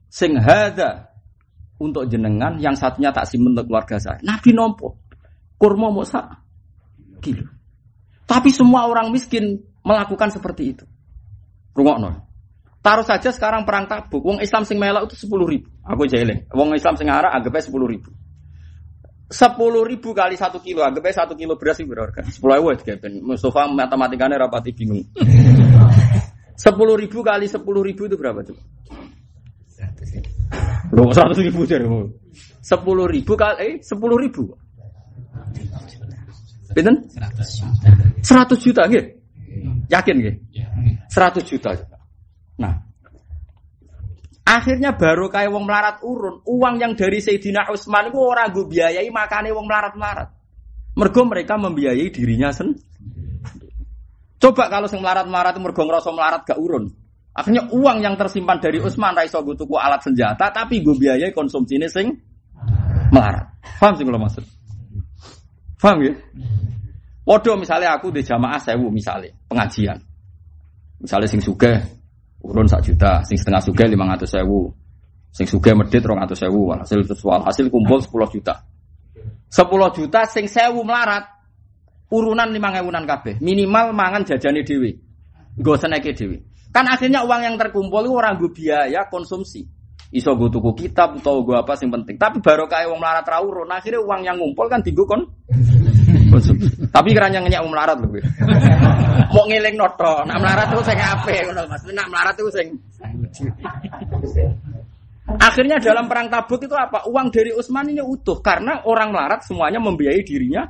Sing 0.06 0.38
hadza 0.38 1.13
untuk 1.78 2.06
jenengan 2.06 2.56
yang 2.62 2.78
satunya 2.78 3.10
tak 3.10 3.26
simpen 3.26 3.54
untuk 3.56 3.66
keluarga 3.70 3.98
saya. 3.98 4.18
Nabi 4.22 4.50
nompo 4.54 5.04
kurma 5.58 5.90
mau 5.90 6.04
sak 6.06 6.26
kilo. 7.24 7.48
Tapi 8.24 8.48
semua 8.52 8.88
orang 8.88 9.12
miskin 9.12 9.60
melakukan 9.84 10.32
seperti 10.32 10.76
itu. 10.76 10.84
Rungokno. 11.76 12.24
Taruh 12.84 13.04
saja 13.04 13.32
sekarang 13.32 13.64
perang 13.64 13.88
tabuk, 13.88 14.20
wong 14.20 14.38
Islam 14.44 14.68
sing 14.68 14.76
melok 14.76 15.08
itu 15.08 15.24
sepuluh 15.24 15.48
ribu. 15.48 15.72
Aku 15.88 16.04
jeling. 16.04 16.44
Wong 16.52 16.76
Islam 16.76 17.00
sing 17.00 17.08
arah 17.08 17.32
anggapnya 17.32 17.64
sepuluh 17.64 17.88
ribu. 17.88 18.12
Sepuluh 19.24 19.88
ribu 19.88 20.12
kali 20.12 20.36
satu 20.36 20.60
kilo, 20.60 20.84
anggapnya 20.84 21.24
satu 21.24 21.32
kilo 21.32 21.56
beras 21.56 21.80
itu 21.80 21.88
berharga. 21.88 22.28
Sepuluh 22.28 22.60
ribu 22.60 22.84
ya, 22.84 22.96
Mustafa 23.24 23.72
matematikanya 23.72 24.36
rapati 24.36 24.76
bingung. 24.76 25.00
Sepuluh 26.54 26.94
ribu 26.94 27.24
kali 27.26 27.50
sepuluh 27.50 27.82
ribu 27.82 28.06
itu 28.06 28.14
berapa 28.14 28.46
coba? 28.46 28.62
Loh, 30.94 31.10
seratus 31.10 31.38
ribu 31.42 31.66
jadi 31.66 31.86
Sepuluh 32.64 33.04
ribu 33.08 33.36
kali, 33.36 33.56
eh, 33.60 33.72
sepuluh 33.84 34.16
ribu. 34.16 34.52
Binten? 36.74 37.06
Seratus 38.24 38.58
juta, 38.64 38.88
gitu. 38.88 39.04
Yakin, 39.92 40.14
gitu? 40.20 40.38
Seratus 41.12 41.44
juta. 41.44 41.70
Nah, 42.58 42.84
Akhirnya 44.44 44.92
baru 44.92 45.32
kayak 45.32 45.48
wong 45.56 45.64
melarat 45.64 46.04
urun, 46.04 46.44
uang 46.44 46.76
yang 46.76 46.92
dari 46.92 47.16
Sayyidina 47.16 47.64
Utsman 47.72 48.12
itu 48.12 48.20
orang 48.20 48.52
gue 48.52 48.68
biayai 48.68 49.08
makanya 49.08 49.56
wong 49.56 49.64
melarat-melarat. 49.64 50.28
Mergo 51.00 51.24
mereka 51.24 51.56
membiayai 51.56 52.12
dirinya 52.12 52.52
sendiri. 52.52 52.84
Coba 54.36 54.68
kalau 54.68 54.84
sing 54.84 55.00
melarat-melarat 55.00 55.56
mergo 55.56 55.88
ngerasa 55.88 56.12
melarat 56.12 56.44
gak 56.44 56.60
urun. 56.60 56.92
Akhirnya 57.34 57.66
uang 57.74 57.98
yang 57.98 58.14
tersimpan 58.14 58.62
dari 58.62 58.78
Utsman 58.78 59.10
raiso 59.10 59.42
gue 59.42 59.58
tuku 59.58 59.74
alat 59.74 59.98
senjata 60.06 60.54
tapi 60.54 60.86
gue 60.86 60.94
biayai 60.94 61.34
konsumsi 61.34 61.82
ini 61.82 61.90
sing 61.90 62.14
melarat. 63.10 63.50
Paham 63.82 63.98
sih 63.98 64.06
kalau 64.06 64.22
maksud? 64.22 64.44
Paham 65.82 65.98
ya? 66.06 66.14
Waduh 67.26 67.58
misalnya 67.58 67.98
aku 67.98 68.14
di 68.14 68.22
jamaah 68.22 68.62
sewu 68.62 68.86
misalnya 68.94 69.34
pengajian. 69.50 69.98
Misalnya 71.02 71.26
sing 71.26 71.42
suge 71.42 71.74
urun 72.44 72.68
sak 72.70 72.86
juta, 72.86 73.24
sing 73.24 73.40
setengah 73.40 73.64
suge 73.64 73.84
lima 73.88 74.04
ratus 74.14 74.30
sewu, 74.36 74.68
sing 75.32 75.48
suge 75.48 75.72
medit 75.72 76.04
rong 76.04 76.20
ratus 76.20 76.44
sewu, 76.44 76.70
hasil 76.76 77.00
sesual 77.08 77.40
hasil 77.48 77.72
kumpul 77.72 77.98
sepuluh 77.98 78.28
juta, 78.28 78.62
sepuluh 79.48 79.88
juta 79.90 80.28
sing 80.28 80.44
sewu 80.44 80.84
melarat, 80.84 81.24
urunan 82.12 82.46
lima 82.52 82.68
ngewunan 82.76 83.08
kabeh, 83.08 83.40
minimal 83.40 83.96
mangan 83.96 84.28
jajani 84.28 84.60
dewi, 84.60 84.92
gue 85.56 85.76
seneki 85.80 86.12
dewi. 86.12 86.38
Kan 86.74 86.90
akhirnya 86.90 87.22
uang 87.22 87.40
yang 87.46 87.54
terkumpul 87.54 88.02
itu 88.02 88.18
orang 88.18 88.34
gue 88.34 88.50
biaya 88.50 89.06
konsumsi. 89.06 89.62
Iso 90.10 90.34
gue 90.34 90.50
tuku 90.50 90.74
kitab 90.74 91.14
atau 91.22 91.46
gue 91.46 91.54
apa 91.54 91.78
sing 91.78 91.86
penting. 91.86 92.18
Tapi 92.18 92.42
baru 92.42 92.66
kayak 92.66 92.90
uang 92.90 92.98
melarat 92.98 93.22
rawurun, 93.22 93.70
akhirnya 93.70 94.02
uang 94.02 94.20
yang 94.26 94.34
ngumpul 94.42 94.66
kan 94.66 94.82
tigo 94.82 95.06
kon. 95.06 95.22
Tapi 96.90 97.08
kerannya 97.14 97.46
uang 97.46 97.70
melarat 97.70 98.02
lebih. 98.02 98.26
Mau 99.30 99.46
ngiling 99.46 99.78
noto, 99.78 100.26
nak 100.26 100.38
melarat 100.42 100.66
tuh 100.74 100.82
saya 100.82 100.98
ngape, 100.98 101.54
mas. 101.54 101.82
Nak 101.94 102.06
melarat 102.10 102.34
tuh 102.34 102.50
saya. 102.50 102.66
Akhirnya 105.24 105.80
dalam 105.80 106.04
perang 106.04 106.26
Tabuk 106.28 106.60
itu 106.60 106.74
apa? 106.74 107.06
Uang 107.08 107.30
dari 107.30 107.54
Utsman 107.54 107.88
ini 107.88 108.02
utuh 108.02 108.42
karena 108.44 108.82
orang 108.84 109.14
melarat 109.14 109.46
semuanya 109.46 109.78
membiayai 109.78 110.22
dirinya. 110.26 110.66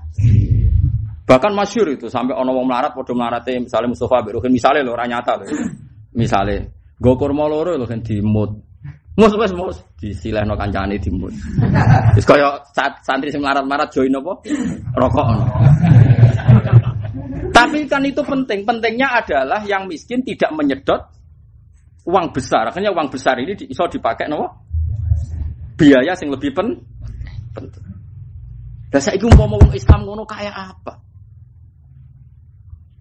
Bahkan 1.24 1.52
masyur 1.56 1.88
itu 1.96 2.12
sampai 2.12 2.36
ono 2.36 2.52
wong 2.52 2.68
melarat 2.68 2.92
podo 2.92 3.16
melarate 3.16 3.56
misalnya 3.56 3.96
Mustafa 3.96 4.20
Biruhin 4.20 4.52
misalnya 4.52 4.84
lo 4.84 4.92
orang 4.92 5.08
nyata 5.08 5.32
loh. 5.40 5.48
Misalnya 6.14 6.70
Gokur 7.02 7.34
loro 7.34 7.74
lo 7.74 7.84
kan 7.84 8.00
dimut. 8.00 8.54
Mus 9.14 9.30
wis 9.38 9.52
mus 9.54 9.78
disilehno 9.98 10.58
kancane 10.58 10.98
dimut. 10.98 11.30
Wis 12.18 12.26
kaya 12.26 12.58
santri 13.06 13.30
sing 13.30 13.42
melarat-melarat 13.42 13.90
join 13.94 14.10
apa? 14.10 14.32
Rokok. 14.98 15.26
Tapi 17.54 17.86
kan 17.86 18.02
itu 18.02 18.22
penting. 18.26 18.66
Pentingnya 18.66 19.22
adalah 19.22 19.62
yang 19.62 19.86
miskin 19.86 20.26
tidak 20.26 20.50
menyedot 20.50 20.98
uang 22.10 22.34
besar. 22.34 22.66
Akhirnya 22.70 22.90
uang 22.90 23.06
besar 23.06 23.38
ini 23.38 23.54
bisa 23.54 23.86
dipakai 23.86 24.26
no? 24.26 24.50
biaya 25.74 26.14
yang 26.14 26.30
lebih 26.34 26.50
pen 26.54 26.78
penting. 27.54 27.84
Dan 28.90 29.00
saya 29.02 29.18
ingin 29.18 29.34
mau 29.34 29.46
ngomong 29.50 29.74
Islam 29.74 30.06
ngono 30.06 30.22
kayak 30.22 30.54
apa? 30.54 30.92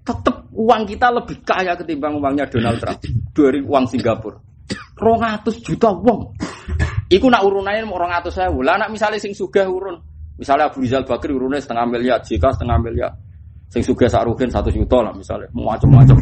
Tetap 0.06 0.43
uang 0.54 0.82
kita 0.86 1.10
lebih 1.10 1.42
kaya 1.42 1.74
ketimbang 1.74 2.22
uangnya 2.22 2.46
Donald 2.48 2.78
Trump 2.80 3.02
dari 3.34 3.60
uang 3.62 3.86
Singapura. 3.90 4.38
Rongatus 4.98 5.60
juta 5.66 5.90
uang. 5.92 6.38
Iku 7.10 7.28
nak 7.30 7.44
urunannya 7.46 7.86
mau 7.86 8.00
rongatus 8.00 8.38
saya. 8.38 8.50
Lah 8.50 8.78
nak 8.80 8.90
misalnya 8.90 9.20
sing 9.22 9.34
sugah 9.38 9.68
urun, 9.68 10.00
misalnya 10.40 10.70
Abu 10.70 10.82
Rizal 10.82 11.06
Bakri 11.06 11.34
urunnya 11.34 11.62
setengah 11.62 11.86
miliar, 11.90 12.22
jika 12.24 12.50
setengah 12.54 12.78
miliar. 12.80 13.12
Sing 13.74 13.82
suga 13.82 14.06
saruhin 14.06 14.54
satu 14.54 14.70
juta 14.70 15.02
lah 15.02 15.10
misalnya, 15.18 15.50
macam-macam. 15.50 16.14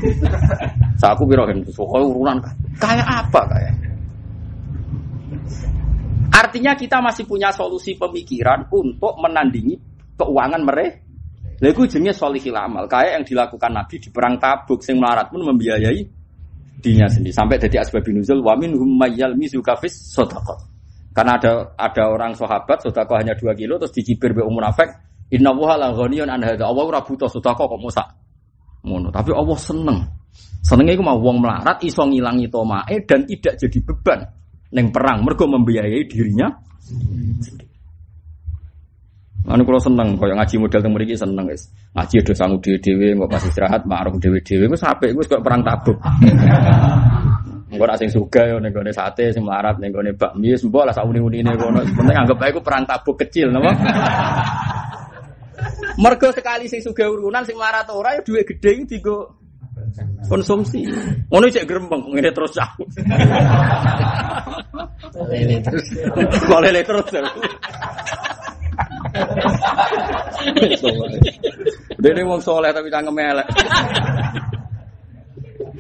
Saku 1.02 1.24
birohin, 1.28 1.68
soalnya 1.68 2.08
urunan 2.08 2.38
kayak 2.80 3.04
apa 3.04 3.42
kayak? 3.52 3.76
Artinya 6.32 6.72
kita 6.80 7.04
masih 7.04 7.28
punya 7.28 7.52
solusi 7.52 8.00
pemikiran 8.00 8.72
untuk 8.72 9.20
menandingi 9.20 9.76
keuangan 10.16 10.64
mereka. 10.64 11.01
Lalu 11.62 11.86
jenis 11.86 12.18
solihil 12.18 12.58
amal, 12.58 12.90
kayak 12.90 13.22
yang 13.22 13.26
dilakukan 13.26 13.70
Nabi 13.70 14.02
di 14.02 14.10
perang 14.10 14.42
Tabuk, 14.42 14.82
sing 14.82 14.98
melarat 14.98 15.30
pun 15.30 15.46
membiayai 15.46 16.02
dinya 16.82 17.06
sendiri. 17.06 17.30
Sampai 17.30 17.62
jadi 17.62 17.86
asbab 17.86 18.02
nuzul, 18.10 18.42
wamin 18.42 18.74
humayyal 18.74 19.38
mizukafis 19.38 20.10
sodakot. 20.10 20.58
Karena 21.14 21.38
ada 21.38 21.78
ada 21.78 22.04
orang 22.10 22.34
sahabat 22.34 22.82
sodakot 22.82 23.22
hanya 23.22 23.38
dua 23.38 23.54
kilo, 23.54 23.78
terus 23.78 23.94
dicibir 23.94 24.34
be 24.34 24.42
munafik, 24.42 24.90
Inna 25.32 25.56
wuha 25.56 25.80
la 25.80 25.96
ghaniyun 25.96 26.28
an 26.28 26.44
hadza. 26.44 26.68
Allah 26.68 26.84
ora 26.84 27.00
sedekah 27.06 27.56
kok 27.56 27.80
musak. 27.80 28.08
Ngono, 28.84 29.08
tapi 29.14 29.32
Allah 29.32 29.56
seneng. 29.56 30.00
Senenge 30.62 30.94
iku 30.94 31.04
mau 31.06 31.18
wong 31.18 31.40
melarat 31.40 31.80
iso 31.88 32.04
ngilangi 32.04 32.52
tomae 32.52 33.06
dan 33.08 33.26
tidak 33.26 33.58
jadi 33.58 33.80
beban 33.82 34.20
ning 34.72 34.92
perang 34.92 35.24
mergo 35.24 35.48
membiayai 35.48 36.04
dirinya. 36.06 36.52
Anu 39.42 39.66
kalau 39.66 39.82
seneng, 39.82 40.22
kaya 40.22 40.38
ngaji 40.38 40.56
model 40.62 40.82
temu 40.86 40.98
iki 41.02 41.18
seneng 41.18 41.50
guys. 41.50 41.74
Ngaji 41.98 42.14
do 42.22 42.34
sangu 42.38 42.62
dhewe-dhewe, 42.62 43.18
kok 43.18 43.30
pas 43.30 43.42
istirahat 43.42 43.82
ma'ruf 43.90 44.22
dhewe-dhewe 44.22 44.70
wis 44.70 44.86
apik, 44.86 45.18
wis 45.18 45.26
kaya 45.26 45.42
perang 45.42 45.66
tabuk. 45.66 45.98
Nek 47.72 47.98
sing 47.98 48.12
suga 48.12 48.52
yo 48.52 48.60
ning 48.60 48.76
gone 48.76 48.92
sate 48.92 49.32
sing 49.32 49.48
melarat 49.48 49.80
ning 49.80 49.96
gone 49.96 50.12
bakmi 50.12 50.52
mbok 50.52 50.84
lah 50.86 50.94
sak 50.94 51.08
uni-unine 51.08 51.56
kono. 51.56 51.80
Penting 51.88 52.18
anggap 52.20 52.44
ae 52.44 52.52
ku 52.52 52.60
perang 52.60 52.84
tabuk 52.84 53.16
kecil 53.24 53.48
napa. 53.48 53.72
Mergo 56.04 56.36
sekali 56.36 56.68
sing 56.68 56.84
sugih 56.84 57.08
urunan 57.08 57.48
sing 57.48 57.56
marat 57.56 57.88
ora 57.96 58.20
ya 58.20 58.22
dhuwit 58.28 58.44
gedhe 58.44 58.76
iki 58.76 59.00
digo 59.00 59.40
konsumsi. 60.28 60.84
Ngono 61.32 61.48
cek 61.48 61.64
grempeng 61.64 62.12
ngene 62.12 62.36
terus 62.36 62.60
cah. 62.60 62.76
Lele 65.32 65.64
terus. 65.64 65.88
Lele 66.52 66.82
terus. 66.84 67.08
Dene 72.02 72.22
wong 72.26 72.42
soleh 72.42 72.72
tapi 72.74 72.90
cangkem 72.90 73.18
elek. 73.18 73.48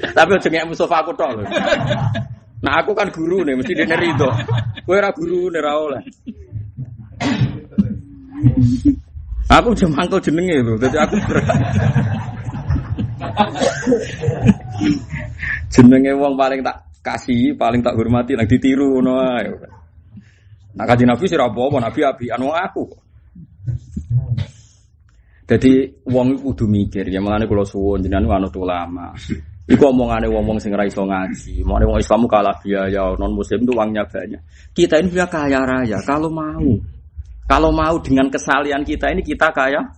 Tapi 0.01 0.29
aja 0.33 0.65
Mustafa 0.65 1.05
aku 1.05 1.11
tok. 1.13 1.45
Nah 2.61 2.73
aku 2.77 2.93
kan 2.93 3.09
guru 3.09 3.41
nih, 3.41 3.57
mesti 3.57 3.73
dene 3.73 3.97
rido. 3.97 4.29
Kowe 4.85 4.97
ora 4.97 5.09
guru 5.13 5.49
nih 5.49 5.61
ra 5.61 5.73
oleh. 5.77 6.01
Aku 9.51 9.75
udah 9.75 9.89
mangkel 9.91 10.23
jenenge 10.23 10.63
lho, 10.63 10.79
jadi 10.79 10.97
aku 11.03 11.15
jenenge 15.73 16.11
wong 16.15 16.33
paling 16.39 16.63
tak 16.63 16.87
kasih, 17.03 17.57
paling 17.59 17.83
tak 17.83 17.99
hormati, 17.99 18.37
lagi 18.37 18.55
ditiru 18.55 18.95
ngono 19.01 19.19
ae. 19.19 19.51
Nah 20.71 20.85
kaji 20.87 21.03
Nabi 21.03 21.27
sih 21.27 21.35
apa-apa, 21.35 21.83
Nabi 21.83 21.99
abi 21.99 22.25
anu 22.31 22.55
aku. 22.55 22.87
Jadi 25.51 25.99
wong 26.07 26.39
kudu 26.39 26.63
mikir 26.63 27.11
ya 27.11 27.19
mengenai 27.19 27.43
kula 27.43 27.67
suwun 27.67 27.99
jenengan 27.99 28.39
anut 28.39 28.55
ulama. 28.55 29.11
Iku 29.67 29.83
omongane 29.91 30.31
wong-wong 30.31 30.63
sing 30.63 30.71
ora 30.71 30.87
iso 30.87 31.03
ngaji. 31.03 31.59
Mau 31.67 31.75
wong 31.75 31.99
Islam 31.99 32.23
kalah 32.31 32.55
biaya, 32.63 33.11
non 33.19 33.35
muslim 33.35 33.67
itu 33.67 33.75
uangnya 33.75 34.07
banyak. 34.07 34.39
Kita 34.71 35.03
ini 35.03 35.11
sudah 35.11 35.27
kaya 35.27 35.59
raya 35.67 35.99
kalau 36.07 36.31
mau. 36.31 36.71
Kalau 37.51 37.67
mau 37.75 37.99
dengan 37.99 38.31
kesalian 38.31 38.87
kita 38.87 39.11
ini 39.11 39.27
kita 39.27 39.51
kaya. 39.51 39.91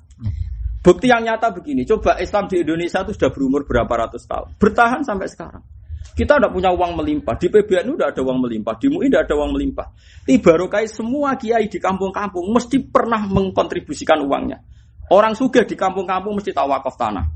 Bukti 0.84 1.08
yang 1.08 1.24
nyata 1.24 1.54
begini, 1.54 1.88
coba 1.88 2.20
Islam 2.20 2.50
di 2.52 2.60
Indonesia 2.60 3.08
itu 3.08 3.16
sudah 3.16 3.32
berumur 3.32 3.64
berapa 3.64 3.88
ratus 3.88 4.28
tahun, 4.28 4.60
bertahan 4.60 5.00
sampai 5.08 5.32
sekarang. 5.32 5.64
Kita 6.12 6.36
tidak 6.36 6.52
punya 6.52 6.76
uang 6.76 7.00
melimpah, 7.00 7.40
di 7.40 7.48
PBNU 7.48 7.96
udah 7.96 8.12
ada 8.12 8.20
uang 8.20 8.44
melimpah, 8.44 8.76
di 8.76 8.92
MUI 8.92 9.08
udah 9.08 9.22
ada 9.24 9.32
uang 9.32 9.52
melimpah. 9.56 9.88
Di 10.28 10.44
Barokai 10.44 10.92
semua 10.92 11.40
kiai 11.40 11.72
di 11.72 11.80
kampung-kampung 11.80 12.52
mesti 12.52 12.84
pernah 12.84 13.24
mengkontribusikan 13.24 14.28
uangnya. 14.28 14.60
Orang 15.14 15.38
suga 15.38 15.62
di 15.62 15.78
kampung-kampung 15.78 16.42
mesti 16.42 16.50
tahu 16.50 16.74
wakaf 16.74 16.98
tanah. 16.98 17.30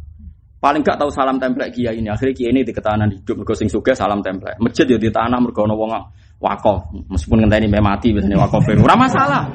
Paling 0.58 0.82
gak 0.82 0.98
tahu 0.98 1.14
salam 1.14 1.38
template 1.38 1.70
kiai 1.78 2.02
ini. 2.02 2.10
Akhirnya 2.10 2.34
kiai 2.34 2.50
ini 2.50 2.66
di 2.66 2.74
ketahanan 2.74 3.14
hidup 3.14 3.46
mergo 3.46 3.54
sing 3.54 3.70
sugih 3.70 3.94
salam 3.94 4.26
template. 4.26 4.58
Masjid 4.58 4.90
ya 4.90 4.98
di 4.98 5.14
tanah 5.14 5.38
mergo 5.38 5.62
ana 5.62 5.78
wong 5.78 5.94
wakaf. 6.42 6.90
Meskipun 7.14 7.46
ngenteni 7.46 7.70
me 7.70 7.78
mati 7.78 8.10
biasanya 8.10 8.42
wakaf. 8.42 8.66
Ora 8.82 8.98
masalah. 8.98 9.46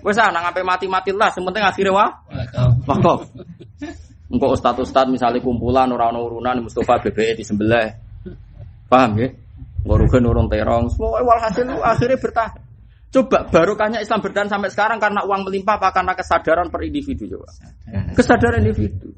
Wis 0.00 0.16
ana 0.16 0.40
ngape 0.48 0.64
mati-mati 0.64 1.12
lah, 1.12 1.28
sing 1.36 1.44
penting 1.44 1.60
akhirnya 1.60 1.92
wa 1.92 2.06
wakaf. 2.88 3.28
Engko 4.32 4.46
ustad-ustad 4.56 5.12
misalnya 5.12 5.44
kumpulan 5.44 5.92
orang 5.92 6.16
ana 6.16 6.20
urunan 6.24 6.64
Mustafa 6.64 7.04
BBE 7.04 7.36
di 7.36 7.44
sebelah. 7.44 7.92
Paham 8.88 9.20
ya? 9.20 9.28
Ngorugen 9.84 10.24
urun 10.24 10.48
terong. 10.48 10.88
Semua 10.96 11.20
walhasil 11.20 11.68
akhirnya 11.68 12.16
bertahan. 12.16 12.69
Coba 13.10 13.42
barokahnya 13.50 13.98
Islam 13.98 14.22
bertahan 14.22 14.46
sampai 14.46 14.70
sekarang 14.70 15.02
karena 15.02 15.26
uang 15.26 15.50
melimpah 15.50 15.82
apa 15.82 15.90
karena 15.90 16.14
kesadaran 16.14 16.70
per 16.70 16.86
individu 16.86 17.26
coba. 17.26 17.50
Kesadaran 18.14 18.62
individu. 18.62 19.10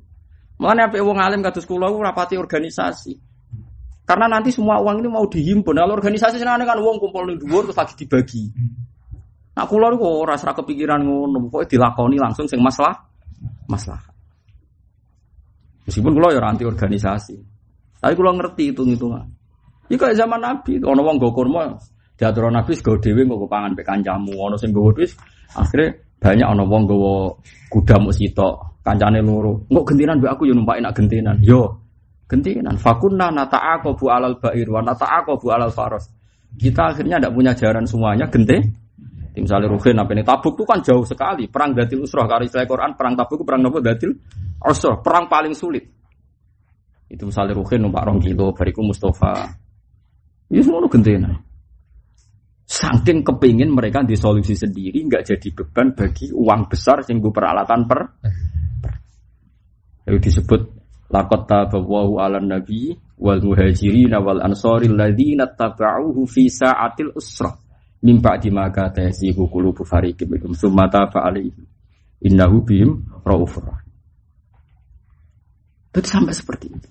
Mana 0.57 0.89
apa 0.89 0.97
wong 0.97 1.21
alim 1.21 1.45
kados 1.45 1.69
kula 1.69 1.93
rapati 1.93 2.41
organisasi. 2.41 3.13
Karena 4.09 4.33
nanti 4.33 4.49
semua 4.49 4.81
uang 4.81 5.05
ini 5.05 5.09
mau 5.13 5.29
dihimpun. 5.29 5.77
Kalau 5.77 5.93
organisasi 5.93 6.41
senane 6.41 6.65
kan 6.65 6.81
uang 6.81 6.97
kumpul 7.05 7.29
ning 7.29 7.37
dhuwur 7.37 7.69
terus 7.69 7.77
lagi 7.77 7.95
dibagi. 8.01 8.49
Nah 9.53 9.69
kula 9.69 9.93
niku 9.93 10.09
ora 10.09 10.41
ora 10.41 10.53
kepikiran 10.57 11.05
ngono, 11.05 11.53
pokoke 11.53 11.69
dilakoni 11.77 12.17
langsung 12.17 12.49
sing 12.49 12.65
masalah 12.65 12.97
masalah. 13.69 14.09
Meskipun 15.85 16.17
kula 16.17 16.33
ya 16.33 16.41
anti 16.41 16.65
organisasi. 16.65 17.37
Tapi 18.01 18.15
kula 18.17 18.33
ngerti 18.41 18.73
hitung-hitungan. 18.73 19.29
Iki 19.93 20.01
kayak 20.01 20.17
zaman 20.17 20.41
Nabi, 20.41 20.81
ono 20.81 21.05
wong 21.05 21.21
go 21.21 21.37
kurma 21.37 21.77
diatur 22.17 22.53
Nabi 22.53 22.73
go 22.81 22.97
dhewe 23.01 23.23
nggo 23.25 23.47
pangan 23.49 23.73
pek 23.77 23.87
kancamu, 23.87 24.35
ono 24.37 24.57
sing 24.61 24.71
go 24.71 24.93
wis 24.93 25.17
akhirnya 25.57 25.97
banyak 26.23 26.47
ono 26.47 26.63
wong 26.71 26.83
gowo 26.87 27.15
kuda 27.67 27.97
musito 27.99 28.79
kancane 28.83 29.23
loro. 29.23 29.67
Engko 29.71 29.83
gentinan 29.95 30.19
mbek 30.19 30.31
aku 30.35 30.51
yo 30.51 30.55
numpak 30.55 30.79
enak 30.83 30.93
gentinan. 30.95 31.37
Yo 31.43 31.83
gentinan. 32.31 32.75
Fakunna 32.79 33.31
nata'aqabu 33.31 34.07
alal 34.11 34.37
ba'ir 34.39 34.67
wa 34.71 34.81
nata'aqabu 34.83 35.47
alal 35.51 35.73
faros. 35.75 36.11
Kita 36.53 36.93
akhirnya 36.93 37.17
tidak 37.17 37.33
punya 37.33 37.53
jaran 37.57 37.85
semuanya 37.89 38.29
gente. 38.29 38.61
Tim 39.33 39.49
misalnya 39.49 39.73
Ruhin 39.73 39.97
apa 39.97 40.13
ini 40.13 40.21
Tabuk 40.21 40.61
itu 40.61 40.65
kan 40.69 40.85
jauh 40.85 41.09
sekali. 41.09 41.49
Perang 41.49 41.73
Datil 41.73 42.05
Usrah 42.05 42.29
kalau 42.29 42.45
istilah 42.45 42.69
Quran 42.69 42.93
perang 42.93 43.17
Tabuk 43.17 43.41
itu 43.41 43.45
perang 43.49 43.65
apa 43.65 43.81
Datil 43.81 44.13
Usrah. 44.61 45.01
Perang 45.01 45.25
paling 45.33 45.57
sulit. 45.57 45.89
Itu 47.09 47.33
misalnya 47.33 47.57
Ruhin 47.57 47.81
numpak 47.81 48.05
rong 48.05 48.21
kilo, 48.21 48.53
bariku 48.53 48.85
Mustafa. 48.85 49.49
Itu 50.53 50.69
semua 50.69 50.85
gentena. 50.85 51.33
Saking 52.83 53.23
kepingin 53.23 53.71
mereka 53.71 54.03
disolusi 54.03 54.59
sendiri, 54.59 55.07
nggak 55.07 55.23
jadi 55.23 55.49
beban 55.55 55.95
bagi 55.95 56.35
uang 56.35 56.67
besar 56.67 57.07
sehingga 57.07 57.31
peralatan 57.31 57.87
per. 57.87 58.01
Itu 60.03 60.19
disebut 60.19 60.61
laqad 61.07 61.47
tabawu 61.47 62.19
ala 62.19 62.43
nabi 62.43 62.91
wal 63.23 63.39
muhajirin 63.39 64.19
wal 64.19 64.43
ansari 64.43 64.91
alladziina 64.91 65.55
tabauhu 65.55 66.27
fi 66.27 66.51
sa'atil 66.51 67.15
usra. 67.15 67.55
Min 68.03 68.19
ba'di 68.19 68.51
ma 68.51 68.67
katasihu 68.67 69.47
qulubu 69.47 69.87
fariqin 69.87 70.27
minhum 70.27 70.51
summa 70.51 70.91
taba 70.91 71.23
alaihi. 71.23 71.63
Innahu 72.27 72.67
bihim 72.67 72.99
raufur 73.23 73.63
Jadi 75.95 76.09
sampai 76.11 76.35
seperti 76.35 76.67
itu. 76.67 76.89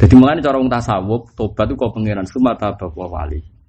Jadi 0.00 0.14
mulai 0.16 0.40
cara 0.40 0.56
wong 0.56 0.72
tasawuf, 0.72 1.36
tobat 1.36 1.68
itu 1.68 1.76
kau 1.76 1.92
pangeran 1.92 2.24
summa 2.24 2.56
taba 2.56 2.88
wa 2.88 3.12
wali. 3.12 3.61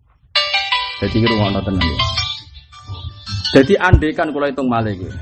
Jadi 1.01 1.17
rumah 1.25 1.63
tenang 1.63 1.81
ya. 1.81 1.97
Jadi 3.53 3.73
andai 3.77 4.11
kan 4.17 4.33
kalau 4.33 4.49
hitung 4.49 4.69
malah 4.69 4.93
gitu. 4.93 5.13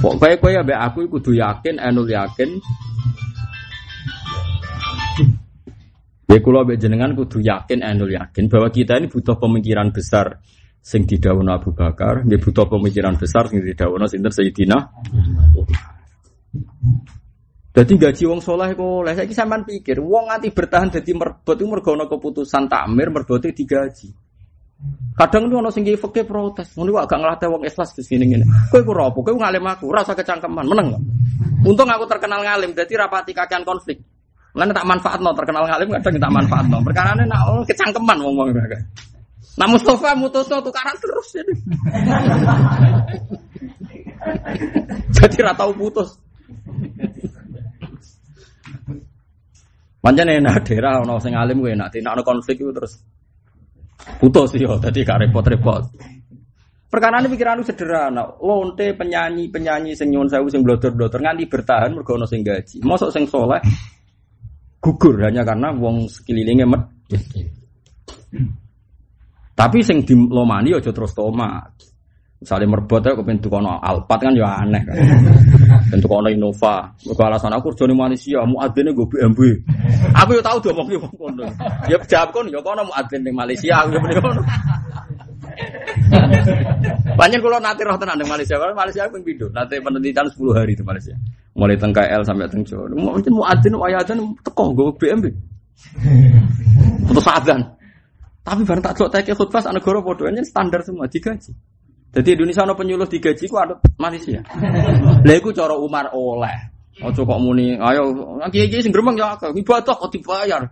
Pokoknya 0.00 0.36
kowe 0.40 0.50
ya 0.50 0.62
aku 0.88 1.04
kudu 1.06 1.36
yakin, 1.36 1.76
enul 1.76 2.08
yakin. 2.08 2.56
Ya 6.32 6.40
kula 6.40 6.64
mbek 6.64 6.80
jenengan 6.80 7.12
kudu 7.12 7.44
yakin, 7.44 7.84
enul 7.84 8.16
yakin 8.16 8.48
bahwa 8.48 8.72
kita 8.72 8.96
ini 8.96 9.12
butuh 9.12 9.36
pemikiran 9.36 9.92
besar 9.92 10.40
sing 10.80 11.04
didhawuhna 11.04 11.60
Abu 11.60 11.76
Bakar, 11.76 12.24
nggih 12.24 12.40
butuh 12.40 12.64
pemikiran 12.66 13.20
besar 13.20 13.52
sing 13.52 13.60
didhawuhna 13.60 14.08
sinten 14.08 14.32
Sayyidina. 14.32 14.78
Jadi 17.72 17.92
gaji 17.96 18.22
wong 18.28 18.40
soleh 18.44 18.76
kok 18.76 18.84
oleh 18.84 19.16
saiki 19.16 19.32
sampean 19.32 19.64
pikir 19.64 19.96
wong 20.04 20.28
nganti 20.28 20.52
bertahan 20.52 20.92
dadi 20.92 21.16
merbot 21.16 21.56
iku 21.56 21.68
mergo 21.72 21.96
keputusan 22.04 22.68
takmir 22.68 23.08
merbote 23.08 23.48
digaji. 23.48 24.12
Kadang 25.16 25.48
itu 25.48 25.56
orang 25.56 25.72
singgi 25.72 25.94
fakir 25.94 26.26
protes, 26.26 26.74
mau 26.74 26.88
agak 26.98 27.20
ngelatih 27.20 27.48
wong 27.48 27.62
ikhlas 27.64 27.94
di 27.94 28.02
sini 28.02 28.26
gini. 28.26 28.44
Kue 28.72 28.82
ku 28.82 28.90
ropo, 28.90 29.22
kue 29.22 29.36
ngalim 29.36 29.62
aku, 29.62 29.92
rasa 29.92 30.16
kecangkeman, 30.16 30.66
meneng? 30.66 30.98
Untung 31.62 31.86
aku 31.86 32.08
terkenal 32.10 32.42
ngalim, 32.42 32.74
jadi 32.74 33.06
rapati 33.06 33.30
kakean 33.30 33.62
konflik. 33.62 34.02
Lain 34.52 34.68
tak 34.74 34.84
manfaat 34.84 35.20
no, 35.24 35.32
terkenal 35.32 35.64
ngalim 35.64 35.88
kadang 35.96 36.20
tak 36.20 36.32
manfaat 36.32 36.66
no. 36.68 36.84
Perkara 36.84 37.16
ini 37.16 37.24
nak 37.24 37.40
oh, 37.48 37.64
kecangkeman 37.64 38.18
wong 38.20 38.34
wong 38.36 38.48
mereka. 38.52 38.76
Nah 39.56 39.68
Mustafa 39.68 40.12
mutus 40.12 40.44
no 40.52 40.60
tukaran 40.60 40.96
terus 41.00 41.28
jadi. 41.32 41.54
jadi 45.16 45.36
ratau 45.40 45.72
putus. 45.72 46.20
Pancen 50.02 50.26
enak 50.26 50.66
daerah 50.66 50.98
ono 50.98 51.22
sing 51.22 51.38
alim 51.38 51.62
gue 51.62 51.78
enak, 51.78 51.94
tidak 51.94 52.18
ada 52.18 52.22
konflik 52.26 52.58
itu 52.58 52.74
terus 52.74 52.98
Putus 54.18 54.50
yo, 54.58 54.82
tadi 54.82 55.06
gak 55.06 55.22
repot-repot. 55.22 55.82
Perkara 56.92 57.24
ini 57.24 57.32
pikiran 57.32 57.64
sederhana. 57.64 58.36
Lonte 58.42 58.92
penyanyi 58.92 59.48
penyanyi 59.48 59.96
sing 59.96 60.12
nyuwun 60.12 60.28
sewu 60.28 60.50
sing 60.52 60.60
blotor-blotor 60.60 61.24
nganti 61.24 61.48
bertahan 61.48 61.96
mergo 61.96 62.20
ono 62.20 62.28
sing 62.28 62.44
gaji. 62.44 62.84
Mosok 62.84 63.08
sing 63.08 63.24
soleh 63.24 63.62
gugur 64.82 65.16
hanya 65.24 65.40
karena 65.40 65.72
wong 65.72 66.04
sekelilingnya 66.10 66.68
met. 66.68 66.82
Tapi 69.56 69.78
sing 69.80 70.04
dilomani 70.04 70.76
aja 70.76 70.92
terus 70.92 71.16
tomat. 71.16 71.72
Misalnya 72.42 72.74
merbot 72.74 73.06
ya 73.06 73.14
kepen 73.14 73.38
tukono 73.38 73.78
Alphard 73.78 74.18
kan 74.18 74.34
ya 74.34 74.66
aneh 74.66 74.82
kan. 74.82 74.98
Ben 75.94 76.02
tukono 76.02 76.26
Innova. 76.26 76.90
Mergo 77.06 77.22
alasan 77.22 77.54
aku 77.54 77.70
kerja 77.70 77.94
Malaysia, 77.94 78.42
muadzine 78.42 78.90
gue 78.90 79.06
BMW. 79.06 79.62
Aku 80.10 80.34
yo 80.34 80.42
tau 80.42 80.58
diomongi 80.58 80.98
wong 80.98 81.14
kono. 81.14 81.46
Ya 81.86 81.94
jawab 82.02 82.34
kon 82.34 82.50
ya 82.50 82.58
kono 82.58 82.82
muadzin 82.82 83.22
ning 83.22 83.38
Malaysia 83.38 83.86
aku 83.86 83.94
yo 83.94 84.18
kono. 84.18 84.42
Banyak 87.12 87.38
kalau 87.38 87.60
nanti 87.62 87.86
roh 87.86 87.94
tenang 88.00 88.18
di 88.18 88.26
Malaysia, 88.26 88.56
kalau 88.56 88.74
Malaysia 88.74 89.06
pun 89.06 89.22
pindho, 89.22 89.46
nanti 89.52 89.78
penelitian 89.78 90.26
10 90.26 90.58
hari 90.58 90.72
di 90.72 90.82
Malaysia, 90.82 91.14
mulai 91.52 91.76
teng 91.76 91.92
KL 91.92 92.24
sampai 92.24 92.48
teng 92.48 92.64
Jawa. 92.64 92.88
Mungkin 92.88 93.32
mau 93.36 93.44
mau 93.46 93.84
ayatan 93.84 94.32
teko 94.40 94.72
gue 94.72 94.96
BMW, 94.96 95.28
putus 97.06 97.28
adzan. 97.28 97.60
Tapi 98.42 98.66
bareng 98.66 98.82
tak 98.82 98.98
celok 98.98 99.10
teke 99.14 99.32
khutbah 99.38 99.62
anak 99.70 99.86
goro 99.86 100.02
bodohnya 100.02 100.42
standar 100.42 100.82
semua 100.82 101.06
digaji. 101.06 101.54
Jadi 102.12 102.36
Indonesia 102.36 102.68
ada 102.68 102.76
penyuluh 102.76 103.08
digaji 103.08 103.48
ku 103.48 103.56
ada 103.56 103.80
Malaysia. 103.96 104.44
Lah 105.26 105.34
iku 105.34 105.48
cara 105.56 105.72
Umar 105.72 106.12
oleh. 106.12 106.68
Ojo 107.00 107.24
kok 107.24 107.40
muni, 107.40 107.72
ayo 107.80 108.12
kiai-kiai 108.52 108.84
sing 108.84 108.92
gremeng 108.92 109.16
ya 109.16 109.32
akeh, 109.32 109.48
ibadah 109.56 109.96
kok 109.96 110.12
dibayar. 110.12 110.68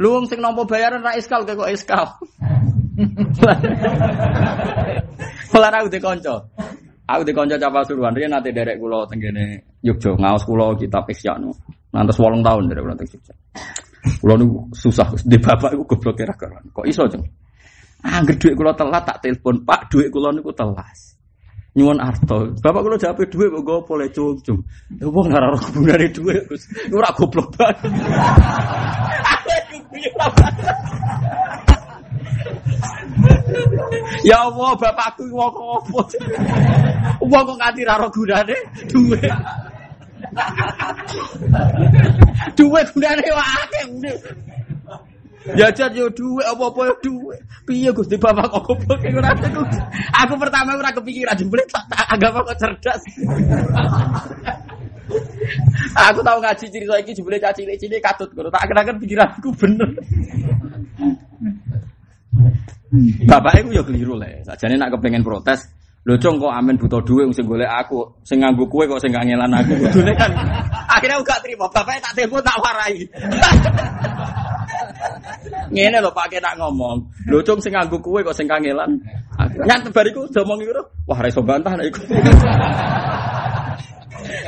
Lu 0.00 0.16
wong 0.16 0.24
sing 0.24 0.40
nampa 0.40 0.64
bayaran 0.64 1.04
ra 1.04 1.12
iskal 1.20 1.44
kok 1.44 1.68
iskal. 1.68 2.16
Ora 5.54 5.68
aku 5.68 5.88
dikonco. 5.92 6.48
Aku 7.04 7.22
dikonco 7.28 7.60
capal 7.60 7.84
suruhan 7.84 8.16
riyen 8.16 8.32
nate 8.32 8.50
derek 8.50 8.80
kula 8.80 9.04
teng 9.04 9.20
kene 9.20 9.76
Yogya 9.84 10.16
ngaos 10.16 10.48
kula 10.48 10.72
kitab 10.80 11.04
Isyanu. 11.12 11.52
Nantes 11.92 12.16
8 12.16 12.40
tahun 12.40 12.72
derek 12.72 12.82
kula 12.88 12.96
teng 12.96 13.08
Jogja. 13.12 13.34
Kula 14.24 14.34
niku 14.40 14.72
susah 14.72 15.12
di 15.28 15.36
bapak 15.36 15.76
iku 15.76 15.84
goblok 15.84 16.16
kira 16.16 16.32
Kok 16.72 16.88
iso, 16.88 17.04
Jeng? 17.04 17.43
Angger 18.04 18.36
duit 18.36 18.52
kula 18.52 18.76
telat 18.76 19.08
tak 19.08 19.24
telepon, 19.24 19.64
Pak, 19.64 19.88
duit 19.88 20.12
kula 20.12 20.36
niku 20.36 20.52
telas. 20.52 21.16
Nyuwun 21.74 21.98
arto. 21.98 22.52
Bapak 22.60 22.84
kula 22.84 23.00
jawab 23.00 23.24
duit 23.24 23.48
kok 23.48 23.64
go 23.64 23.80
boleh 23.82 24.08
cung-cung. 24.12 24.60
Ya 25.00 25.08
wong 25.08 25.32
ora 25.32 25.56
ora 25.56 25.60
gunane 25.72 26.06
duit, 26.12 26.44
Gus. 26.46 26.68
Ora 26.92 27.08
goblok 27.16 27.48
banget. 27.56 27.80
Ya 34.24 34.40
Allah, 34.40 34.72
bapakku 34.76 35.24
wong 35.32 35.54
opo? 35.54 36.00
Wong 37.24 37.44
kok 37.44 37.58
nganti 37.60 37.84
ra 37.84 37.98
ro 38.00 38.08
gunane 38.12 38.54
duwe. 38.88 39.20
Duwe 42.56 42.80
gunane 42.92 43.28
wae. 43.32 44.12
Jan 45.52 45.92
yo 45.92 46.08
duwe 46.08 46.40
apa-apa 46.40 46.88
yo 46.88 46.94
duwe. 47.04 47.36
Piye 47.68 47.92
Gusti 47.92 48.16
Bapak 48.16 48.48
kok 48.48 48.64
goblok 48.64 49.00
iku 49.04 49.20
ora 49.20 49.36
aku. 49.36 49.60
Aku 50.24 50.34
pertama 50.40 50.72
ora 50.72 50.88
kepikiran 50.88 51.36
jebule 51.36 51.60
tak 51.68 51.84
anggap 52.08 52.40
kok 52.40 52.56
cerdas. 52.56 53.02
aku 55.92 56.20
tahu 56.24 56.38
ngaji 56.40 56.64
cerita 56.72 56.96
iki 56.96 57.12
jebule 57.12 57.36
caci 57.36 57.68
cilik 57.76 58.00
katut 58.00 58.32
ngono. 58.32 58.48
Tak 58.48 58.64
kira-kira 58.72 58.96
pikiranku 58.96 59.48
bener. 59.60 59.90
Bapak 63.28 63.60
iku 63.60 63.68
ya 63.76 63.82
keliru 63.84 64.16
lah. 64.16 64.32
Sajane 64.48 64.80
nak 64.80 64.96
kepengen 64.96 65.20
protes, 65.20 65.68
Lho 66.04 66.20
cong 66.20 66.36
kok 66.36 66.52
amen 66.52 66.76
butuh 66.76 67.00
duit 67.00 67.32
sing 67.32 67.48
golek 67.48 67.64
aku, 67.64 68.04
sing 68.28 68.36
nganggo 68.44 68.68
kue 68.68 68.84
kok 68.84 69.00
sing 69.00 69.08
ngelan 69.08 69.48
aku. 69.56 69.72
Kudune 69.88 70.12
kan 70.12 70.28
akhirnya 70.84 71.16
gak 71.24 71.40
terima. 71.40 71.64
Bapaknya 71.72 72.04
tak 72.04 72.12
telepon 72.20 72.44
tak 72.44 72.60
warai. 72.60 73.08
Ngene 75.70 75.98
lho 76.00 76.10
Pak 76.12 76.32
nak 76.40 76.54
ngomong. 76.60 76.98
Lho 77.28 77.38
cong 77.42 77.60
sing 77.60 77.72
nganggo 77.74 77.98
kue 78.00 78.20
kok 78.24 78.36
sing 78.36 78.46
kangelan. 78.48 79.00
Nyan 79.66 79.80
bariku 79.90 80.26
udah 80.28 80.42
ngomong 80.42 80.60
iku. 80.64 80.82
Wah 81.08 81.18
ra 81.20 81.28
iso 81.28 81.42
bantah 81.42 81.72
nek 81.76 81.88
iku. 81.90 82.00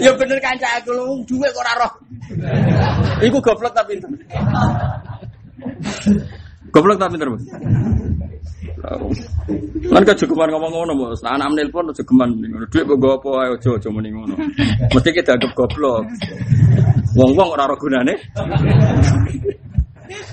ya 0.04 0.10
bener 0.16 0.38
kanca 0.40 0.68
aku 0.80 0.90
lu 0.92 1.24
duwe 1.24 1.48
kok 1.52 1.62
ora 1.64 1.72
roh. 1.84 1.92
Iku 3.24 3.38
goblok 3.40 3.72
tapi 3.72 3.96
pinter. 3.96 4.10
Goblok 6.72 6.98
tapi 7.00 7.16
pinter. 7.16 7.28
Kan 9.86 10.02
kejogeman 10.04 10.52
ngomong 10.52 10.72
ngono, 10.72 10.92
Bos. 10.94 11.20
Anak 11.24 11.48
nelpon 11.56 11.90
kejogeman 11.90 12.30
ngono. 12.38 12.66
Dhuwit 12.68 12.84
kok 12.86 12.98
apa 13.02 13.28
ae 13.42 13.48
aja 13.56 13.70
aja 13.74 13.88
muni 13.90 14.10
ngono. 14.12 14.34
Mesti 14.92 15.10
kita 15.10 15.34
anggap 15.34 15.52
goblok. 15.56 16.04
Wong-wong 17.16 17.48
ora 17.56 17.64
ora 17.66 17.76
gunane. 17.80 18.14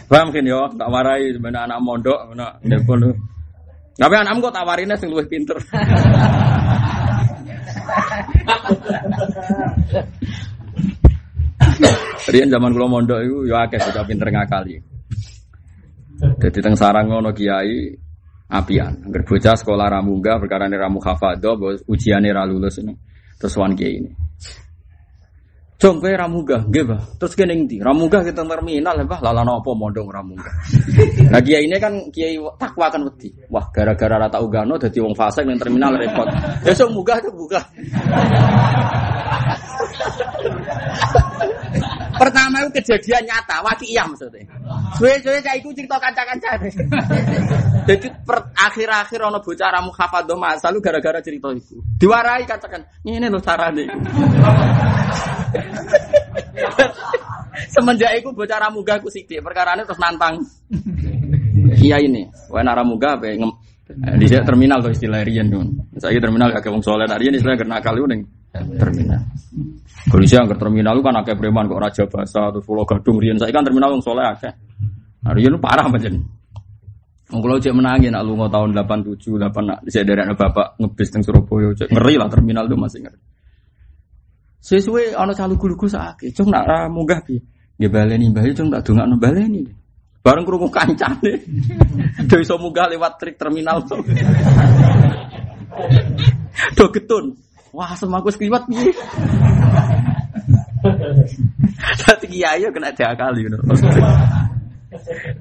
Paham 0.09 0.29
kan 0.33 0.45
yo, 0.45 0.69
tak 0.77 0.89
warai 0.89 1.33
sebenarnya 1.33 1.65
anak 1.69 1.79
mondok 1.81 2.19
ngono 2.31 2.47
nelpon. 2.63 3.13
Tapi 3.93 4.13
anakmu 4.17 4.49
kok 4.49 4.55
tawarine 4.57 4.97
sing 4.97 5.13
luwih 5.13 5.29
pinter. 5.29 5.57
Rian 12.33 12.49
zaman 12.49 12.73
kula 12.73 12.87
mondok 12.89 13.19
iku 13.21 13.37
yo 13.45 13.55
akeh 13.59 13.77
bocah 13.77 14.05
pinter 14.07 14.27
ngakali. 14.33 14.81
Jadi 16.39 16.59
teng 16.63 16.73
sarang 16.79 17.11
ngono 17.11 17.35
kiai 17.35 17.93
apian. 18.49 19.05
Angger 19.05 19.21
bocah 19.27 19.53
sekolah 19.53 19.91
ramunga 19.91 20.39
perkara 20.39 20.65
ramu 20.65 21.03
hafadho, 21.03 21.83
ujiannya 21.85 22.31
ra 22.33 22.47
lulus 22.47 22.79
ini. 22.81 22.95
Terus 23.37 23.53
wan 23.59 23.75
kiai 23.75 23.99
ini. 23.99 24.22
Jong 25.83 25.99
kowe 25.99 26.15
ramuga, 26.15 26.63
nggih, 26.63 26.83
Bah. 26.87 27.03
Terus 27.19 27.35
kene 27.35 27.59
ndi? 27.59 27.83
Ramuga 27.83 28.23
kita 28.23 28.47
terminal, 28.47 29.03
Bah. 29.03 29.19
Lala 29.19 29.43
apa 29.43 29.67
mondong 29.75 30.07
ramuga. 30.07 30.47
Nah, 31.27 31.43
kiai 31.43 31.67
ini 31.67 31.75
kan 31.75 32.07
kiai 32.07 32.39
takwa 32.55 32.87
kan 32.87 33.03
wedi. 33.03 33.35
Wah, 33.51 33.67
gara-gara 33.67 34.15
rata 34.15 34.39
ugano 34.39 34.79
dadi 34.79 35.03
wong 35.03 35.11
fasik 35.11 35.43
ning 35.43 35.59
terminal 35.59 35.91
repot. 35.99 36.31
Besok 36.63 36.87
munggah 36.87 37.19
tuh 37.19 37.35
buka. 37.35 37.59
Pertama 42.13 42.61
itu 42.61 42.69
kejadian 42.81 43.23
nyata, 43.25 43.61
waki 43.65 43.89
iya 43.89 44.05
maksudnya. 44.05 44.45
Suwe-suwe 44.97 45.41
saya 45.41 45.57
ikut 45.57 45.73
cerita 45.73 45.97
kanca-kanca. 45.97 46.61
Jadi 47.89 48.07
akhir-akhir 48.53 49.19
ono 49.25 49.41
bocah 49.41 49.69
ramu 49.73 49.91
hafadzah 49.91 50.37
masa 50.37 50.69
lu 50.69 50.79
gara-gara 50.79 51.19
cerita 51.19 51.49
itu. 51.51 51.81
Diwarai 51.97 52.45
katakan, 52.45 52.85
ini 53.03 53.27
lo 53.27 53.41
carane. 53.41 53.89
Semenjak 57.73 58.13
itu 58.21 58.29
bocah 58.29 58.57
ramuga 58.61 59.01
aku 59.01 59.09
sidik, 59.09 59.41
perkara 59.41 59.73
ini 59.73 59.83
terus 59.83 60.01
nantang. 60.01 60.41
Iya 61.81 61.97
ini, 62.01 62.29
wah 62.53 62.61
naramuga 62.61 63.17
apa 63.17 63.33
di 63.93 64.25
terminal 64.31 64.79
tuh 64.79 64.95
istilah 64.95 65.21
Rian 65.21 65.51
tuh. 65.51 65.59
Saya 65.99 66.17
terminal 66.17 66.49
agak 66.49 66.71
wong 66.71 66.81
soleh, 66.81 67.05
Rian 67.05 67.35
istilah 67.35 67.59
karena 67.59 67.83
kali 67.83 67.99
udah 67.99 68.17
terminal. 68.53 69.21
Polisi 70.09 70.37
yang 70.37 70.45
ke 70.45 70.55
terminal 70.61 71.01
kan 71.01 71.17
akeh 71.25 71.33
preman 71.33 71.65
kok 71.65 71.81
Raja 71.81 72.03
Basa 72.05 72.53
atau 72.53 72.61
Pulau 72.61 72.85
Gadung 72.85 73.17
Rian. 73.17 73.41
Saya 73.41 73.49
kan 73.49 73.65
terminal 73.65 73.97
yang 73.97 74.03
soleh 74.05 74.25
akeh. 74.29 74.53
Nah, 75.25 75.33
Rian 75.33 75.57
parah 75.57 75.89
macam. 75.89 76.21
Kalau 77.33 77.57
cek 77.57 77.73
menangin, 77.73 78.13
nak 78.13 78.29
lungo 78.29 78.45
tahun 78.45 78.77
87, 78.77 79.41
8 79.41 79.49
nak 79.65 79.81
saya 79.89 80.05
dari 80.05 80.21
anak 80.21 80.37
bapak 80.37 80.77
ngebis 80.77 81.09
teng 81.09 81.25
Surabaya, 81.25 81.73
cek 81.73 81.89
ngeri 81.89 82.13
lah 82.21 82.29
terminal 82.29 82.69
tuh 82.69 82.77
masih 82.77 83.09
ngeri. 83.09 83.19
Sesuai 84.61 85.17
anak 85.17 85.41
calu 85.41 85.57
guluku 85.57 85.89
sakit, 85.89 86.29
cung 86.29 86.53
nak 86.53 86.69
munggah 86.93 87.25
bi, 87.25 87.41
ya 87.81 87.89
baleni 87.89 88.29
mbah 88.29 88.45
cung 88.53 88.69
tak 88.69 88.85
dongak 88.85 89.05
no 89.09 89.17
baleni. 89.17 89.65
Bareng 90.23 90.47
krungu 90.47 90.71
kancane, 90.71 91.33
dia 92.29 92.37
bisa 92.37 92.55
munggah 92.55 92.87
lewat 92.93 93.17
trik 93.19 93.35
terminal 93.35 93.81
tuh. 93.83 93.99
Do 96.79 96.85
getun, 96.93 97.33
wah 97.73 97.91
semaku 97.97 98.29
sekliwat 98.29 98.69
bi. 98.69 98.77
Tapi 102.03 102.25
kiai 102.29 102.63
kena 102.69 102.93
diakali 102.93 103.39
ngono. 103.49 103.57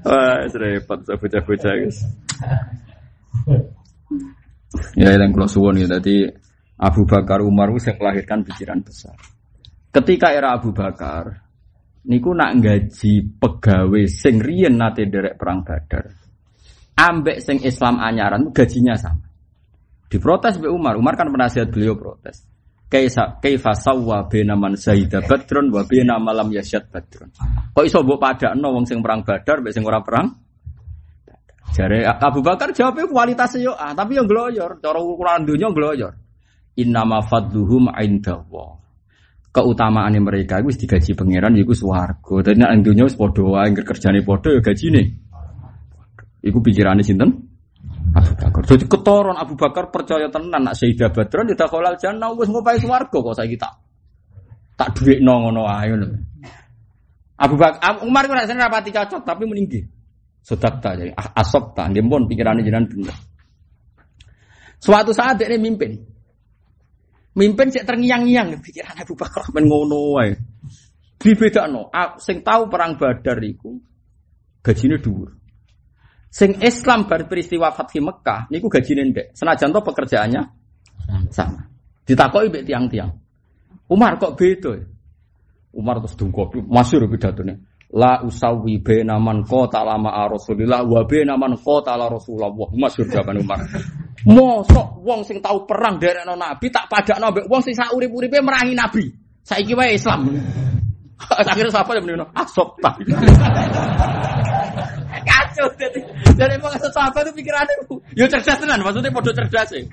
Wah, 0.03 0.41
repot 0.49 0.99
bocah-bocah 1.05 1.73
guys. 1.77 1.97
Ya 4.97 5.13
yang 5.13 5.29
kalau 5.37 5.45
suwon 5.45 5.77
ya 5.77 5.85
tadi 5.85 6.25
Abu 6.81 7.05
Bakar 7.05 7.45
Umar 7.45 7.69
yang 7.69 7.97
melahirkan 8.01 8.41
pikiran 8.41 8.81
besar. 8.81 9.13
Ketika 9.93 10.33
era 10.33 10.57
Abu 10.57 10.73
Bakar, 10.73 11.45
niku 12.09 12.33
nak 12.33 12.57
gaji 12.57 13.37
pegawai 13.37 14.09
sing 14.09 14.41
riyen 14.41 14.81
nate 14.81 15.05
derek 15.05 15.37
perang 15.37 15.61
Badar. 15.61 16.09
Ambek 16.97 17.41
sing 17.41 17.61
Islam 17.61 18.01
anyaran 18.01 18.49
gajinya 18.49 18.97
sama. 18.97 19.32
Diprotes 20.13 20.61
be 20.61 20.69
Umar, 20.69 20.93
Umar 20.93 21.17
kan 21.17 21.25
penasihat 21.33 21.73
beliau 21.73 21.97
protes. 21.97 22.45
Kaifa 22.85 23.73
sawwa 23.73 24.29
bena 24.29 24.53
man 24.53 24.77
syahida 24.77 25.25
badrun 25.25 25.73
wa 25.73 25.81
bena 25.89 26.21
malam 26.21 26.53
yasyad 26.53 26.93
badrun. 26.93 27.33
Kok 27.73 27.81
iso 27.81 28.05
mbok 28.05 28.21
padakno 28.21 28.69
wong 28.69 28.85
sing 28.85 29.01
perang 29.01 29.25
Badar 29.25 29.65
mbek 29.65 29.73
sing 29.73 29.81
ora 29.81 30.05
perang? 30.05 30.29
Jare 31.73 32.05
Abu 32.05 32.45
Bakar 32.45 32.69
jawabnya 32.69 33.09
kualitasnya 33.09 33.65
yo 33.65 33.73
ah, 33.73 33.97
tapi 33.97 34.21
yang 34.21 34.29
gloyor, 34.29 34.77
cara 34.77 35.01
ukuran 35.01 35.49
dunia 35.49 35.73
gloyor. 35.73 36.13
Innama 36.77 37.25
fadluhum 37.25 37.89
indallah. 37.97 38.77
Keutamaan 39.49 40.13
mereka 40.21 40.61
itu 40.61 40.85
digaji 40.85 41.17
pangeran 41.17 41.57
itu 41.57 41.73
swarga. 41.73 42.45
Dan 42.45 42.61
nek 42.61 42.85
dunya 42.85 43.09
wis 43.09 43.17
padha 43.17 43.41
wae 43.41 43.73
kerjane 43.73 44.21
padha 44.21 44.53
ya 44.53 44.61
gajine. 44.61 45.17
Iku 46.45 46.61
pikirane 46.61 47.01
sinten? 47.01 47.52
Abu 48.13 48.33
Bakar. 48.37 48.61
Jadi 48.69 48.85
ketoron 48.85 49.37
Abu 49.37 49.53
Bakar 49.57 49.89
percaya 49.89 50.29
tenan 50.29 50.61
nak 50.61 50.77
Sayyidah 50.77 51.09
Badron 51.09 51.49
tidak 51.49 51.69
kolal 51.73 51.97
jannah 51.97 52.29
wis 52.37 52.45
ngopai 52.45 52.77
swarga 52.77 53.17
kok 53.17 53.33
saiki 53.33 53.57
tak 53.57 53.73
tak 54.77 54.89
duit 54.97 55.21
ngono 55.21 55.65
ae 55.65 55.89
ngono. 55.89 56.07
Abu 57.41 57.55
Bakar 57.57 58.05
Umar 58.05 58.29
ku 58.29 58.33
rasane 58.37 58.61
rapati 58.61 58.93
cocok 58.93 59.21
tapi 59.25 59.43
meninggi. 59.49 59.81
Sodak 60.43 60.83
tak 60.83 61.01
jadi 61.01 61.11
asop 61.15 61.73
tak 61.73 61.89
nggih 61.89 62.05
pun 62.05 62.29
pikirane 62.29 62.61
jenengan 62.61 62.85
bener. 62.85 63.15
Suatu 64.77 65.15
saat 65.15 65.41
dia 65.41 65.55
mimpin. 65.57 65.95
Mimpin 67.33 67.73
cek 67.73 67.89
terngiang-ngiang 67.89 68.61
pikiran 68.61 68.93
Abu 68.93 69.17
Bakar 69.17 69.49
men 69.57 69.65
ngono 69.65 70.21
wae. 70.21 70.37
Dibedakno, 71.17 71.87
sing 72.19 72.43
tahu 72.43 72.67
perang 72.67 72.99
Badar 72.99 73.39
iku 73.39 73.79
gajine 74.59 74.99
dhuwur. 74.99 75.42
Sing 76.33 76.57
Islam 76.65 77.05
bar 77.05 77.29
peristiwa 77.29 77.69
Fathi 77.69 78.01
Mekah 78.01 78.49
niku 78.49 78.65
gajine 78.65 79.05
ndek. 79.05 79.37
Senajan 79.37 79.69
to 79.69 79.85
pekerjaannya 79.85 80.41
sama. 81.29 81.61
Ditakoki 82.01 82.49
mbek 82.49 82.65
tiang-tiang. 82.65 83.13
Umar 83.93 84.17
kok 84.17 84.33
beda? 84.33 84.73
Umar 85.77 86.01
terus 86.01 86.17
dungkop 86.17 86.57
masyhur 86.65 87.05
pidatone. 87.05 87.85
La 87.93 88.25
usawi 88.25 88.81
baina 88.81 89.21
man 89.21 89.45
qatala 89.45 90.01
ma'a 90.01 90.25
Rasulillah 90.25 90.81
wa 90.81 91.05
baina 91.05 91.37
man 91.37 91.53
qatala 91.53 92.09
Rasulullah. 92.09 92.49
Masyhur 92.73 93.13
jawaban 93.13 93.37
Umar. 93.37 93.61
Mosok 94.33 95.05
wong 95.05 95.21
sing 95.21 95.37
tahu 95.37 95.69
perang 95.69 96.01
derekno 96.01 96.33
Nabi 96.33 96.73
tak 96.73 96.89
padakno 96.89 97.29
mbek 97.29 97.45
wong 97.45 97.61
sing 97.61 97.77
sak 97.77 97.93
urip-uripe 97.93 98.41
merangi 98.41 98.73
Nabi. 98.73 99.05
Saiki 99.45 99.77
wae 99.77 99.93
Islam. 99.93 100.33
Akhirnya 101.45 101.69
siapa 101.69 101.93
yang 101.93 102.09
menurut 102.09 102.33
asop 102.33 102.81
tak. 102.81 102.97
Kacau 105.53 105.69
jadi. 105.77 106.01
Jadi 106.33 106.51
emang 106.57 106.73
sahabat 106.81 107.29
itu 107.29 107.37
pikirannya, 107.37 107.75
yo 108.17 108.25
cerdas 108.25 108.57
tenan, 108.57 108.81
maksudnya 108.81 109.13
podo 109.13 109.29
cerdas 109.29 109.69
sih. 109.69 109.85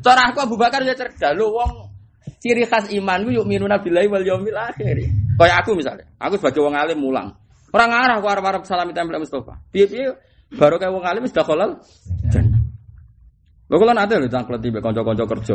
Cara 0.00 0.32
aku 0.32 0.40
Abu 0.40 0.56
Bakar 0.56 0.80
ya 0.80 0.96
cerdas. 0.96 1.36
Lu 1.36 1.52
wong 1.52 1.92
ciri 2.40 2.64
khas 2.64 2.88
iman 2.96 3.28
ku 3.28 3.30
yuk 3.36 3.44
minuna 3.44 3.76
billahi 3.76 4.08
wal 4.08 4.24
yaumil 4.24 4.56
akhir. 4.56 4.96
Kayak 5.36 5.56
aku 5.60 5.76
misalnya, 5.76 6.08
aku 6.16 6.40
sebagai 6.40 6.64
wong 6.64 6.72
alim 6.72 6.96
mulang. 6.96 7.36
Orang 7.76 7.92
arah 7.92 8.16
aku 8.16 8.26
arep-arep 8.32 8.64
salam 8.64 8.88
tempel 8.96 9.20
Mustafa. 9.20 9.60
Piye-piye 9.68 10.16
baru 10.56 10.80
kayak 10.80 10.92
wong 10.96 11.04
alim 11.04 11.28
sudah 11.28 11.44
kolal 11.44 11.70
jannah. 12.32 12.56
Lo 13.68 13.76
kalau 13.76 13.92
nanti 13.92 14.16
lo 14.16 14.30
cangklet 14.32 14.60
tiba 14.64 14.80
konco-konco 14.80 15.28
kerja. 15.28 15.54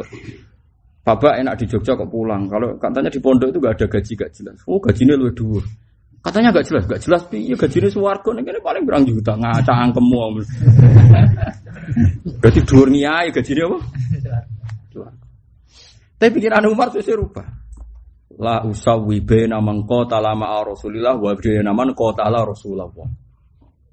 Bapak 1.01 1.33
enak 1.41 1.57
di 1.57 1.65
Jogja 1.65 1.97
kok 1.97 2.13
pulang. 2.13 2.45
Kalau 2.45 2.77
katanya 2.77 3.09
di 3.09 3.17
pondok 3.17 3.49
itu 3.49 3.57
gak 3.57 3.73
ada 3.73 3.85
gaji 3.89 4.11
gak 4.13 4.31
jelas. 4.37 4.61
Oh 4.69 4.77
gajinya 4.77 5.17
lu 5.17 5.33
dua. 5.33 5.65
Katanya 6.21 6.53
gak 6.53 6.69
jelas, 6.69 6.85
gak 6.85 7.01
jelas. 7.01 7.21
Iya 7.33 7.57
gajinya 7.57 7.89
suwargo 7.89 8.29
nih 8.37 8.61
paling 8.61 8.85
berang 8.85 9.09
juta 9.09 9.33
ngaca 9.33 9.73
angkemu. 9.73 10.17
Berarti 12.37 12.61
dua 12.61 12.85
niai 12.85 13.33
gajinya 13.33 13.65
apa? 13.65 13.77
Tapi 16.21 16.29
pikiran 16.37 16.69
Umar 16.69 16.93
itu 16.93 17.17
rubah. 17.17 17.47
La 18.37 18.61
usawi 18.61 19.25
bena 19.25 19.57
kota 19.81 20.21
lama 20.21 20.61
Rasulillah 20.61 21.17
wa 21.17 21.33
bena 21.33 21.73
man 21.73 21.97
kota 21.97 22.29
la 22.29 22.45
Rasulullah. 22.45 22.85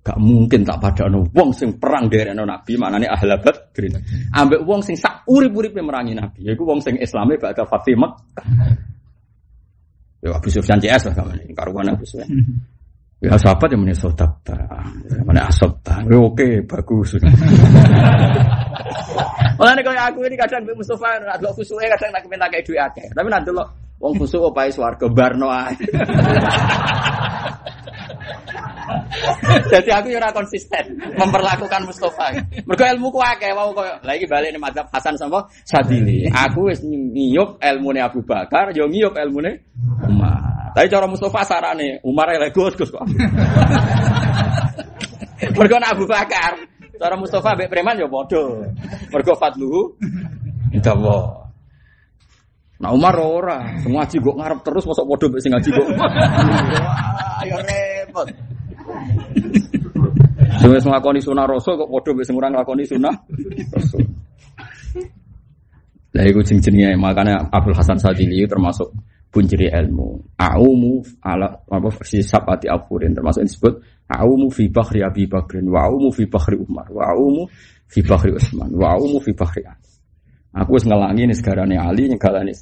Gak 0.04 0.20
mungkin 0.20 0.68
tak 0.68 0.84
pada 0.84 1.08
wong 1.08 1.50
sing 1.56 1.80
perang 1.80 2.12
dari 2.12 2.32
Nabi 2.36 2.72
mana 2.76 3.00
nih 3.00 3.08
ahla 3.08 3.40
badrin. 3.40 3.96
Ambek 4.36 4.68
wong 4.68 4.84
sing 4.84 5.00
sak 5.00 5.24
urip 5.32 5.56
uripe 5.56 5.80
merangi 5.80 6.12
Nabi. 6.12 6.44
Yaiku 6.44 6.68
wong 6.68 6.84
sing 6.84 7.00
Islame 7.00 7.40
bakal 7.40 7.64
Fatih 7.64 7.96
Mekah. 7.96 8.44
Ya 10.18 10.34
Abu 10.34 10.50
Sufyan 10.50 10.82
CS 10.82 11.06
lah 11.10 11.14
kamu 11.14 11.46
ini 11.46 11.54
karuan 11.54 11.94
Abu 11.94 12.02
Sufyan. 12.02 12.26
Ya 13.18 13.34
sahabat 13.34 13.74
yang 13.74 13.82
menyesal 13.82 14.14
tak 14.14 14.30
mana 15.26 15.50
asap 15.50 15.74
tak. 15.82 16.06
Ya 16.06 16.18
oke 16.18 16.62
bagus. 16.66 17.18
Malah 19.58 19.74
nih 19.74 19.82
kalau 19.82 20.02
aku 20.06 20.22
ini 20.22 20.38
kadang 20.38 20.62
Mbak 20.62 20.78
Mustafa 20.78 21.18
nggak 21.18 21.42
lo 21.42 21.50
khususnya 21.50 21.90
kadang 21.98 22.14
nak 22.14 22.22
minta 22.30 22.46
kayak 22.46 22.62
duit 22.62 22.78
akeh. 22.78 23.10
Tapi 23.10 23.26
nanti 23.26 23.50
lo 23.50 23.66
wong 23.98 24.14
khusus 24.22 24.38
opai 24.38 24.70
swarga 24.70 25.10
barno 25.10 25.50
ae. 25.50 25.74
Jadi 29.48 29.90
aku 29.90 30.14
ora 30.14 30.30
konsisten 30.30 30.94
memperlakukan 31.18 31.90
Mustafa. 31.90 32.38
Mergo 32.62 32.84
ilmu 32.86 33.10
ku 33.10 33.18
akeh 33.18 33.50
wau 33.50 33.74
koyo 33.74 33.98
lagi 34.06 34.24
balik 34.30 34.54
ning 34.54 34.62
madzhab 34.62 34.86
Hasan 34.94 35.18
sama 35.18 35.42
Sadili. 35.66 36.30
Aku 36.30 36.70
wis 36.70 36.80
ngiyup 36.86 37.58
ilmune 37.58 37.98
Abu 37.98 38.22
Bakar, 38.22 38.70
yo 38.72 38.86
ngiyup 38.86 39.18
ilmune 39.18 39.66
Umar. 40.08 40.72
Tapi 40.72 40.86
cara 40.88 41.06
Mustafa 41.10 41.42
sarane 41.44 42.00
Umar 42.04 42.32
elek 42.32 42.56
Gus 42.56 42.74
Gus 42.78 42.90
kok. 42.90 43.02
Mergo 45.58 45.76
Abu 45.78 46.04
Bakar, 46.06 46.54
cara 46.98 47.14
Mustafa 47.14 47.54
mbek 47.54 47.70
preman 47.70 47.98
yo 47.98 48.10
padha. 48.10 48.42
Mergo 49.10 49.32
fadluhu 49.38 49.94
indawa. 50.74 51.46
Nah 52.78 52.94
Umar 52.94 53.14
ora, 53.18 53.58
semua 53.82 54.06
ngaji 54.06 54.16
kok 54.22 54.36
ngarep 54.38 54.58
terus 54.62 54.84
masuk 54.86 55.04
padha 55.06 55.26
mbek 55.30 55.40
sing 55.42 55.50
ngaji 55.54 55.70
kok. 55.70 55.86
Ayo 57.42 57.56
repot. 57.62 58.26
Sing 60.58 60.68
wis 60.74 60.86
nglakoni 60.86 61.20
sunah 61.22 61.46
rasul 61.46 61.74
kok 61.74 61.90
padha 61.90 62.10
mbek 62.14 62.26
sing 62.26 62.34
ora 62.38 62.48
nglakoni 62.50 62.84
sunah 62.86 63.14
rasul. 63.74 64.02
Lah 66.14 66.24
iku 66.26 66.40
jenenge 66.42 66.98
makanya 66.98 67.46
Abdul 67.52 67.76
Hasan 67.78 68.00
Sadili 68.00 68.42
termasuk 68.48 68.90
punjeri 69.28 69.68
ilmu. 69.68 70.36
Aumu 70.40 71.04
ala 71.20 71.62
apa 71.68 71.88
versi 71.92 72.24
sabati 72.24 72.66
afurin 72.66 73.12
termasuk 73.12 73.44
disebut 73.44 73.74
aumu 74.08 74.48
fi 74.48 74.72
bahri 74.72 75.04
Abi 75.04 75.28
Bakrin 75.28 75.68
wa 75.68 75.88
aumu 75.88 76.08
fi 76.08 76.24
bahri 76.24 76.56
Umar 76.56 76.88
wa 76.88 77.12
aumu 77.12 77.44
fi 77.88 78.00
bahri 78.00 78.32
Utsman 78.32 78.72
wa 78.72 78.96
aumu 78.96 79.20
fi 79.20 79.36
bahri 79.36 79.62
Ali. 79.68 79.88
Aku 80.56 80.80
wis 80.80 80.88
ngelangi 80.88 81.28
nih 81.28 81.36
segarane 81.36 81.76
Ali 81.76 82.08
nyegalani. 82.08 82.56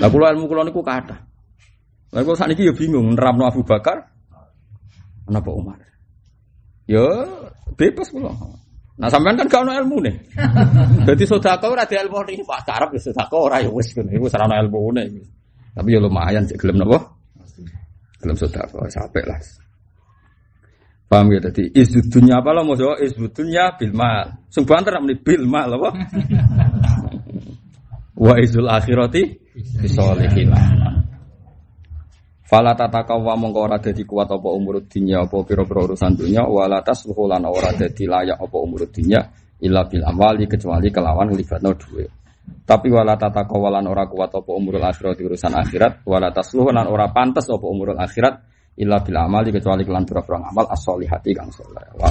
Lah 0.00 0.08
kula 0.08 0.32
ilmu 0.32 0.48
kula 0.48 0.64
niku 0.64 0.80
kathah. 0.80 1.20
Lah 2.12 2.20
kok 2.24 2.36
sakniki 2.36 2.68
ya 2.68 2.74
bingung 2.76 3.12
nerapno 3.16 3.48
Abu 3.48 3.64
Bakar 3.64 4.12
Kenapa 5.22 5.50
Umar? 5.54 5.78
Ya 6.90 7.06
bebas 7.78 8.10
kula. 8.10 8.32
Nah 8.98 9.08
sampean 9.08 9.38
kan 9.38 9.48
gak 9.48 9.62
ono 9.64 9.72
ilmu 9.72 9.96
nih. 10.04 10.14
Jadi 11.08 11.24
sodako 11.24 11.72
ora 11.72 11.86
ada 11.86 11.96
ilmu 12.04 12.20
nih 12.26 12.44
Pak 12.44 12.68
Arab 12.68 12.90
ya 12.92 13.00
sodako 13.00 13.48
ora 13.48 13.62
ya 13.62 13.70
wis 13.70 13.94
ngono. 13.94 14.10
Iku 14.12 14.26
sarana 14.28 14.60
ilmu 14.60 14.92
nih. 14.98 15.41
Tapi 15.72 15.96
ya 15.96 16.00
lumayan 16.04 16.44
sih 16.44 16.60
gelem 16.60 16.84
napa? 16.84 17.00
Gelem 18.20 18.36
sodako 18.36 18.84
sampai 18.92 19.24
lah. 19.24 19.40
Paham 21.08 21.28
ya 21.28 21.44
tadi 21.44 21.68
izdudunya 21.76 22.40
apa 22.40 22.56
lah 22.56 22.64
mau 22.64 22.72
jawab 22.72 23.00
izdudunya 23.00 23.76
bil 23.76 23.92
mal. 23.92 24.32
Sing 24.48 24.64
banter 24.64 24.96
muni 25.00 25.16
bil 25.20 25.44
mal 25.44 25.68
apa? 25.68 25.92
Wa 28.24 28.36
izul 28.40 28.68
akhirati 28.68 29.22
bisolihin. 29.80 30.52
Fala 32.52 32.76
tatakawa 32.76 33.32
mongko 33.32 33.64
ora 33.64 33.80
dadi 33.80 34.04
kuat 34.04 34.28
apa 34.28 34.44
umur 34.52 34.84
dunya 34.84 35.24
apa 35.24 35.40
pira-pira 35.40 35.88
urusan 35.88 36.20
dunya 36.20 36.44
wala 36.44 36.84
tasluhu 36.84 37.24
lan 37.24 37.48
ora 37.48 37.72
dadi 37.72 38.04
layak 38.04 38.36
apa 38.36 38.56
umur 38.60 38.84
dunya 38.92 39.24
illa 39.64 39.88
bil 39.88 40.04
amwali 40.04 40.44
kecuali 40.44 40.92
kelawan 40.92 41.32
nglibatno 41.32 41.72
dhuwit. 41.72 42.21
Tapi 42.42 42.88
wala 42.90 43.18
tatakawa 43.18 43.78
lan 43.78 43.86
ora 43.90 44.06
kuat 44.06 44.34
apa 44.34 44.50
umurul 44.50 44.82
akhirat 44.82 45.18
urusan 45.18 45.54
akhirat 45.54 46.06
wala 46.06 46.30
ora 46.88 47.06
pantes 47.10 47.46
apa 47.50 47.66
umurul 47.66 47.98
akhirat 47.98 48.34
illa 48.78 49.02
bil 49.04 49.18
amali 49.18 49.50
kecuali 49.52 49.84
kelan 49.84 50.06
pira-pira 50.08 50.40
amal 50.40 50.66
as-solihati 50.70 51.30
kang 51.36 51.50
saleh. 51.52 51.92
Wa 51.98 52.08